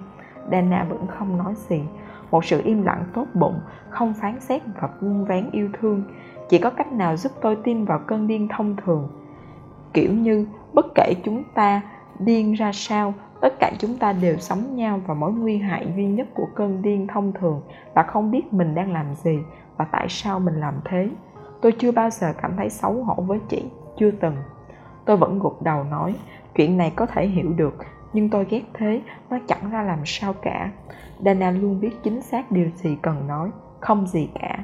Dana 0.52 0.86
vẫn 0.90 1.08
không 1.08 1.38
nói 1.38 1.54
gì. 1.56 1.82
Một 2.32 2.46
sự 2.46 2.62
im 2.64 2.84
lặng 2.84 3.04
tốt 3.14 3.26
bụng, 3.34 3.60
không 3.90 4.14
phán 4.14 4.40
xét 4.40 4.62
và 4.82 4.90
vuông 5.02 5.26
vén 5.26 5.50
yêu 5.52 5.70
thương. 5.80 6.04
Chỉ 6.50 6.58
có 6.58 6.70
cách 6.70 6.94
nào 6.94 7.18
giúp 7.18 7.32
tôi 7.42 7.58
tin 7.64 7.86
vào 7.86 8.00
cơn 8.08 8.28
điên 8.28 8.48
thông 8.48 8.76
thường? 8.86 9.08
Kiểu 9.94 10.14
như, 10.14 10.48
bất 10.74 10.86
kể 10.96 11.14
chúng 11.24 11.44
ta 11.54 11.82
điên 12.20 12.54
ra 12.54 12.72
sao 12.74 13.14
tất 13.44 13.60
cả 13.60 13.72
chúng 13.80 13.98
ta 13.98 14.14
đều 14.14 14.38
sống 14.38 14.76
nhau 14.76 15.00
và 15.08 15.14
mối 15.14 15.32
nguy 15.32 15.58
hại 15.58 15.94
duy 15.96 16.06
nhất 16.06 16.28
của 16.34 16.48
cơn 16.56 16.82
điên 16.82 17.08
thông 17.08 17.34
thường 17.34 17.62
là 17.96 18.04
không 18.04 18.32
biết 18.32 18.54
mình 18.54 18.76
đang 18.76 18.92
làm 18.92 19.14
gì 19.14 19.40
và 19.78 19.86
tại 19.92 20.06
sao 20.10 20.40
mình 20.40 20.60
làm 20.60 20.74
thế. 20.86 21.10
Tôi 21.62 21.72
chưa 21.72 21.92
bao 21.92 22.10
giờ 22.10 22.34
cảm 22.42 22.54
thấy 22.58 22.70
xấu 22.70 22.94
hổ 22.94 23.14
với 23.14 23.40
chị, 23.50 23.64
chưa 23.98 24.12
từng. 24.12 24.36
Tôi 25.06 25.18
vẫn 25.18 25.40
gục 25.40 25.62
đầu 25.62 25.84
nói, 25.84 26.16
chuyện 26.56 26.78
này 26.78 26.94
có 26.96 27.06
thể 27.06 27.28
hiểu 27.28 27.54
được, 27.54 27.76
nhưng 28.14 28.30
tôi 28.30 28.46
ghét 28.50 28.62
thế, 28.74 29.02
nó 29.30 29.38
chẳng 29.48 29.72
ra 29.72 29.82
làm 29.82 30.00
sao 30.06 30.34
cả. 30.42 30.72
Dana 31.20 31.52
luôn 31.52 31.80
biết 31.80 32.04
chính 32.04 32.22
xác 32.22 32.52
điều 32.52 32.70
gì 32.76 32.98
cần 33.02 33.28
nói, 33.28 33.52
không 33.80 34.08
gì 34.08 34.30
cả. 34.40 34.64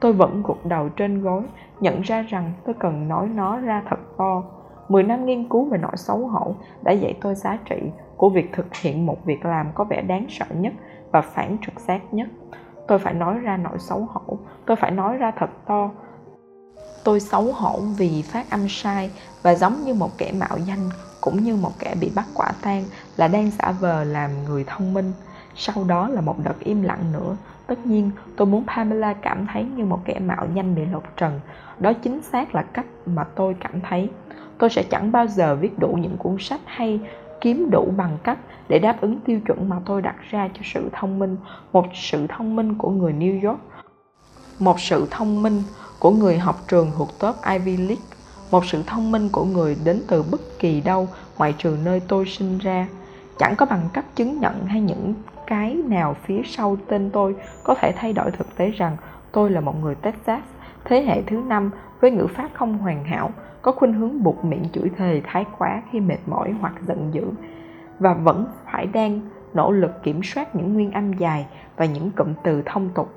Tôi 0.00 0.12
vẫn 0.12 0.42
gục 0.42 0.66
đầu 0.66 0.88
trên 0.88 1.22
gối, 1.22 1.42
nhận 1.80 2.00
ra 2.00 2.22
rằng 2.22 2.52
tôi 2.64 2.74
cần 2.78 3.08
nói 3.08 3.28
nó 3.28 3.56
ra 3.56 3.82
thật 3.88 3.98
to. 4.18 4.42
10 4.94 5.02
năm 5.02 5.26
nghiên 5.26 5.48
cứu 5.48 5.64
về 5.64 5.78
nỗi 5.78 5.96
xấu 5.96 6.26
hổ 6.26 6.54
đã 6.82 6.92
dạy 6.92 7.18
tôi 7.20 7.34
giá 7.34 7.58
trị 7.64 7.76
của 8.16 8.30
việc 8.30 8.50
thực 8.52 8.74
hiện 8.74 9.06
một 9.06 9.24
việc 9.24 9.44
làm 9.44 9.70
có 9.74 9.84
vẻ 9.84 10.02
đáng 10.02 10.26
sợ 10.28 10.46
nhất 10.54 10.72
và 11.12 11.20
phản 11.20 11.56
trực 11.66 11.80
giác 11.80 12.14
nhất. 12.14 12.28
Tôi 12.88 12.98
phải 12.98 13.14
nói 13.14 13.38
ra 13.38 13.56
nỗi 13.56 13.78
xấu 13.78 14.08
hổ, 14.12 14.38
tôi 14.66 14.76
phải 14.76 14.90
nói 14.90 15.16
ra 15.16 15.32
thật 15.38 15.50
to. 15.66 15.90
Tôi 17.04 17.20
xấu 17.20 17.52
hổ 17.52 17.80
vì 17.98 18.22
phát 18.22 18.50
âm 18.50 18.60
sai 18.68 19.10
và 19.42 19.54
giống 19.54 19.74
như 19.84 19.94
một 19.94 20.10
kẻ 20.18 20.32
mạo 20.32 20.58
danh 20.66 20.90
cũng 21.20 21.36
như 21.36 21.56
một 21.56 21.72
kẻ 21.78 21.94
bị 22.00 22.12
bắt 22.16 22.26
quả 22.34 22.52
tang 22.62 22.82
là 23.16 23.28
đang 23.28 23.50
giả 23.50 23.72
vờ 23.80 24.04
làm 24.04 24.30
người 24.44 24.64
thông 24.66 24.94
minh. 24.94 25.12
Sau 25.54 25.84
đó 25.84 26.08
là 26.08 26.20
một 26.20 26.36
đợt 26.44 26.60
im 26.60 26.82
lặng 26.82 27.12
nữa. 27.12 27.36
Tất 27.66 27.86
nhiên, 27.86 28.10
tôi 28.36 28.46
muốn 28.46 28.64
Pamela 28.66 29.14
cảm 29.14 29.46
thấy 29.52 29.64
như 29.64 29.84
một 29.84 30.00
kẻ 30.04 30.18
mạo 30.18 30.46
danh 30.54 30.74
bị 30.74 30.84
lột 30.84 31.04
trần. 31.16 31.40
Đó 31.78 31.92
chính 31.92 32.22
xác 32.22 32.54
là 32.54 32.62
cách 32.62 32.86
mà 33.06 33.24
tôi 33.24 33.56
cảm 33.60 33.80
thấy. 33.80 34.10
Tôi 34.58 34.70
sẽ 34.70 34.82
chẳng 34.82 35.12
bao 35.12 35.26
giờ 35.26 35.54
viết 35.54 35.78
đủ 35.78 35.98
những 36.02 36.16
cuốn 36.16 36.36
sách 36.40 36.60
hay 36.64 37.00
kiếm 37.40 37.68
đủ 37.70 37.92
bằng 37.96 38.18
cấp 38.22 38.38
để 38.68 38.78
đáp 38.78 39.00
ứng 39.00 39.20
tiêu 39.20 39.40
chuẩn 39.46 39.68
mà 39.68 39.76
tôi 39.86 40.02
đặt 40.02 40.16
ra 40.30 40.48
cho 40.54 40.60
sự 40.64 40.90
thông 40.92 41.18
minh, 41.18 41.36
một 41.72 41.86
sự 41.94 42.26
thông 42.26 42.56
minh 42.56 42.74
của 42.74 42.90
người 42.90 43.12
New 43.12 43.48
York, 43.48 43.60
một 44.58 44.80
sự 44.80 45.06
thông 45.10 45.42
minh 45.42 45.62
của 45.98 46.10
người 46.10 46.38
học 46.38 46.56
trường 46.68 46.90
thuộc 46.96 47.08
top 47.20 47.34
Ivy 47.52 47.76
League, 47.76 48.04
một 48.50 48.64
sự 48.64 48.82
thông 48.86 49.12
minh 49.12 49.28
của 49.32 49.44
người 49.44 49.76
đến 49.84 50.02
từ 50.08 50.24
bất 50.30 50.40
kỳ 50.58 50.80
đâu 50.80 51.08
ngoại 51.38 51.54
trừ 51.58 51.76
nơi 51.84 52.00
tôi 52.08 52.26
sinh 52.26 52.58
ra. 52.58 52.86
Chẳng 53.38 53.54
có 53.56 53.66
bằng 53.66 53.88
cấp 53.92 54.04
chứng 54.14 54.40
nhận 54.40 54.66
hay 54.66 54.80
những 54.80 55.14
cái 55.46 55.74
nào 55.74 56.16
phía 56.24 56.42
sau 56.44 56.76
tên 56.88 57.10
tôi 57.10 57.34
có 57.64 57.74
thể 57.74 57.92
thay 57.96 58.12
đổi 58.12 58.30
thực 58.30 58.56
tế 58.56 58.70
rằng 58.70 58.96
tôi 59.32 59.50
là 59.50 59.60
một 59.60 59.74
người 59.82 59.94
Texas 59.94 60.42
thế 60.84 61.02
hệ 61.02 61.22
thứ 61.22 61.36
năm 61.36 61.70
với 62.00 62.10
ngữ 62.10 62.26
pháp 62.26 62.48
không 62.54 62.78
hoàn 62.78 63.04
hảo, 63.04 63.30
có 63.64 63.72
khuynh 63.72 63.92
hướng 63.92 64.22
buộc 64.22 64.44
miệng 64.44 64.64
chửi 64.72 64.90
thề 64.96 65.22
thái 65.24 65.44
quá 65.58 65.82
khi 65.90 66.00
mệt 66.00 66.18
mỏi 66.26 66.54
hoặc 66.60 66.74
giận 66.86 67.10
dữ 67.14 67.24
và 67.98 68.14
vẫn 68.14 68.46
phải 68.64 68.86
đang 68.86 69.20
nỗ 69.54 69.70
lực 69.70 70.02
kiểm 70.02 70.22
soát 70.22 70.56
những 70.56 70.74
nguyên 70.74 70.92
âm 70.92 71.12
dài 71.12 71.46
và 71.76 71.84
những 71.84 72.10
cụm 72.10 72.34
từ 72.44 72.62
thông 72.66 72.88
tục. 72.94 73.14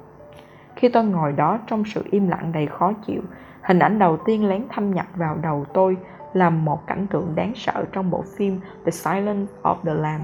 Khi 0.75 0.89
tôi 0.89 1.03
ngồi 1.03 1.31
đó 1.31 1.59
trong 1.67 1.83
sự 1.85 2.03
im 2.11 2.27
lặng 2.27 2.51
đầy 2.51 2.67
khó 2.67 2.93
chịu, 3.07 3.21
hình 3.61 3.79
ảnh 3.79 3.99
đầu 3.99 4.17
tiên 4.25 4.49
lén 4.49 4.63
thâm 4.69 4.91
nhập 4.93 5.05
vào 5.15 5.37
đầu 5.41 5.65
tôi 5.73 5.97
là 6.33 6.49
một 6.49 6.87
cảnh 6.87 7.07
tượng 7.11 7.35
đáng 7.35 7.53
sợ 7.55 7.85
trong 7.91 8.09
bộ 8.09 8.23
phim 8.37 8.59
The 8.85 8.91
Silence 8.91 9.53
of 9.63 9.75
the 9.85 9.93
Lamb, 9.93 10.23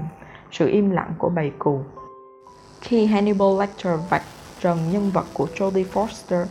sự 0.50 0.68
im 0.68 0.90
lặng 0.90 1.10
của 1.18 1.28
bầy 1.28 1.52
cừu. 1.58 1.80
Khi 2.80 3.06
Hannibal 3.06 3.58
Lecter 3.58 4.00
vạch 4.10 4.24
trần 4.60 4.78
nhân 4.92 5.10
vật 5.14 5.24
của 5.34 5.46
Jodie 5.54 5.84
Foster, 5.92 6.44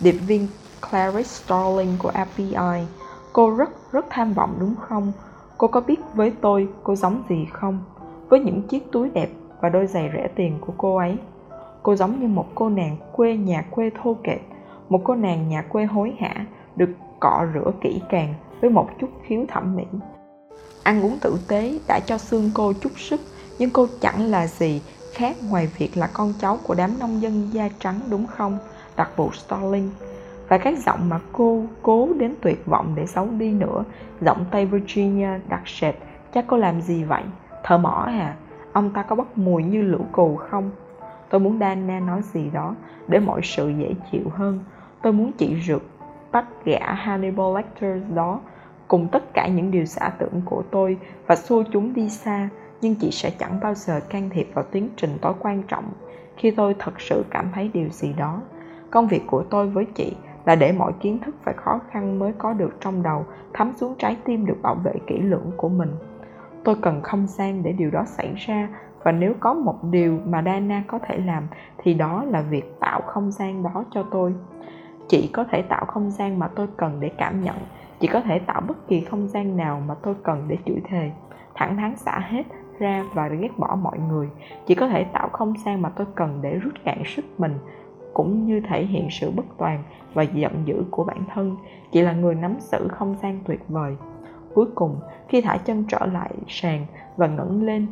điệp 0.00 0.12
viên 0.12 0.48
Clarice 0.90 1.28
Starling 1.28 1.96
của 1.98 2.10
FBI, 2.10 2.84
cô 3.32 3.50
rất 3.50 3.70
rất 3.92 4.06
tham 4.10 4.32
vọng 4.32 4.56
đúng 4.60 4.74
không? 4.88 5.12
Cô 5.58 5.68
có 5.68 5.80
biết 5.80 6.00
với 6.14 6.32
tôi 6.40 6.68
cô 6.82 6.94
giống 6.96 7.22
gì 7.28 7.46
không? 7.52 7.78
Với 8.28 8.40
những 8.40 8.62
chiếc 8.62 8.92
túi 8.92 9.10
đẹp 9.10 9.28
và 9.60 9.68
đôi 9.68 9.86
giày 9.86 10.10
rẻ 10.14 10.28
tiền 10.36 10.58
của 10.60 10.72
cô 10.76 10.96
ấy. 10.96 11.16
Cô 11.82 11.96
giống 11.96 12.20
như 12.20 12.28
một 12.28 12.46
cô 12.54 12.68
nàng 12.68 12.96
quê 13.12 13.36
nhà 13.36 13.64
quê 13.70 13.90
thô 14.02 14.16
kệch, 14.24 14.40
một 14.88 15.00
cô 15.04 15.14
nàng 15.14 15.48
nhà 15.48 15.62
quê 15.62 15.84
hối 15.84 16.14
hả, 16.20 16.46
được 16.76 16.90
cọ 17.20 17.46
rửa 17.54 17.70
kỹ 17.80 18.00
càng 18.08 18.34
với 18.60 18.70
một 18.70 18.88
chút 19.00 19.08
khiếu 19.22 19.44
thẩm 19.48 19.76
mỹ. 19.76 19.84
Ăn 20.82 21.02
uống 21.02 21.18
tử 21.20 21.38
tế 21.48 21.78
đã 21.88 22.00
cho 22.06 22.18
xương 22.18 22.50
cô 22.54 22.72
chút 22.72 22.92
sức, 22.96 23.20
nhưng 23.58 23.70
cô 23.70 23.86
chẳng 24.00 24.30
là 24.30 24.46
gì 24.46 24.82
khác 25.12 25.36
ngoài 25.50 25.68
việc 25.78 25.96
là 25.96 26.10
con 26.12 26.32
cháu 26.40 26.58
của 26.66 26.74
đám 26.74 26.98
nông 26.98 27.22
dân 27.22 27.50
da 27.52 27.68
trắng 27.78 28.00
đúng 28.10 28.26
không? 28.26 28.58
Đặc 28.96 29.10
vụ 29.16 29.30
Starling 29.32 29.90
và 30.48 30.58
các 30.58 30.78
giọng 30.78 31.08
mà 31.08 31.20
cô 31.32 31.62
cố 31.82 32.08
đến 32.18 32.34
tuyệt 32.40 32.66
vọng 32.66 32.92
để 32.94 33.06
xấu 33.06 33.28
đi 33.38 33.52
nữa, 33.52 33.84
giọng 34.20 34.44
tây 34.50 34.66
virginia 34.66 35.30
đặc 35.48 35.62
sệt, 35.66 35.94
chắc 36.34 36.44
cô 36.48 36.56
làm 36.56 36.80
gì 36.80 37.04
vậy? 37.04 37.22
Thợ 37.64 37.78
mỏ 37.78 38.04
à? 38.06 38.34
Ông 38.72 38.90
ta 38.90 39.02
có 39.02 39.16
bốc 39.16 39.38
mùi 39.38 39.62
như 39.62 39.82
lũ 39.82 40.06
cù 40.12 40.36
không? 40.36 40.70
Tôi 41.30 41.40
muốn 41.40 41.58
dana 41.58 42.00
nói 42.00 42.22
gì 42.22 42.50
đó 42.52 42.74
để 43.08 43.18
mọi 43.18 43.40
sự 43.42 43.68
dễ 43.68 43.94
chịu 44.12 44.24
hơn. 44.34 44.60
Tôi 45.02 45.12
muốn 45.12 45.32
chị 45.32 45.56
rượt 45.66 45.82
bắt 46.32 46.44
gã 46.64 46.92
hannibal 46.94 47.56
lecter 47.56 48.02
đó 48.14 48.40
cùng 48.88 49.08
tất 49.12 49.34
cả 49.34 49.48
những 49.48 49.70
điều 49.70 49.84
giả 49.84 50.08
tưởng 50.18 50.42
của 50.44 50.62
tôi 50.70 50.98
và 51.26 51.36
xua 51.36 51.62
chúng 51.72 51.94
đi 51.94 52.10
xa. 52.10 52.48
Nhưng 52.80 52.94
chị 52.94 53.10
sẽ 53.10 53.30
chẳng 53.30 53.60
bao 53.62 53.74
giờ 53.74 54.00
can 54.08 54.30
thiệp 54.30 54.50
vào 54.54 54.64
tiến 54.70 54.88
trình 54.96 55.18
tối 55.20 55.32
quan 55.38 55.62
trọng 55.68 55.84
khi 56.36 56.50
tôi 56.50 56.74
thật 56.78 57.00
sự 57.00 57.24
cảm 57.30 57.50
thấy 57.54 57.70
điều 57.74 57.88
gì 57.88 58.12
đó. 58.12 58.40
Công 58.90 59.08
việc 59.08 59.22
của 59.26 59.42
tôi 59.50 59.68
với 59.68 59.84
chị 59.94 60.16
là 60.48 60.54
để 60.54 60.72
mọi 60.72 60.92
kiến 61.00 61.18
thức 61.18 61.34
phải 61.44 61.54
khó 61.56 61.80
khăn 61.90 62.18
mới 62.18 62.32
có 62.38 62.52
được 62.52 62.76
trong 62.80 63.02
đầu, 63.02 63.24
thấm 63.54 63.72
xuống 63.76 63.94
trái 63.98 64.16
tim 64.24 64.46
được 64.46 64.56
bảo 64.62 64.74
vệ 64.74 64.92
kỹ 65.06 65.18
lưỡng 65.18 65.50
của 65.56 65.68
mình. 65.68 65.90
Tôi 66.64 66.76
cần 66.82 67.00
không 67.02 67.26
gian 67.26 67.62
để 67.62 67.72
điều 67.72 67.90
đó 67.90 68.04
xảy 68.06 68.34
ra, 68.36 68.68
và 69.02 69.12
nếu 69.12 69.34
có 69.40 69.54
một 69.54 69.84
điều 69.90 70.18
mà 70.24 70.42
Dana 70.42 70.82
có 70.86 70.98
thể 70.98 71.18
làm, 71.18 71.42
thì 71.78 71.94
đó 71.94 72.24
là 72.24 72.40
việc 72.40 72.80
tạo 72.80 73.00
không 73.06 73.32
gian 73.32 73.62
đó 73.62 73.84
cho 73.90 74.02
tôi. 74.10 74.34
Chị 75.08 75.30
có 75.32 75.44
thể 75.50 75.62
tạo 75.62 75.84
không 75.84 76.10
gian 76.10 76.38
mà 76.38 76.48
tôi 76.54 76.66
cần 76.76 77.00
để 77.00 77.10
cảm 77.18 77.40
nhận 77.40 77.56
chị 78.00 78.06
có 78.06 78.20
thể 78.20 78.38
tạo 78.38 78.60
bất 78.68 78.88
kỳ 78.88 79.00
không 79.00 79.28
gian 79.28 79.56
nào 79.56 79.82
mà 79.86 79.94
tôi 80.02 80.14
cần 80.22 80.44
để 80.48 80.58
chửi 80.66 80.80
thề, 80.88 81.10
thẳng 81.54 81.76
thắn 81.76 81.96
xả 81.96 82.18
hết 82.18 82.42
ra 82.78 83.04
và 83.14 83.28
ghét 83.28 83.58
bỏ 83.58 83.78
mọi 83.82 83.98
người. 83.98 84.28
Chỉ 84.66 84.74
có 84.74 84.88
thể 84.88 85.04
tạo 85.04 85.28
không 85.32 85.54
gian 85.66 85.82
mà 85.82 85.88
tôi 85.88 86.06
cần 86.14 86.38
để 86.42 86.54
rút 86.54 86.72
cạn 86.84 87.02
sức 87.04 87.24
mình 87.38 87.54
cũng 88.14 88.46
như 88.46 88.60
thể 88.68 88.84
hiện 88.84 89.08
sự 89.10 89.30
bất 89.30 89.44
toàn 89.58 89.82
và 90.14 90.22
giận 90.22 90.52
dữ 90.64 90.84
của 90.90 91.04
bản 91.04 91.24
thân. 91.34 91.56
Chỉ 91.92 92.02
là 92.02 92.12
người 92.12 92.34
nắm 92.34 92.56
giữ 92.60 92.88
không 92.88 93.16
gian 93.22 93.40
tuyệt 93.44 93.60
vời. 93.68 93.96
Cuối 94.54 94.66
cùng, 94.74 95.00
khi 95.28 95.40
thả 95.40 95.56
chân 95.56 95.84
trở 95.88 96.06
lại 96.06 96.30
sàn 96.48 96.86
và 97.16 97.26
ngẩng 97.26 97.62
lên, 97.62 97.86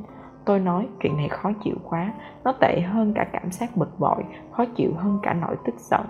tôi 0.44 0.60
nói, 0.60 0.88
chuyện 1.00 1.16
này 1.16 1.28
khó 1.28 1.52
chịu 1.64 1.76
quá. 1.84 2.12
Nó 2.44 2.52
tệ 2.52 2.80
hơn 2.80 3.12
cả 3.14 3.26
cảm 3.32 3.50
giác 3.50 3.76
bực 3.76 3.98
bội, 3.98 4.24
khó 4.50 4.64
chịu 4.64 4.90
hơn 4.96 5.18
cả 5.22 5.32
nỗi 5.32 5.56
tức 5.64 5.74
giận. 5.78 6.02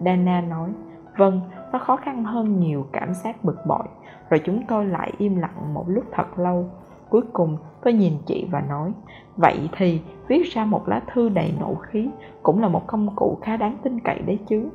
Dana 0.00 0.40
nói 0.40 0.70
vâng 1.16 1.40
nó 1.72 1.78
khó 1.78 1.96
khăn 1.96 2.24
hơn 2.24 2.60
nhiều 2.60 2.86
cảm 2.92 3.14
giác 3.14 3.44
bực 3.44 3.66
bội. 3.66 3.84
Rồi 4.30 4.40
chúng 4.44 4.62
tôi 4.68 4.86
lại 4.86 5.12
im 5.18 5.36
lặng 5.36 5.74
một 5.74 5.84
lúc 5.88 6.04
thật 6.12 6.38
lâu 6.38 6.70
cuối 7.14 7.22
cùng, 7.32 7.56
tôi 7.82 7.92
nhìn 7.92 8.12
chị 8.26 8.46
và 8.50 8.60
nói, 8.60 8.92
vậy 9.36 9.68
thì 9.76 10.00
viết 10.28 10.42
ra 10.52 10.64
một 10.64 10.88
lá 10.88 11.02
thư 11.12 11.28
đầy 11.28 11.54
nộ 11.60 11.74
khí 11.74 12.08
cũng 12.42 12.62
là 12.62 12.68
một 12.68 12.86
công 12.86 13.16
cụ 13.16 13.38
khá 13.42 13.56
đáng 13.56 13.76
tin 13.82 14.00
cậy 14.00 14.18
đấy 14.18 14.38
chứ. 14.46 14.68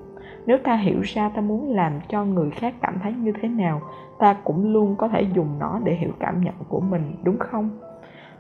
Nếu 0.46 0.58
ta 0.64 0.76
hiểu 0.76 1.02
ra 1.04 1.30
ta 1.30 1.42
muốn 1.42 1.72
làm 1.72 1.94
cho 2.10 2.26
người 2.26 2.52
khác 2.52 2.74
cảm 2.82 3.00
thấy 3.04 3.14
như 3.14 3.34
thế 3.42 3.50
nào, 3.50 3.82
ta 4.20 4.34
cũng 4.44 4.74
luôn 4.74 4.96
có 4.96 5.08
thể 5.08 5.22
dùng 5.22 5.60
nó 5.60 5.80
để 5.84 5.94
hiểu 5.94 6.12
cảm 6.20 6.44
nhận 6.44 6.54
của 6.68 6.80
mình, 6.80 7.16
đúng 7.24 7.38
không? 7.40 7.70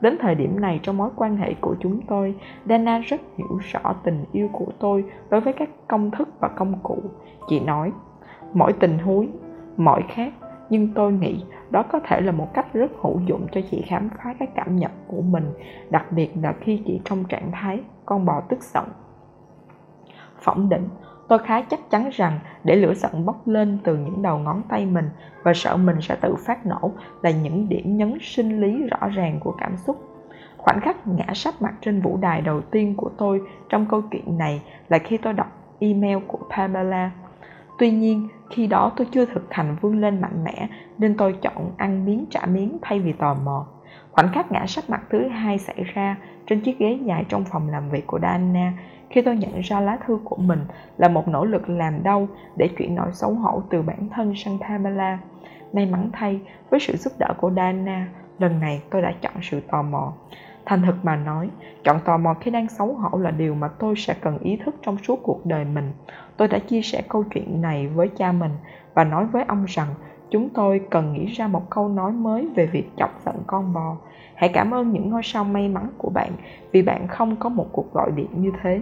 Đến 0.02 0.18
thời 0.20 0.36
điểm 0.36 0.62
này 0.62 0.80
trong 0.84 0.98
mối 0.98 1.10
quan 1.16 1.38
hệ 1.38 1.54
của 1.62 1.76
chúng 1.80 2.02
tôi, 2.02 2.36
dana 2.66 3.00
rất 3.00 3.22
hiểu 3.38 3.60
rõ 3.72 3.96
tình 4.04 4.26
yêu 4.32 4.50
của 4.52 4.72
tôi 4.80 5.04
đối 5.30 5.42
với 5.42 5.54
các 5.54 5.70
công 5.88 6.12
thức 6.12 6.30
và 6.40 6.48
công 6.48 6.80
cụ. 6.84 6.98
Chị 7.48 7.60
nói 7.60 7.92
mỗi 8.54 8.74
tình 8.74 9.00
huống 9.00 9.28
mỗi 9.78 10.02
khác 10.08 10.34
nhưng 10.70 10.94
tôi 10.94 11.12
nghĩ 11.12 11.44
đó 11.70 11.84
có 11.84 12.00
thể 12.00 12.22
là 12.22 12.32
một 12.32 12.54
cách 12.54 12.74
rất 12.74 12.92
hữu 13.02 13.20
dụng 13.26 13.48
cho 13.52 13.62
chị 13.72 13.84
khám 13.88 14.10
phá 14.18 14.34
các 14.40 14.50
cảm 14.56 14.76
nhận 14.76 14.92
của 15.08 15.22
mình, 15.22 15.54
đặc 15.90 16.12
biệt 16.12 16.32
là 16.42 16.54
khi 16.62 16.82
chị 16.86 17.02
trong 17.06 17.24
trạng 17.26 17.52
thái 17.52 17.80
con 18.06 18.26
bò 18.26 18.42
tức 18.50 18.64
giận. 18.64 18.86
Phỏng 20.42 20.70
định, 20.70 20.88
tôi 21.28 21.40
khá 21.40 21.62
chắc 21.62 21.80
chắn 21.90 22.10
rằng 22.14 22.40
để 22.64 22.76
lửa 22.76 22.94
giận 22.94 23.26
bốc 23.26 23.48
lên 23.48 23.78
từ 23.84 23.98
những 23.98 24.22
đầu 24.22 24.40
ngón 24.40 24.62
tay 24.70 24.86
mình 24.86 25.10
và 25.44 25.54
sợ 25.56 25.78
mình 25.78 25.96
sẽ 26.02 26.16
tự 26.22 26.36
phát 26.36 26.66
nổ 26.66 26.92
là 27.22 27.32
những 27.32 27.70
điểm 27.70 27.98
nhấn 27.98 28.18
sinh 28.22 28.62
lý 28.62 28.88
rõ 28.88 29.08
ràng 29.08 29.40
của 29.40 29.56
cảm 29.60 29.78
xúc. 29.78 30.06
Khoảnh 30.58 30.82
khắc 30.82 31.08
ngã 31.08 31.34
sắp 31.34 31.54
mặt 31.60 31.74
trên 31.82 32.02
vũ 32.02 32.18
đài 32.22 32.42
đầu 32.42 32.62
tiên 32.62 32.96
của 32.98 33.10
tôi 33.18 33.42
trong 33.70 33.86
câu 33.86 34.02
chuyện 34.12 34.38
này 34.38 34.62
là 34.90 34.98
khi 34.98 35.18
tôi 35.18 35.34
đọc 35.34 35.48
email 35.80 36.18
của 36.28 36.40
pamela. 36.50 37.12
Tuy 37.80 37.92
nhiên 37.92 38.28
khi 38.50 38.68
đó 38.68 38.92
tôi 38.96 39.08
chưa 39.12 39.26
thực 39.26 39.54
hành 39.54 39.76
vươn 39.82 40.02
lên 40.02 40.22
mạnh 40.22 40.44
mẽ 40.44 40.68
nên 40.98 41.18
tôi 41.18 41.36
chọn 41.42 41.72
ăn 41.78 42.06
miếng 42.06 42.26
trả 42.30 42.46
miếng 42.46 42.78
thay 42.82 43.00
vì 43.00 43.14
tò 43.14 43.34
mò 43.46 43.66
khoảnh 44.12 44.32
khắc 44.34 44.52
ngã 44.52 44.66
sắp 44.68 44.84
mặt 44.88 45.02
thứ 45.10 45.28
hai 45.28 45.58
xảy 45.58 45.84
ra 45.94 46.18
trên 46.48 46.62
chiếc 46.62 46.80
ghế 46.80 47.00
dài 47.06 47.26
trong 47.30 47.46
phòng 47.46 47.70
làm 47.70 47.90
việc 47.90 48.08
của 48.08 48.20
Dana 48.22 48.74
khi 49.10 49.22
tôi 49.22 49.38
nhận 49.38 49.60
ra 49.60 49.80
lá 49.80 49.98
thư 50.08 50.20
của 50.24 50.36
mình 50.36 50.60
là 50.98 51.08
một 51.08 51.28
nỗ 51.28 51.46
lực 51.46 51.70
làm 51.70 52.04
đau 52.04 52.28
để 52.56 52.70
chuyển 52.78 52.96
nỗi 52.96 53.12
xấu 53.14 53.34
hổ 53.34 53.64
từ 53.70 53.82
bản 53.82 54.10
thân 54.16 54.34
sang 54.36 54.58
Pamela. 54.60 55.20
May 55.74 55.86
mắn 55.86 56.10
thay, 56.14 56.40
với 56.70 56.80
sự 56.80 56.98
giúp 56.98 57.14
đỡ 57.20 57.34
của 57.38 57.52
Dana, 57.56 58.08
lần 58.40 58.60
này 58.60 58.82
tôi 58.90 59.02
đã 59.02 59.14
chọn 59.22 59.34
sự 59.42 59.60
tò 59.60 59.82
mò. 59.82 60.14
Thành 60.66 60.82
thực 60.86 61.06
mà 61.06 61.16
nói, 61.16 61.50
chọn 61.84 62.00
tò 62.06 62.18
mò 62.18 62.34
khi 62.34 62.52
đang 62.52 62.70
xấu 62.70 62.94
hổ 62.94 63.18
là 63.18 63.32
điều 63.32 63.56
mà 63.56 63.68
tôi 63.68 63.96
sẽ 63.98 64.14
cần 64.22 64.38
ý 64.40 64.58
thức 64.66 64.76
trong 64.82 64.98
suốt 64.98 65.20
cuộc 65.24 65.46
đời 65.46 65.66
mình. 65.66 65.92
Tôi 66.38 66.48
đã 66.48 66.60
chia 66.60 66.82
sẻ 66.82 67.04
câu 67.10 67.24
chuyện 67.34 67.62
này 67.62 67.88
với 67.88 68.08
cha 68.18 68.32
mình 68.32 68.52
và 68.94 69.04
nói 69.04 69.26
với 69.26 69.44
ông 69.48 69.66
rằng 69.68 69.88
chúng 70.30 70.50
tôi 70.50 70.82
cần 70.90 71.14
nghĩ 71.14 71.26
ra 71.26 71.48
một 71.48 71.70
câu 71.70 71.88
nói 71.88 72.12
mới 72.12 72.48
về 72.56 72.66
việc 72.66 72.90
chọc 72.98 73.22
giận 73.26 73.36
con 73.48 73.74
bò 73.74 73.98
hãy 74.36 74.50
cảm 74.54 74.74
ơn 74.74 74.92
những 74.92 75.10
ngôi 75.10 75.22
sao 75.24 75.44
may 75.44 75.70
mắn 75.70 75.90
của 75.98 76.10
bạn 76.10 76.32
vì 76.72 76.82
bạn 76.82 77.08
không 77.08 77.36
có 77.36 77.50
một 77.50 77.68
cuộc 77.72 77.94
gọi 77.94 78.12
điện 78.16 78.30
như 78.36 78.52
thế 78.64 78.82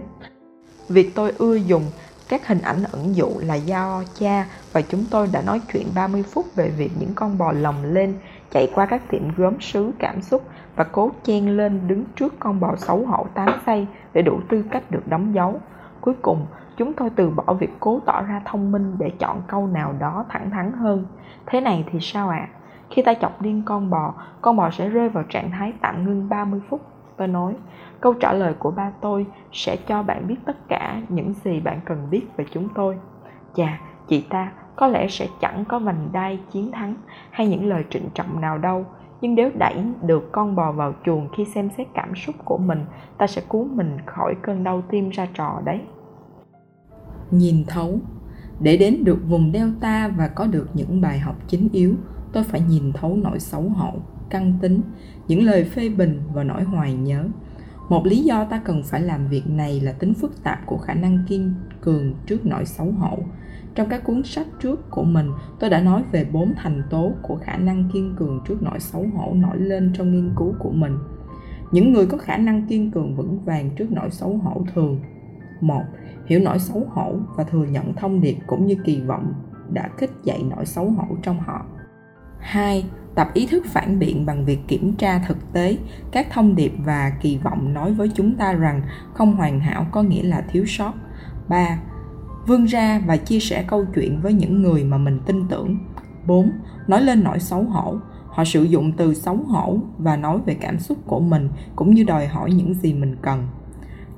việc 0.88 1.10
tôi 1.14 1.32
ưa 1.38 1.54
dùng 1.54 1.82
các 2.28 2.46
hình 2.46 2.60
ảnh 2.60 2.82
ẩn 2.92 3.14
dụ 3.16 3.28
là 3.40 3.54
do 3.54 4.02
cha 4.18 4.46
và 4.72 4.82
chúng 4.82 5.04
tôi 5.10 5.28
đã 5.32 5.42
nói 5.42 5.60
chuyện 5.72 5.86
30 5.94 6.22
phút 6.22 6.46
về 6.54 6.68
việc 6.68 6.90
những 7.00 7.12
con 7.14 7.38
bò 7.38 7.52
lồng 7.52 7.82
lên 7.82 8.14
chạy 8.50 8.70
qua 8.74 8.86
các 8.86 9.02
tiệm 9.10 9.34
gốm 9.36 9.60
sứ 9.60 9.92
cảm 9.98 10.22
xúc 10.22 10.42
và 10.78 10.84
cố 10.84 11.10
chen 11.22 11.56
lên 11.56 11.80
đứng 11.86 12.04
trước 12.16 12.34
con 12.38 12.60
bò 12.60 12.76
xấu 12.76 13.06
hổ 13.06 13.26
tám 13.34 13.48
xây 13.66 13.86
để 14.12 14.22
đủ 14.22 14.40
tư 14.48 14.64
cách 14.70 14.90
được 14.90 15.08
đóng 15.08 15.34
dấu. 15.34 15.60
Cuối 16.00 16.14
cùng, 16.22 16.46
chúng 16.78 16.92
tôi 16.92 17.10
từ 17.10 17.30
bỏ 17.30 17.54
việc 17.54 17.70
cố 17.80 18.00
tỏ 18.06 18.22
ra 18.22 18.42
thông 18.44 18.72
minh 18.72 18.94
để 18.98 19.10
chọn 19.18 19.42
câu 19.46 19.66
nào 19.66 19.94
đó 19.98 20.24
thẳng 20.28 20.50
thắn 20.50 20.72
hơn 20.72 21.06
thế 21.46 21.60
này 21.60 21.84
thì 21.90 21.98
sao 22.00 22.28
ạ 22.28 22.48
à? 22.50 22.54
khi 22.90 23.02
ta 23.02 23.14
chọc 23.14 23.42
điên 23.42 23.62
con 23.64 23.90
bò 23.90 24.14
con 24.40 24.56
bò 24.56 24.70
sẽ 24.70 24.88
rơi 24.88 25.08
vào 25.08 25.24
trạng 25.28 25.50
thái 25.50 25.72
tạm 25.80 26.04
ngưng 26.04 26.28
30 26.28 26.60
phút 26.68 26.80
tôi 27.16 27.28
nói 27.28 27.56
câu 28.00 28.14
trả 28.14 28.32
lời 28.32 28.54
của 28.58 28.70
ba 28.70 28.92
tôi 29.00 29.26
sẽ 29.52 29.76
cho 29.76 30.02
bạn 30.02 30.26
biết 30.26 30.36
tất 30.44 30.68
cả 30.68 31.02
những 31.08 31.34
gì 31.44 31.60
bạn 31.60 31.80
cần 31.84 32.06
biết 32.10 32.26
về 32.36 32.44
chúng 32.50 32.68
tôi 32.74 32.98
chà 33.54 33.80
chị 34.08 34.26
ta 34.30 34.52
có 34.76 34.86
lẽ 34.86 35.08
sẽ 35.08 35.26
chẳng 35.40 35.64
có 35.64 35.78
vành 35.78 36.08
đai 36.12 36.40
chiến 36.50 36.72
thắng 36.72 36.94
hay 37.30 37.48
những 37.48 37.68
lời 37.68 37.84
trịnh 37.90 38.08
trọng 38.14 38.40
nào 38.40 38.58
đâu 38.58 38.86
nhưng 39.20 39.34
nếu 39.34 39.50
đẩy 39.58 39.74
được 40.02 40.32
con 40.32 40.56
bò 40.56 40.72
vào 40.72 40.94
chuồng 41.04 41.28
khi 41.36 41.44
xem 41.54 41.68
xét 41.76 41.86
cảm 41.94 42.14
xúc 42.16 42.34
của 42.44 42.58
mình, 42.58 42.84
ta 43.18 43.26
sẽ 43.26 43.42
cứu 43.50 43.64
mình 43.64 43.96
khỏi 44.06 44.34
cơn 44.42 44.64
đau 44.64 44.82
tim 44.90 45.10
ra 45.10 45.28
trò 45.34 45.62
đấy. 45.64 45.80
Nhìn 47.30 47.64
thấu, 47.68 47.98
để 48.60 48.76
đến 48.76 49.04
được 49.04 49.18
vùng 49.28 49.52
delta 49.52 50.08
và 50.08 50.28
có 50.28 50.46
được 50.46 50.68
những 50.74 51.00
bài 51.00 51.18
học 51.18 51.36
chính 51.46 51.68
yếu, 51.72 51.94
tôi 52.32 52.44
phải 52.44 52.60
nhìn 52.60 52.92
thấu 52.92 53.16
nỗi 53.16 53.40
xấu 53.40 53.62
hổ, 53.62 53.92
căng 54.30 54.52
tính, 54.62 54.80
những 55.28 55.42
lời 55.42 55.64
phê 55.64 55.88
bình 55.88 56.20
và 56.32 56.44
nỗi 56.44 56.62
hoài 56.62 56.94
nhớ. 56.94 57.24
Một 57.88 58.06
lý 58.06 58.24
do 58.24 58.44
ta 58.44 58.60
cần 58.64 58.82
phải 58.82 59.00
làm 59.00 59.28
việc 59.28 59.46
này 59.46 59.80
là 59.80 59.92
tính 59.92 60.14
phức 60.14 60.42
tạp 60.42 60.66
của 60.66 60.78
khả 60.78 60.94
năng 60.94 61.24
kiên 61.28 61.54
cường 61.80 62.14
trước 62.26 62.46
nỗi 62.46 62.64
xấu 62.64 62.86
hổ 62.98 63.18
trong 63.78 63.88
các 63.88 64.04
cuốn 64.04 64.22
sách 64.24 64.46
trước 64.60 64.90
của 64.90 65.04
mình, 65.04 65.30
tôi 65.58 65.70
đã 65.70 65.80
nói 65.80 66.02
về 66.12 66.26
bốn 66.32 66.54
thành 66.56 66.82
tố 66.90 67.12
của 67.22 67.36
khả 67.36 67.56
năng 67.56 67.90
kiên 67.92 68.14
cường 68.18 68.40
trước 68.48 68.62
nỗi 68.62 68.80
xấu 68.80 69.06
hổ 69.14 69.34
nổi 69.34 69.56
lên 69.58 69.92
trong 69.94 70.12
nghiên 70.12 70.30
cứu 70.36 70.54
của 70.58 70.70
mình 70.70 70.98
những 71.70 71.92
người 71.92 72.06
có 72.06 72.18
khả 72.18 72.36
năng 72.36 72.66
kiên 72.66 72.90
cường 72.90 73.16
vững 73.16 73.44
vàng 73.44 73.70
trước 73.76 73.86
nỗi 73.90 74.10
xấu 74.10 74.36
hổ 74.36 74.64
thường, 74.74 75.00
một, 75.60 75.82
hiểu 76.26 76.40
nỗi 76.40 76.58
xấu 76.58 76.86
hổ 76.90 77.14
và 77.36 77.44
thừa 77.44 77.64
nhận 77.64 77.94
thông 77.94 78.20
điệp 78.20 78.36
cũng 78.46 78.66
như 78.66 78.76
kỳ 78.84 79.00
vọng 79.00 79.32
đã 79.72 79.88
kích 79.98 80.10
dậy 80.24 80.42
nỗi 80.50 80.66
xấu 80.66 80.90
hổ 80.90 81.16
trong 81.22 81.40
họ 81.40 81.66
2. 82.38 82.84
Tập 83.14 83.30
ý 83.34 83.46
thức 83.46 83.64
phản 83.66 83.98
biện 83.98 84.26
bằng 84.26 84.44
việc 84.44 84.58
kiểm 84.68 84.94
tra 84.96 85.18
thực 85.18 85.52
tế 85.52 85.78
các 86.12 86.26
thông 86.30 86.56
điệp 86.56 86.72
và 86.84 87.12
kỳ 87.20 87.38
vọng 87.38 87.74
nói 87.74 87.92
với 87.92 88.10
chúng 88.14 88.36
ta 88.36 88.52
rằng 88.52 88.82
không 89.14 89.36
hoàn 89.36 89.60
hảo 89.60 89.86
có 89.92 90.02
nghĩa 90.02 90.22
là 90.22 90.44
thiếu 90.48 90.64
sót. 90.66 90.92
3. 91.48 91.78
Vươn 92.48 92.64
ra 92.64 93.00
và 93.06 93.16
chia 93.16 93.40
sẻ 93.40 93.64
câu 93.66 93.84
chuyện 93.94 94.20
với 94.20 94.32
những 94.32 94.62
người 94.62 94.84
mà 94.84 94.98
mình 94.98 95.20
tin 95.26 95.48
tưởng. 95.48 95.78
4. 96.26 96.50
Nói 96.86 97.02
lên 97.02 97.24
nỗi 97.24 97.38
xấu 97.38 97.62
hổ. 97.62 97.96
Họ 98.28 98.44
sử 98.44 98.62
dụng 98.62 98.92
từ 98.92 99.14
xấu 99.14 99.36
hổ 99.36 99.78
và 99.98 100.16
nói 100.16 100.38
về 100.46 100.54
cảm 100.54 100.78
xúc 100.78 100.98
của 101.06 101.20
mình 101.20 101.48
cũng 101.76 101.94
như 101.94 102.04
đòi 102.04 102.26
hỏi 102.26 102.52
những 102.52 102.74
gì 102.74 102.94
mình 102.94 103.16
cần. 103.22 103.48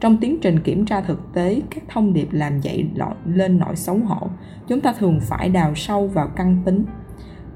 Trong 0.00 0.16
tiến 0.16 0.38
trình 0.42 0.60
kiểm 0.60 0.86
tra 0.86 1.00
thực 1.00 1.32
tế 1.32 1.62
các 1.70 1.84
thông 1.88 2.12
điệp 2.12 2.28
làm 2.32 2.60
dậy 2.60 2.86
lên 3.24 3.58
nỗi 3.58 3.76
xấu 3.76 3.98
hổ, 3.98 4.28
chúng 4.68 4.80
ta 4.80 4.92
thường 4.92 5.20
phải 5.20 5.48
đào 5.48 5.74
sâu 5.74 6.06
vào 6.06 6.28
căn 6.36 6.62
tính, 6.64 6.84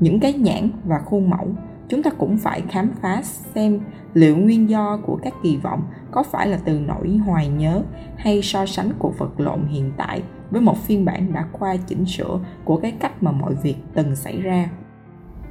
những 0.00 0.20
cái 0.20 0.32
nhãn 0.32 0.70
và 0.84 0.98
khuôn 0.98 1.30
mẫu 1.30 1.54
chúng 1.88 2.02
ta 2.02 2.10
cũng 2.10 2.38
phải 2.38 2.62
khám 2.70 2.90
phá 3.02 3.22
xem 3.22 3.80
liệu 4.14 4.36
nguyên 4.36 4.70
do 4.70 4.98
của 5.06 5.18
các 5.22 5.34
kỳ 5.42 5.56
vọng 5.56 5.82
có 6.10 6.22
phải 6.22 6.46
là 6.46 6.58
từ 6.64 6.80
nỗi 6.80 7.16
hoài 7.16 7.48
nhớ 7.48 7.82
hay 8.16 8.42
so 8.42 8.66
sánh 8.66 8.90
của 8.98 9.12
vật 9.18 9.40
lộn 9.40 9.66
hiện 9.66 9.92
tại 9.96 10.22
với 10.50 10.60
một 10.60 10.78
phiên 10.78 11.04
bản 11.04 11.32
đã 11.32 11.46
qua 11.52 11.76
chỉnh 11.76 12.06
sửa 12.06 12.40
của 12.64 12.76
cái 12.76 12.90
cách 12.90 13.22
mà 13.22 13.32
mọi 13.32 13.54
việc 13.62 13.76
từng 13.94 14.16
xảy 14.16 14.40
ra? 14.40 14.70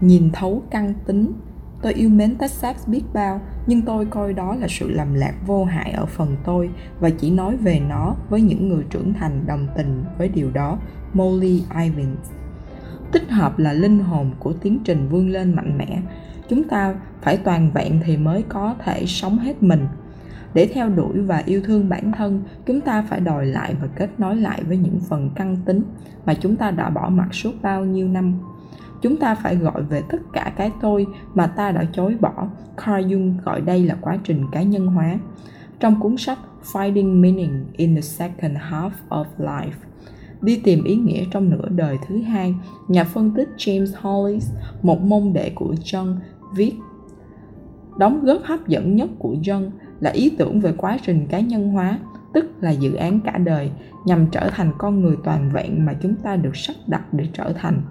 Nhìn 0.02 0.30
thấu 0.34 0.64
căng 0.70 0.94
tính, 1.06 1.34
tôi 1.82 1.94
yêu 1.94 2.10
mến 2.10 2.36
texas 2.36 2.88
biết 2.88 3.04
bao, 3.14 3.42
nhưng 3.68 3.82
tôi 3.82 4.06
coi 4.06 4.34
đó 4.34 4.56
là 4.56 4.68
sự 4.70 4.90
lầm 4.90 5.14
lạc 5.14 5.34
vô 5.46 5.66
hại 5.66 5.92
ở 5.92 6.06
phần 6.06 6.36
tôi 6.44 6.70
và 7.00 7.10
chỉ 7.10 7.32
nói 7.32 7.58
về 7.58 7.80
nó 7.90 8.16
với 8.30 8.42
những 8.42 8.70
người 8.70 8.84
trưởng 8.90 9.14
thành 9.14 9.44
đồng 9.48 9.68
tình 9.78 10.04
với 10.18 10.30
điều 10.30 10.52
đó, 10.52 10.78
molly 11.14 11.64
ivins. 11.84 12.32
Tích 13.12 13.30
hợp 13.30 13.60
là 13.60 13.74
linh 13.74 14.00
hồn 14.00 14.32
của 14.40 14.54
tiến 14.54 14.80
trình 14.84 15.10
vươn 15.10 15.30
lên 15.30 15.56
mạnh 15.56 15.78
mẽ 15.78 16.02
chúng 16.50 16.64
ta 16.64 16.96
phải 17.22 17.38
toàn 17.38 17.72
vẹn 17.74 18.00
thì 18.06 18.18
mới 18.18 18.44
có 18.50 18.76
thể 18.80 19.06
sống 19.06 19.38
hết 19.38 19.64
mình. 19.64 19.88
Để 20.54 20.70
theo 20.74 20.90
đuổi 20.90 21.22
và 21.22 21.44
yêu 21.46 21.62
thương 21.66 21.90
bản 21.90 22.12
thân, 22.12 22.44
chúng 22.66 22.82
ta 22.82 23.02
phải 23.02 23.20
đòi 23.20 23.46
lại 23.46 23.76
và 23.82 23.88
kết 23.96 24.10
nối 24.18 24.36
lại 24.36 24.64
với 24.64 24.78
những 24.78 25.00
phần 25.10 25.30
căn 25.36 25.58
tính 25.66 25.82
mà 26.26 26.34
chúng 26.34 26.56
ta 26.56 26.72
đã 26.72 26.90
bỏ 26.90 27.10
mặc 27.10 27.34
suốt 27.34 27.52
bao 27.62 27.86
nhiêu 27.86 28.08
năm. 28.08 28.40
Chúng 29.02 29.18
ta 29.18 29.36
phải 29.36 29.56
gọi 29.56 29.84
về 29.84 30.02
tất 30.10 30.18
cả 30.34 30.54
cái 30.56 30.72
tôi 30.82 31.06
mà 31.34 31.48
ta 31.48 31.72
đã 31.72 31.86
chối 31.94 32.18
bỏ. 32.22 32.48
Carl 32.78 33.06
jung 33.06 33.34
gọi 33.44 33.62
đây 33.62 33.86
là 33.86 33.98
quá 34.02 34.18
trình 34.24 34.46
cá 34.52 34.62
nhân 34.62 34.88
hóa. 34.88 35.18
Trong 35.80 36.00
cuốn 36.00 36.18
sách 36.18 36.40
finding 36.74 37.22
meaning 37.22 37.66
in 37.78 37.96
the 37.96 38.02
second 38.02 38.58
half 38.72 38.90
of 39.10 39.26
life 39.38 39.93
đi 40.44 40.62
tìm 40.64 40.84
ý 40.84 40.96
nghĩa 40.96 41.26
trong 41.32 41.50
nửa 41.50 41.70
đời 41.70 41.98
thứ 42.08 42.22
hai, 42.22 42.56
nhà 42.88 43.04
phân 43.04 43.32
tích 43.32 43.50
James 43.58 43.94
Hollis, 44.02 44.52
một 44.82 45.02
môn 45.02 45.34
đệ 45.34 45.50
của 45.56 45.76
John, 45.84 46.16
viết 46.56 46.74
Đóng 47.98 48.26
góp 48.26 48.42
hấp 48.44 48.68
dẫn 48.68 48.96
nhất 48.96 49.10
của 49.20 49.36
John 49.42 49.70
là 50.00 50.10
ý 50.10 50.30
tưởng 50.38 50.62
về 50.62 50.74
quá 50.78 50.98
trình 51.06 51.28
cá 51.28 51.40
nhân 51.40 51.70
hóa, 51.70 52.00
tức 52.34 52.46
là 52.62 52.72
dự 52.72 52.94
án 52.94 53.20
cả 53.20 53.38
đời 53.38 53.72
nhằm 54.06 54.28
trở 54.32 54.50
thành 54.50 54.72
con 54.78 55.02
người 55.02 55.16
toàn 55.24 55.52
vẹn 55.54 55.86
mà 55.86 55.94
chúng 56.02 56.16
ta 56.16 56.36
được 56.36 56.56
sắp 56.56 56.74
đặt 56.88 57.14
để 57.14 57.28
trở 57.34 57.54
thành. 57.54 57.82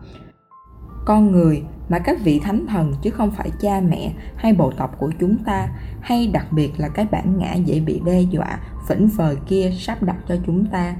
Con 1.04 1.32
người 1.32 1.62
mà 1.88 1.98
các 1.98 2.18
vị 2.24 2.40
thánh 2.44 2.66
thần 2.66 2.92
chứ 3.02 3.10
không 3.10 3.30
phải 3.30 3.50
cha 3.60 3.80
mẹ 3.88 4.12
hay 4.36 4.52
bộ 4.52 4.70
tộc 4.70 4.98
của 4.98 5.12
chúng 5.20 5.36
ta 5.44 5.68
hay 6.00 6.26
đặc 6.26 6.52
biệt 6.52 6.70
là 6.78 6.88
cái 6.88 7.06
bản 7.10 7.38
ngã 7.38 7.54
dễ 7.54 7.80
bị 7.80 8.00
đe 8.04 8.20
dọa 8.20 8.58
phỉnh 8.88 9.08
phờ 9.16 9.34
kia 9.48 9.70
sắp 9.78 10.02
đặt 10.02 10.16
cho 10.28 10.36
chúng 10.46 10.66
ta 10.66 10.94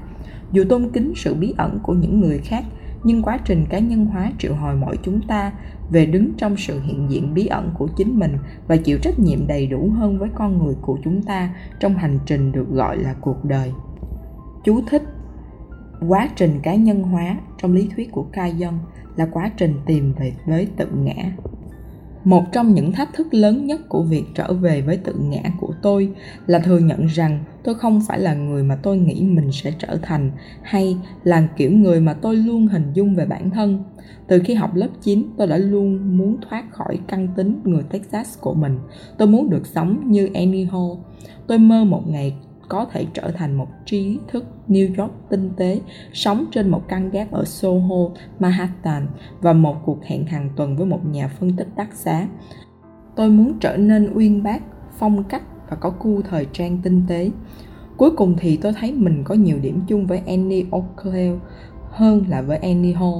dù 0.53 0.63
tôn 0.69 0.89
kính 0.93 1.13
sự 1.15 1.33
bí 1.33 1.53
ẩn 1.57 1.79
của 1.83 1.93
những 1.93 2.19
người 2.19 2.37
khác, 2.37 2.63
nhưng 3.03 3.21
quá 3.21 3.39
trình 3.45 3.65
cá 3.69 3.79
nhân 3.79 4.05
hóa 4.05 4.31
triệu 4.39 4.55
hồi 4.55 4.75
mỗi 4.75 4.97
chúng 5.03 5.21
ta 5.27 5.51
về 5.89 6.05
đứng 6.05 6.31
trong 6.37 6.57
sự 6.57 6.79
hiện 6.81 7.05
diện 7.09 7.33
bí 7.33 7.47
ẩn 7.47 7.71
của 7.77 7.87
chính 7.97 8.19
mình 8.19 8.37
và 8.67 8.77
chịu 8.77 8.97
trách 9.01 9.19
nhiệm 9.19 9.47
đầy 9.47 9.67
đủ 9.67 9.89
hơn 9.89 10.19
với 10.19 10.29
con 10.35 10.57
người 10.57 10.75
của 10.81 10.97
chúng 11.03 11.21
ta 11.21 11.49
trong 11.79 11.95
hành 11.95 12.19
trình 12.25 12.51
được 12.51 12.69
gọi 12.69 12.97
là 12.97 13.13
cuộc 13.21 13.45
đời. 13.45 13.71
Chú 14.63 14.81
thích, 14.87 15.03
quá 16.07 16.29
trình 16.35 16.59
cá 16.63 16.75
nhân 16.75 17.03
hóa 17.03 17.37
trong 17.57 17.73
lý 17.73 17.89
thuyết 17.95 18.11
của 18.11 18.25
ca 18.31 18.45
dân 18.45 18.79
là 19.15 19.27
quá 19.31 19.51
trình 19.57 19.73
tìm 19.85 20.13
về 20.19 20.33
với 20.45 20.67
tự 20.77 20.87
ngã 21.03 21.31
một 22.23 22.51
trong 22.51 22.73
những 22.73 22.91
thách 22.91 23.13
thức 23.13 23.33
lớn 23.33 23.65
nhất 23.65 23.81
của 23.89 24.03
việc 24.03 24.23
trở 24.35 24.53
về 24.53 24.81
với 24.81 24.97
tự 24.97 25.13
ngã 25.19 25.41
của 25.59 25.73
tôi 25.81 26.09
là 26.47 26.59
thừa 26.59 26.79
nhận 26.79 27.05
rằng 27.05 27.43
tôi 27.63 27.75
không 27.75 28.01
phải 28.07 28.19
là 28.19 28.33
người 28.33 28.63
mà 28.63 28.75
tôi 28.75 28.97
nghĩ 28.97 29.23
mình 29.23 29.51
sẽ 29.51 29.73
trở 29.79 29.97
thành 30.01 30.31
hay 30.61 30.97
là 31.23 31.47
kiểu 31.57 31.71
người 31.71 32.01
mà 32.01 32.13
tôi 32.13 32.35
luôn 32.35 32.67
hình 32.67 32.93
dung 32.93 33.15
về 33.15 33.25
bản 33.25 33.49
thân. 33.49 33.83
Từ 34.27 34.41
khi 34.45 34.53
học 34.53 34.75
lớp 34.75 34.87
9, 35.01 35.23
tôi 35.37 35.47
đã 35.47 35.57
luôn 35.57 36.17
muốn 36.17 36.37
thoát 36.49 36.71
khỏi 36.71 36.99
căn 37.07 37.27
tính 37.35 37.61
người 37.63 37.83
Texas 37.89 38.39
của 38.39 38.53
mình. 38.53 38.79
Tôi 39.17 39.27
muốn 39.27 39.49
được 39.49 39.67
sống 39.67 40.11
như 40.11 40.29
Annie 40.33 40.65
Hall. 40.65 40.91
Tôi 41.47 41.57
mơ 41.57 41.83
một 41.83 42.03
ngày 42.07 42.35
có 42.67 42.85
thể 42.91 43.05
trở 43.13 43.31
thành 43.31 43.53
một 43.53 43.67
trí 43.85 44.19
thức 44.27 44.45
New 44.67 44.87
York 44.97 45.13
tinh 45.29 45.49
tế, 45.57 45.81
sống 46.13 46.45
trên 46.51 46.69
một 46.69 46.87
căn 46.87 47.09
gác 47.09 47.31
ở 47.31 47.45
Soho, 47.45 48.09
Manhattan 48.39 49.07
và 49.41 49.53
một 49.53 49.75
cuộc 49.85 50.03
hẹn 50.03 50.25
hàng 50.25 50.49
tuần 50.55 50.75
với 50.75 50.85
một 50.85 50.99
nhà 51.05 51.27
phân 51.27 51.55
tích 51.55 51.67
đắt 51.75 51.93
giá. 51.93 52.27
Tôi 53.15 53.29
muốn 53.29 53.59
trở 53.59 53.77
nên 53.77 54.13
uyên 54.13 54.43
bác, 54.43 54.61
phong 54.97 55.23
cách 55.23 55.43
và 55.69 55.75
có 55.75 55.89
cu 55.89 56.21
thời 56.21 56.47
trang 56.53 56.77
tinh 56.83 57.03
tế. 57.07 57.31
Cuối 57.97 58.11
cùng 58.11 58.35
thì 58.39 58.57
tôi 58.57 58.73
thấy 58.73 58.93
mình 58.93 59.23
có 59.23 59.35
nhiều 59.35 59.59
điểm 59.61 59.81
chung 59.87 60.07
với 60.07 60.21
Annie 60.27 60.65
O'Connell 60.71 61.37
hơn 61.89 62.25
là 62.27 62.41
với 62.41 62.57
Annie 62.57 62.93
Hall. 62.93 63.17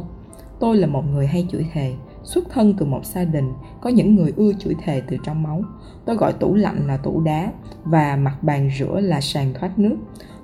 Tôi 0.59 0.77
là 0.77 0.87
một 0.87 1.03
người 1.11 1.27
hay 1.27 1.47
chửi 1.51 1.65
thề, 1.73 1.93
xuất 2.23 2.49
thân 2.49 2.73
từ 2.77 2.85
một 2.85 3.05
gia 3.05 3.23
đình 3.23 3.53
có 3.81 3.89
những 3.89 4.15
người 4.15 4.33
ưa 4.35 4.53
chửi 4.59 4.75
thề 4.83 5.01
từ 5.09 5.17
trong 5.23 5.43
máu. 5.43 5.63
Tôi 6.05 6.15
gọi 6.15 6.33
tủ 6.33 6.55
lạnh 6.55 6.87
là 6.87 6.97
tủ 6.97 7.21
đá 7.21 7.51
và 7.83 8.15
mặt 8.15 8.37
bàn 8.41 8.69
rửa 8.79 8.99
là 8.99 9.21
sàn 9.21 9.53
thoát 9.53 9.79
nước. 9.79 9.95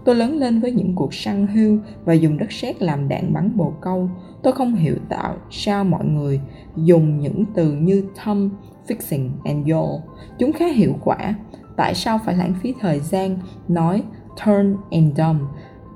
Tôi 0.06 0.16
lớn 0.16 0.38
lên 0.38 0.62
với 0.62 0.72
những 0.72 0.96
cuộc 0.96 1.14
săn 1.14 1.48
hưu 1.48 1.78
và 2.06 2.14
dùng 2.14 2.38
đất 2.38 2.52
sét 2.52 2.82
làm 2.82 3.08
đạn 3.08 3.34
bắn 3.34 3.58
bồ 3.58 3.74
câu. 3.82 4.10
Tôi 4.44 4.54
không 4.54 4.76
hiểu 4.76 4.96
tạo 5.10 5.36
sao 5.52 5.84
mọi 5.84 6.06
người 6.06 6.42
dùng 6.76 7.20
những 7.20 7.46
từ 7.56 7.74
như 7.74 8.04
thumb, 8.24 8.52
fixing, 8.88 9.30
and 9.44 9.68
yaw. 9.68 10.00
Chúng 10.40 10.54
khá 10.54 10.66
hiệu 10.66 10.96
quả. 11.04 11.36
Tại 11.78 11.96
sao 11.96 12.20
phải 12.26 12.36
lãng 12.36 12.54
phí 12.62 12.74
thời 12.80 13.00
gian 13.00 13.38
nói 13.68 14.04
turn 14.46 14.76
and 14.92 15.18
dumb 15.18 15.40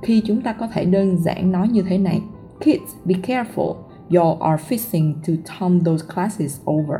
khi 0.03 0.21
chúng 0.25 0.41
ta 0.41 0.53
có 0.53 0.67
thể 0.67 0.85
đơn 0.85 1.17
giản 1.17 1.51
nói 1.51 1.67
như 1.67 1.81
thế 1.81 1.97
này? 1.97 2.21
Kids, 2.59 2.95
be 3.05 3.15
careful 3.15 3.75
you 4.09 4.37
are 4.39 4.63
fixing 4.69 5.13
to 5.13 5.33
turn 5.59 5.83
those 5.83 6.05
classes 6.13 6.61
over. 6.71 6.99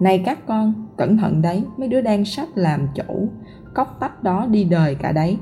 Này 0.00 0.22
các 0.26 0.46
con, 0.46 0.86
cẩn 0.96 1.16
thận 1.16 1.42
đấy, 1.42 1.64
mấy 1.76 1.88
đứa 1.88 2.00
đang 2.00 2.24
sắp 2.24 2.48
làm 2.54 2.88
chủ, 2.94 3.28
cốc 3.74 3.96
tách 4.00 4.22
đó 4.22 4.46
đi 4.46 4.64
đời 4.64 4.94
cả 4.94 5.12
đấy. 5.12 5.38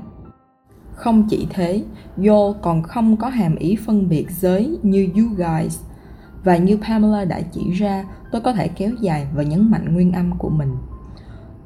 Không 0.93 1.27
chỉ 1.29 1.47
thế, 1.49 1.83
yo 2.27 2.53
còn 2.61 2.83
không 2.83 3.17
có 3.17 3.29
hàm 3.29 3.55
ý 3.55 3.77
phân 3.85 4.09
biệt 4.09 4.31
giới 4.31 4.77
như 4.83 5.07
you 5.15 5.25
guys. 5.37 5.79
Và 6.43 6.57
như 6.57 6.77
Pamela 6.77 7.25
đã 7.25 7.41
chỉ 7.41 7.71
ra, 7.71 8.05
tôi 8.31 8.41
có 8.41 8.53
thể 8.53 8.67
kéo 8.67 8.91
dài 9.01 9.27
và 9.35 9.43
nhấn 9.43 9.71
mạnh 9.71 9.93
nguyên 9.93 10.11
âm 10.11 10.37
của 10.37 10.49
mình. 10.49 10.75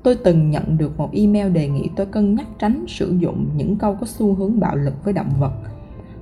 Tôi 0.04 0.16
từng 0.16 0.50
nhận 0.50 0.78
được 0.78 0.98
một 0.98 1.10
email 1.12 1.52
đề 1.52 1.68
nghị 1.68 1.90
tôi 1.96 2.06
cân 2.06 2.36
nhắc 2.36 2.48
tránh 2.60 2.86
sử 2.88 3.16
dụng 3.20 3.50
những 3.56 3.78
câu 3.78 3.96
có 4.00 4.08
xu 4.08 4.36
hướng 4.36 4.60
bạo 4.60 4.76
lực 4.76 5.04
với 5.04 5.14
động 5.14 5.32
vật 5.40 5.52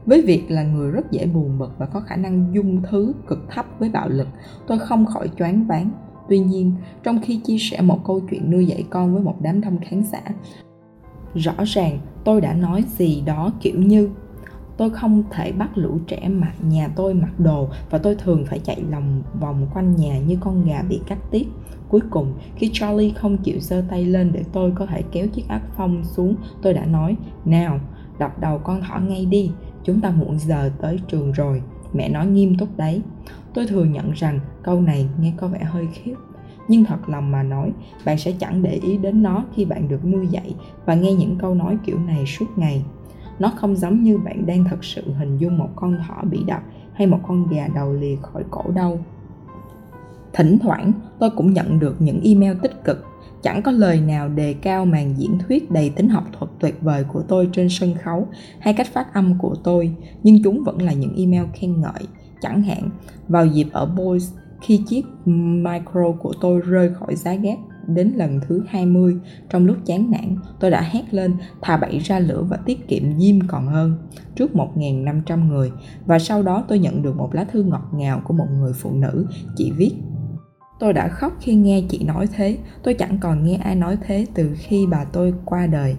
với 0.06 0.22
việc 0.22 0.46
là 0.50 0.64
người 0.64 0.92
rất 0.92 1.12
dễ 1.12 1.26
buồn 1.26 1.58
bực 1.60 1.72
và 1.78 1.86
có 1.86 2.00
khả 2.00 2.16
năng 2.16 2.54
dung 2.54 2.82
thứ 2.90 3.14
cực 3.28 3.40
thấp 3.50 3.66
với 3.80 3.90
bạo 3.90 4.10
lực, 4.10 4.28
tôi 4.68 4.80
không 4.80 5.06
khỏi 5.06 5.30
choáng 5.38 5.68
váng. 5.68 5.90
Tuy 6.30 6.40
nhiên, 6.40 6.72
trong 7.04 7.20
khi 7.22 7.38
chia 7.38 7.58
sẻ 7.58 7.82
một 7.82 8.00
câu 8.06 8.22
chuyện 8.30 8.52
nuôi 8.52 8.66
dạy 8.66 8.84
con 8.90 9.14
với 9.14 9.24
một 9.24 9.36
đám 9.42 9.62
đông 9.62 9.78
khán 9.90 10.04
giả, 10.04 10.22
rõ 11.36 11.54
ràng 11.66 12.00
tôi 12.24 12.42
đã 12.42 12.54
nói 12.54 12.84
gì 12.88 13.24
đó 13.26 13.52
kiểu 13.62 13.80
như, 13.80 14.10
tôi 14.78 14.90
không 14.90 15.24
thể 15.32 15.52
bắt 15.52 15.78
lũ 15.78 16.00
trẻ 16.08 16.30
mặc 16.30 16.54
nhà 16.70 16.88
tôi 16.96 17.14
mặc 17.14 17.40
đồ 17.40 17.70
và 17.90 17.98
tôi 17.98 18.16
thường 18.16 18.46
phải 18.46 18.60
chạy 18.60 18.84
lòng 18.90 19.24
vòng 19.40 19.68
quanh 19.74 19.96
nhà 19.96 20.20
như 20.20 20.38
con 20.40 20.66
gà 20.66 20.82
bị 20.90 21.02
cắt 21.08 21.18
tiết. 21.32 21.48
Cuối 21.90 22.02
cùng, 22.10 22.34
khi 22.56 22.70
charlie 22.74 23.14
không 23.14 23.38
chịu 23.38 23.60
giơ 23.60 23.84
tay 23.90 24.06
lên 24.06 24.32
để 24.34 24.44
tôi 24.54 24.72
có 24.76 24.86
thể 24.86 25.02
kéo 25.12 25.28
chiếc 25.28 25.48
áo 25.48 25.60
phông 25.78 26.04
xuống, 26.04 26.36
tôi 26.62 26.74
đã 26.74 26.86
nói, 26.86 27.18
nào 27.46 27.80
đập 28.20 28.40
đầu 28.40 28.58
con 28.58 28.82
thỏ 28.82 29.00
ngay 29.00 29.26
đi 29.26 29.52
chúng 29.86 30.02
ta 30.02 30.12
muộn 30.12 30.40
giờ 30.40 30.72
tới 30.82 31.00
trường 31.08 31.32
rồi. 31.32 31.62
Mẹ 31.94 32.10
nói 32.10 32.28
nghiêm 32.28 32.58
túc 32.58 32.78
đấy. 32.78 33.02
Tôi 33.54 33.68
thừa 33.68 33.84
nhận 33.84 34.12
rằng 34.12 34.40
câu 34.64 34.82
này 34.82 35.08
nghe 35.20 35.34
có 35.38 35.48
vẻ 35.48 35.64
hơi 35.64 35.88
khiếp. 35.94 36.16
Nhưng 36.68 36.86
thật 36.86 37.10
lòng 37.10 37.32
mà 37.32 37.44
nói, 37.44 37.72
bạn 38.06 38.18
sẽ 38.18 38.32
chẳng 38.40 38.64
để 38.64 38.80
ý 38.84 38.98
đến 38.98 39.24
nó 39.24 39.44
khi 39.56 39.66
bạn 39.66 39.88
được 39.88 40.06
nuôi 40.06 40.28
dạy 40.28 40.56
và 40.86 40.96
nghe 40.96 41.14
những 41.14 41.36
câu 41.40 41.56
nói 41.56 41.78
kiểu 41.86 42.00
này 42.00 42.26
suốt 42.26 42.46
ngày. 42.56 42.86
Nó 43.40 43.52
không 43.56 43.76
giống 43.76 44.04
như 44.04 44.18
bạn 44.18 44.46
đang 44.46 44.64
thật 44.64 44.84
sự 44.84 45.14
hình 45.14 45.38
dung 45.38 45.58
một 45.58 45.70
con 45.76 45.98
thỏ 46.08 46.24
bị 46.32 46.44
đập 46.48 46.62
hay 46.94 47.08
một 47.08 47.20
con 47.28 47.48
gà 47.48 47.68
đầu 47.76 47.94
lìa 47.94 48.16
khỏi 48.16 48.44
cổ 48.52 48.64
đâu. 48.76 49.00
Thỉnh 50.34 50.58
thoảng, 50.62 50.92
tôi 51.20 51.30
cũng 51.30 51.54
nhận 51.54 51.80
được 51.80 51.96
những 52.00 52.22
email 52.24 52.58
tích 52.62 52.84
cực 52.84 53.06
chẳng 53.46 53.62
có 53.62 53.72
lời 53.72 54.02
nào 54.02 54.30
đề 54.30 54.54
cao 54.54 54.86
màn 54.86 55.14
diễn 55.18 55.40
thuyết 55.40 55.72
đầy 55.72 55.90
tính 55.90 56.10
học 56.10 56.24
thuật 56.40 56.52
tuyệt 56.60 56.82
vời 56.82 57.04
của 57.04 57.22
tôi 57.22 57.50
trên 57.54 57.68
sân 57.70 57.96
khấu 58.04 58.28
hay 58.60 58.74
cách 58.74 58.88
phát 58.94 59.14
âm 59.14 59.38
của 59.38 59.56
tôi, 59.64 59.92
nhưng 60.24 60.44
chúng 60.44 60.64
vẫn 60.64 60.82
là 60.82 60.94
những 60.94 61.16
email 61.18 61.44
khen 61.54 61.82
ngợi. 61.82 62.08
Chẳng 62.42 62.64
hạn, 62.64 62.90
vào 63.28 63.46
dịp 63.46 63.68
ở 63.72 63.86
Boys, 63.86 64.32
khi 64.62 64.82
chiếc 64.88 65.06
micro 65.26 66.12
của 66.20 66.34
tôi 66.42 66.62
rơi 66.62 66.94
khỏi 66.94 67.16
giá 67.16 67.34
ghét 67.34 67.58
đến 67.88 68.14
lần 68.16 68.40
thứ 68.48 68.64
20 68.68 69.18
trong 69.50 69.66
lúc 69.66 69.78
chán 69.86 70.12
nản, 70.12 70.36
tôi 70.60 70.72
đã 70.72 70.82
hét 70.82 71.14
lên 71.14 71.34
thà 71.62 71.78
bậy 71.78 72.00
ra 72.00 72.20
lửa 72.20 72.44
và 72.50 72.58
tiết 72.58 72.88
kiệm 72.88 73.04
diêm 73.20 73.48
còn 73.48 73.68
hơn, 73.68 73.98
trước 74.36 74.52
1.500 74.54 75.48
người. 75.48 75.72
Và 76.06 76.20
sau 76.20 76.44
đó 76.44 76.64
tôi 76.68 76.80
nhận 76.80 77.02
được 77.02 77.18
một 77.18 77.36
lá 77.36 77.44
thư 77.44 77.64
ngọt 77.64 77.90
ngào 77.94 78.22
của 78.24 78.34
một 78.34 78.48
người 78.60 78.74
phụ 78.74 78.92
nữ, 78.92 79.26
chị 79.56 79.72
viết 79.78 79.92
Tôi 80.80 80.94
đã 80.94 81.08
khóc 81.08 81.34
khi 81.40 81.56
nghe 81.56 81.82
chị 81.90 82.04
nói 82.04 82.28
thế, 82.36 82.58
tôi 82.84 82.94
chẳng 82.94 83.18
còn 83.18 83.46
nghe 83.46 83.56
ai 83.56 83.76
nói 83.76 83.98
thế 84.08 84.26
từ 84.34 84.56
khi 84.58 84.86
bà 84.90 85.04
tôi 85.04 85.34
qua 85.46 85.68
đời. 85.68 85.96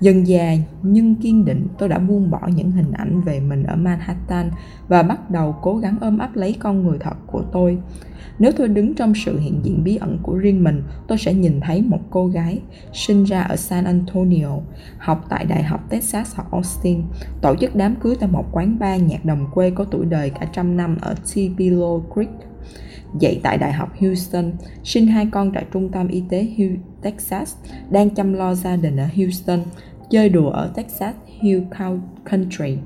Dần 0.00 0.26
già 0.26 0.54
nhưng 0.82 1.14
kiên 1.14 1.44
định 1.44 1.66
tôi 1.78 1.88
đã 1.88 1.98
buông 1.98 2.30
bỏ 2.30 2.40
những 2.54 2.70
hình 2.70 2.92
ảnh 2.92 3.20
về 3.20 3.40
mình 3.40 3.62
ở 3.62 3.76
Manhattan 3.76 4.50
và 4.88 5.02
bắt 5.02 5.30
đầu 5.30 5.56
cố 5.62 5.76
gắng 5.76 5.96
ôm 6.00 6.18
ấp 6.18 6.36
lấy 6.36 6.56
con 6.58 6.82
người 6.82 6.98
thật 6.98 7.16
của 7.26 7.42
tôi. 7.52 7.78
Nếu 8.38 8.52
tôi 8.52 8.68
đứng 8.68 8.94
trong 8.94 9.12
sự 9.14 9.38
hiện 9.38 9.60
diện 9.62 9.84
bí 9.84 9.96
ẩn 9.96 10.18
của 10.22 10.34
riêng 10.34 10.64
mình, 10.64 10.82
tôi 11.06 11.18
sẽ 11.18 11.34
nhìn 11.34 11.60
thấy 11.60 11.82
một 11.82 12.00
cô 12.10 12.26
gái 12.26 12.60
sinh 12.92 13.24
ra 13.24 13.42
ở 13.42 13.56
San 13.56 13.84
Antonio, 13.84 14.56
học 14.98 15.26
tại 15.28 15.44
Đại 15.44 15.62
học 15.62 15.90
Texas 15.90 16.36
ở 16.36 16.44
Austin, 16.50 17.02
tổ 17.40 17.56
chức 17.56 17.76
đám 17.76 17.96
cưới 17.96 18.16
tại 18.20 18.28
một 18.32 18.44
quán 18.52 18.78
bar 18.78 19.02
nhạc 19.02 19.24
đồng 19.24 19.46
quê 19.54 19.70
có 19.70 19.84
tuổi 19.84 20.04
đời 20.04 20.30
cả 20.30 20.46
trăm 20.52 20.76
năm 20.76 20.96
ở 21.00 21.14
Tupelo 21.14 21.98
Creek, 22.14 22.30
dạy 23.18 23.40
tại 23.42 23.58
Đại 23.58 23.72
học 23.72 23.88
Houston, 24.00 24.52
sinh 24.84 25.06
hai 25.06 25.26
con 25.30 25.52
tại 25.54 25.64
trung 25.72 25.88
tâm 25.88 26.08
y 26.08 26.22
tế 26.28 26.46
Texas, 27.02 27.56
đang 27.90 28.10
chăm 28.10 28.32
lo 28.32 28.54
gia 28.54 28.76
đình 28.76 28.96
ở 28.96 29.06
Houston, 29.16 29.60
chơi 30.10 30.28
đùa 30.28 30.50
ở 30.50 30.72
Texas 30.76 31.14
Hill 31.40 31.62
Country. 32.30 32.76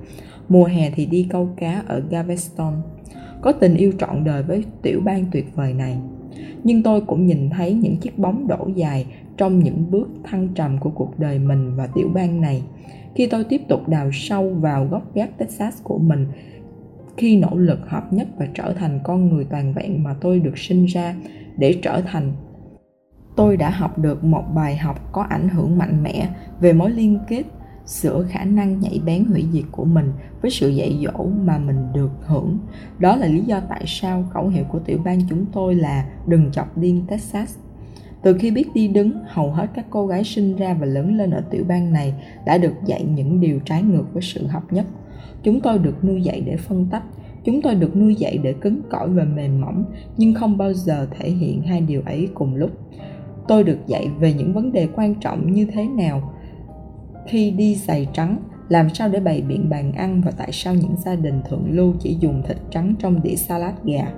Mùa 0.48 0.64
hè 0.64 0.90
thì 0.90 1.06
đi 1.06 1.26
câu 1.30 1.48
cá 1.56 1.82
ở 1.86 2.02
Galveston. 2.10 2.74
Có 3.42 3.52
tình 3.52 3.76
yêu 3.76 3.92
trọn 3.98 4.24
đời 4.24 4.42
với 4.42 4.64
tiểu 4.82 5.00
bang 5.04 5.24
tuyệt 5.32 5.46
vời 5.54 5.72
này. 5.72 5.96
Nhưng 6.64 6.82
tôi 6.82 7.00
cũng 7.00 7.26
nhìn 7.26 7.50
thấy 7.50 7.72
những 7.72 7.96
chiếc 7.96 8.18
bóng 8.18 8.48
đổ 8.48 8.68
dài 8.74 9.06
trong 9.36 9.58
những 9.58 9.90
bước 9.90 10.08
thăng 10.24 10.48
trầm 10.54 10.78
của 10.78 10.90
cuộc 10.90 11.18
đời 11.18 11.38
mình 11.38 11.76
và 11.76 11.86
tiểu 11.86 12.08
bang 12.14 12.40
này. 12.40 12.62
Khi 13.14 13.26
tôi 13.26 13.44
tiếp 13.44 13.60
tục 13.68 13.88
đào 13.88 14.10
sâu 14.12 14.48
vào 14.48 14.86
góc 14.90 15.14
gác 15.14 15.38
Texas 15.38 15.82
của 15.82 15.98
mình 15.98 16.26
khi 17.16 17.36
nỗ 17.36 17.56
lực 17.56 17.78
hợp 17.88 18.12
nhất 18.12 18.28
và 18.38 18.46
trở 18.54 18.72
thành 18.72 19.00
con 19.04 19.28
người 19.28 19.44
toàn 19.44 19.72
vẹn 19.74 20.02
mà 20.02 20.14
tôi 20.20 20.40
được 20.40 20.58
sinh 20.58 20.84
ra 20.84 21.14
để 21.56 21.78
trở 21.82 22.00
thành 22.00 22.32
tôi 23.36 23.56
đã 23.56 23.70
học 23.70 23.98
được 23.98 24.24
một 24.24 24.44
bài 24.54 24.76
học 24.76 25.12
có 25.12 25.22
ảnh 25.22 25.48
hưởng 25.48 25.78
mạnh 25.78 26.02
mẽ 26.02 26.28
về 26.60 26.72
mối 26.72 26.90
liên 26.90 27.18
kết 27.28 27.42
giữa 27.84 28.26
khả 28.28 28.44
năng 28.44 28.80
nhạy 28.80 29.00
bén 29.06 29.24
hủy 29.24 29.46
diệt 29.52 29.64
của 29.70 29.84
mình 29.84 30.12
với 30.42 30.50
sự 30.50 30.68
dạy 30.68 30.98
dỗ 31.04 31.24
mà 31.24 31.58
mình 31.58 31.92
được 31.94 32.10
hưởng. 32.26 32.58
Đó 32.98 33.16
là 33.16 33.26
lý 33.26 33.40
do 33.40 33.60
tại 33.68 33.84
sao 33.86 34.24
khẩu 34.30 34.48
hiệu 34.48 34.64
của 34.64 34.78
tiểu 34.78 34.98
bang 35.04 35.20
chúng 35.28 35.46
tôi 35.52 35.74
là 35.74 36.06
đừng 36.26 36.50
chọc 36.52 36.78
điên 36.78 37.04
Texas. 37.08 37.56
Từ 38.22 38.38
khi 38.38 38.50
biết 38.50 38.68
đi 38.74 38.88
đứng, 38.88 39.12
hầu 39.26 39.52
hết 39.52 39.66
các 39.74 39.86
cô 39.90 40.06
gái 40.06 40.24
sinh 40.24 40.56
ra 40.56 40.74
và 40.74 40.86
lớn 40.86 41.16
lên 41.16 41.30
ở 41.30 41.40
tiểu 41.50 41.64
bang 41.68 41.92
này 41.92 42.14
đã 42.46 42.58
được 42.58 42.74
dạy 42.86 43.04
những 43.04 43.40
điều 43.40 43.60
trái 43.64 43.82
ngược 43.82 44.04
với 44.12 44.22
sự 44.22 44.46
hợp 44.46 44.62
nhất 44.72 44.86
chúng 45.44 45.60
tôi 45.60 45.78
được 45.78 46.04
nuôi 46.04 46.22
dạy 46.22 46.40
để 46.40 46.56
phân 46.56 46.86
tách. 46.90 47.02
Chúng 47.44 47.62
tôi 47.62 47.74
được 47.74 47.96
nuôi 47.96 48.14
dạy 48.14 48.38
để 48.38 48.52
cứng 48.52 48.80
cỏi 48.90 49.08
và 49.08 49.24
mềm 49.24 49.60
mỏng, 49.60 49.84
nhưng 50.16 50.34
không 50.34 50.56
bao 50.56 50.72
giờ 50.72 51.06
thể 51.18 51.30
hiện 51.30 51.62
hai 51.62 51.80
điều 51.80 52.02
ấy 52.06 52.28
cùng 52.34 52.54
lúc. 52.54 52.70
Tôi 53.48 53.64
được 53.64 53.78
dạy 53.86 54.08
về 54.18 54.32
những 54.32 54.52
vấn 54.52 54.72
đề 54.72 54.88
quan 54.96 55.14
trọng 55.14 55.52
như 55.52 55.66
thế 55.66 55.88
nào, 55.88 56.32
khi 57.26 57.50
đi 57.50 57.74
giày 57.74 58.08
trắng, 58.12 58.38
làm 58.68 58.90
sao 58.90 59.08
để 59.08 59.20
bày 59.20 59.42
biện 59.42 59.68
bàn 59.70 59.92
ăn 59.92 60.22
và 60.24 60.30
tại 60.30 60.52
sao 60.52 60.74
những 60.74 60.96
gia 61.04 61.14
đình 61.14 61.42
thượng 61.48 61.70
lưu 61.70 61.94
chỉ 62.00 62.16
dùng 62.20 62.42
thịt 62.48 62.56
trắng 62.70 62.94
trong 62.98 63.22
đĩa 63.22 63.34
salad 63.34 63.74
gà. 63.84 64.12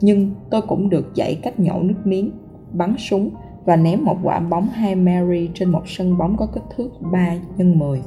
Nhưng 0.00 0.34
tôi 0.50 0.62
cũng 0.62 0.90
được 0.90 1.14
dạy 1.14 1.38
cách 1.42 1.60
nhổ 1.60 1.82
nước 1.82 2.06
miếng, 2.06 2.30
bắn 2.72 2.94
súng 2.98 3.30
và 3.64 3.76
ném 3.76 4.04
một 4.04 4.16
quả 4.22 4.40
bóng 4.40 4.68
hai 4.68 4.94
Mary 4.94 5.50
trên 5.54 5.68
một 5.68 5.82
sân 5.86 6.18
bóng 6.18 6.36
có 6.36 6.46
kích 6.46 6.64
thước 6.76 6.90
3 7.12 7.34
x 7.58 7.60
10 7.60 8.00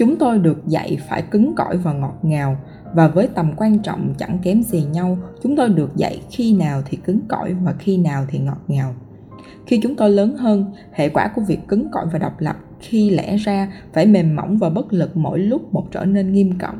chúng 0.00 0.16
tôi 0.16 0.38
được 0.38 0.66
dạy 0.66 0.98
phải 1.08 1.22
cứng 1.22 1.54
cỏi 1.54 1.76
và 1.76 1.92
ngọt 1.92 2.18
ngào, 2.22 2.56
và 2.94 3.08
với 3.08 3.28
tầm 3.34 3.52
quan 3.56 3.78
trọng 3.78 4.14
chẳng 4.18 4.38
kém 4.42 4.62
gì 4.62 4.84
nhau, 4.92 5.18
chúng 5.42 5.56
tôi 5.56 5.68
được 5.68 5.96
dạy 5.96 6.20
khi 6.30 6.52
nào 6.52 6.82
thì 6.86 6.96
cứng 6.96 7.20
cỏi 7.28 7.54
và 7.54 7.74
khi 7.78 7.96
nào 7.96 8.24
thì 8.28 8.38
ngọt 8.38 8.60
ngào. 8.68 8.94
Khi 9.66 9.80
chúng 9.82 9.94
tôi 9.94 10.10
lớn 10.10 10.36
hơn, 10.36 10.64
hệ 10.92 11.08
quả 11.08 11.30
của 11.34 11.42
việc 11.42 11.68
cứng 11.68 11.88
cỏi 11.92 12.06
và 12.12 12.18
độc 12.18 12.40
lập 12.40 12.56
khi 12.80 13.10
lẽ 13.10 13.36
ra 13.36 13.72
phải 13.92 14.06
mềm 14.06 14.36
mỏng 14.36 14.58
và 14.58 14.70
bất 14.70 14.92
lực 14.92 15.16
mỗi 15.16 15.38
lúc 15.38 15.74
một 15.74 15.86
trở 15.92 16.04
nên 16.04 16.32
nghiêm 16.32 16.58
trọng. 16.58 16.78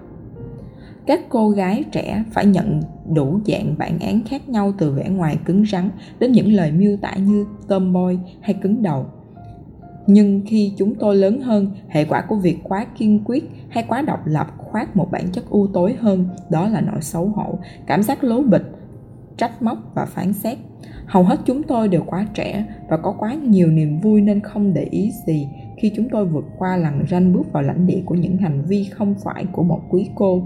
Các 1.06 1.20
cô 1.28 1.50
gái 1.50 1.84
trẻ 1.92 2.24
phải 2.32 2.46
nhận 2.46 2.80
đủ 3.14 3.40
dạng 3.46 3.74
bản 3.78 3.98
án 3.98 4.20
khác 4.28 4.48
nhau 4.48 4.72
từ 4.78 4.92
vẻ 4.92 5.08
ngoài 5.08 5.38
cứng 5.44 5.64
rắn 5.66 5.90
đến 6.18 6.32
những 6.32 6.52
lời 6.52 6.72
miêu 6.72 6.96
tả 6.96 7.14
như 7.14 7.46
tomboy 7.68 8.18
hay 8.40 8.54
cứng 8.54 8.82
đầu 8.82 9.06
nhưng 10.12 10.40
khi 10.46 10.72
chúng 10.76 10.94
tôi 10.94 11.16
lớn 11.16 11.40
hơn, 11.40 11.70
hệ 11.88 12.04
quả 12.04 12.20
của 12.28 12.36
việc 12.36 12.58
quá 12.62 12.86
kiên 12.98 13.20
quyết 13.24 13.50
hay 13.68 13.84
quá 13.88 14.02
độc 14.02 14.20
lập 14.24 14.46
khoác 14.58 14.96
một 14.96 15.10
bản 15.10 15.28
chất 15.32 15.44
u 15.50 15.66
tối 15.66 15.96
hơn, 16.00 16.28
đó 16.50 16.68
là 16.68 16.80
nỗi 16.80 17.00
xấu 17.00 17.26
hổ, 17.26 17.58
cảm 17.86 18.02
giác 18.02 18.24
lố 18.24 18.42
bịch, 18.42 18.64
trách 19.36 19.62
móc 19.62 19.78
và 19.94 20.04
phán 20.04 20.32
xét. 20.32 20.58
Hầu 21.06 21.22
hết 21.22 21.40
chúng 21.44 21.62
tôi 21.62 21.88
đều 21.88 22.02
quá 22.06 22.26
trẻ 22.34 22.64
và 22.88 22.96
có 22.96 23.14
quá 23.18 23.34
nhiều 23.34 23.68
niềm 23.68 24.00
vui 24.00 24.20
nên 24.20 24.40
không 24.40 24.74
để 24.74 24.82
ý 24.90 25.10
gì 25.26 25.48
khi 25.76 25.92
chúng 25.96 26.08
tôi 26.08 26.26
vượt 26.26 26.44
qua 26.58 26.76
lằn 26.76 27.04
ranh 27.10 27.32
bước 27.32 27.52
vào 27.52 27.62
lãnh 27.62 27.86
địa 27.86 28.02
của 28.04 28.14
những 28.14 28.36
hành 28.36 28.62
vi 28.62 28.84
không 28.84 29.14
phải 29.24 29.44
của 29.52 29.62
một 29.62 29.80
quý 29.90 30.08
cô. 30.14 30.42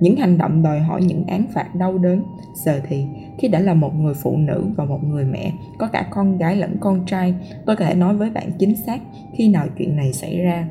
Những 0.00 0.16
hành 0.16 0.38
động 0.38 0.62
đòi 0.62 0.80
hỏi 0.80 1.02
những 1.02 1.24
án 1.26 1.46
phạt 1.52 1.74
đau 1.74 1.98
đớn 1.98 2.22
giờ 2.54 2.80
thì 2.88 3.06
khi 3.38 3.48
đã 3.48 3.60
là 3.60 3.74
một 3.74 3.94
người 3.94 4.14
phụ 4.14 4.36
nữ 4.36 4.66
và 4.76 4.84
một 4.84 5.04
người 5.04 5.24
mẹ, 5.24 5.52
có 5.78 5.86
cả 5.86 6.06
con 6.10 6.38
gái 6.38 6.56
lẫn 6.56 6.76
con 6.80 7.06
trai, 7.06 7.34
tôi 7.66 7.76
có 7.76 7.84
thể 7.84 7.94
nói 7.94 8.16
với 8.16 8.30
bạn 8.30 8.50
chính 8.58 8.76
xác 8.76 9.00
khi 9.34 9.48
nào 9.48 9.66
chuyện 9.78 9.96
này 9.96 10.12
xảy 10.12 10.38
ra. 10.38 10.68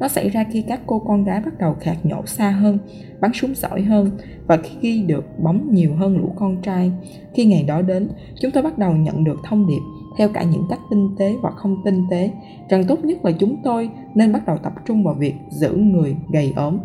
Nó 0.00 0.08
xảy 0.08 0.28
ra 0.28 0.44
khi 0.50 0.62
các 0.62 0.80
cô 0.86 0.98
con 0.98 1.24
gái 1.24 1.40
bắt 1.40 1.58
đầu 1.58 1.74
khạc 1.80 2.06
nhổ 2.06 2.26
xa 2.26 2.50
hơn, 2.50 2.78
bắn 3.20 3.32
súng 3.34 3.54
giỏi 3.54 3.82
hơn 3.82 4.10
và 4.46 4.58
khi 4.80 5.02
được 5.02 5.38
bóng 5.38 5.68
nhiều 5.74 5.94
hơn 5.94 6.18
lũ 6.18 6.32
con 6.36 6.62
trai. 6.62 6.92
Khi 7.34 7.44
ngày 7.44 7.62
đó 7.62 7.82
đến, 7.82 8.08
chúng 8.40 8.50
tôi 8.50 8.62
bắt 8.62 8.78
đầu 8.78 8.92
nhận 8.92 9.24
được 9.24 9.40
thông 9.44 9.66
điệp 9.66 9.80
theo 10.18 10.28
cả 10.28 10.42
những 10.42 10.66
cách 10.70 10.80
tinh 10.90 11.08
tế 11.18 11.34
và 11.42 11.50
không 11.50 11.76
tinh 11.84 12.02
tế. 12.10 12.30
Rằng 12.68 12.84
tốt 12.84 13.04
nhất 13.04 13.24
là 13.24 13.32
chúng 13.32 13.56
tôi 13.64 13.90
nên 14.14 14.32
bắt 14.32 14.46
đầu 14.46 14.56
tập 14.58 14.72
trung 14.86 15.04
vào 15.04 15.14
việc 15.14 15.34
giữ 15.50 15.72
người 15.72 16.16
gầy 16.32 16.52
ốm, 16.56 16.78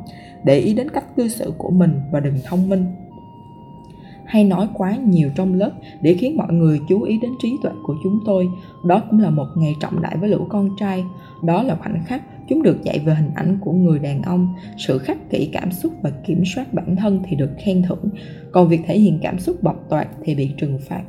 để 0.43 0.59
ý 0.59 0.73
đến 0.73 0.89
cách 0.89 1.15
cư 1.15 1.27
xử 1.27 1.53
của 1.57 1.69
mình 1.69 2.01
và 2.11 2.19
đừng 2.19 2.35
thông 2.45 2.69
minh 2.69 2.85
hay 4.29 4.43
nói 4.43 4.67
quá 4.73 4.95
nhiều 4.95 5.29
trong 5.35 5.53
lớp 5.53 5.71
để 6.01 6.13
khiến 6.13 6.37
mọi 6.37 6.53
người 6.53 6.79
chú 6.89 7.01
ý 7.01 7.19
đến 7.21 7.31
trí 7.41 7.57
tuệ 7.63 7.71
của 7.83 7.95
chúng 8.03 8.19
tôi. 8.25 8.49
Đó 8.85 9.03
cũng 9.09 9.19
là 9.19 9.29
một 9.29 9.47
ngày 9.55 9.75
trọng 9.79 10.01
đại 10.01 10.17
với 10.17 10.29
lũ 10.29 10.45
con 10.49 10.69
trai. 10.79 11.03
Đó 11.43 11.63
là 11.63 11.75
khoảnh 11.75 12.03
khắc 12.05 12.23
chúng 12.49 12.63
được 12.63 12.83
dạy 12.83 12.99
về 12.99 13.13
hình 13.13 13.31
ảnh 13.35 13.57
của 13.61 13.71
người 13.71 13.99
đàn 13.99 14.21
ông. 14.21 14.53
Sự 14.77 14.97
khắc 14.97 15.29
kỷ 15.29 15.49
cảm 15.53 15.71
xúc 15.71 15.93
và 16.01 16.09
kiểm 16.27 16.43
soát 16.45 16.73
bản 16.73 16.95
thân 16.95 17.19
thì 17.27 17.35
được 17.35 17.51
khen 17.65 17.83
thưởng. 17.83 18.09
Còn 18.51 18.67
việc 18.67 18.81
thể 18.87 18.99
hiện 18.99 19.19
cảm 19.21 19.39
xúc 19.39 19.63
bộc 19.63 19.89
toạc 19.89 20.07
thì 20.23 20.35
bị 20.35 20.51
trừng 20.57 20.79
phạt. 20.87 21.03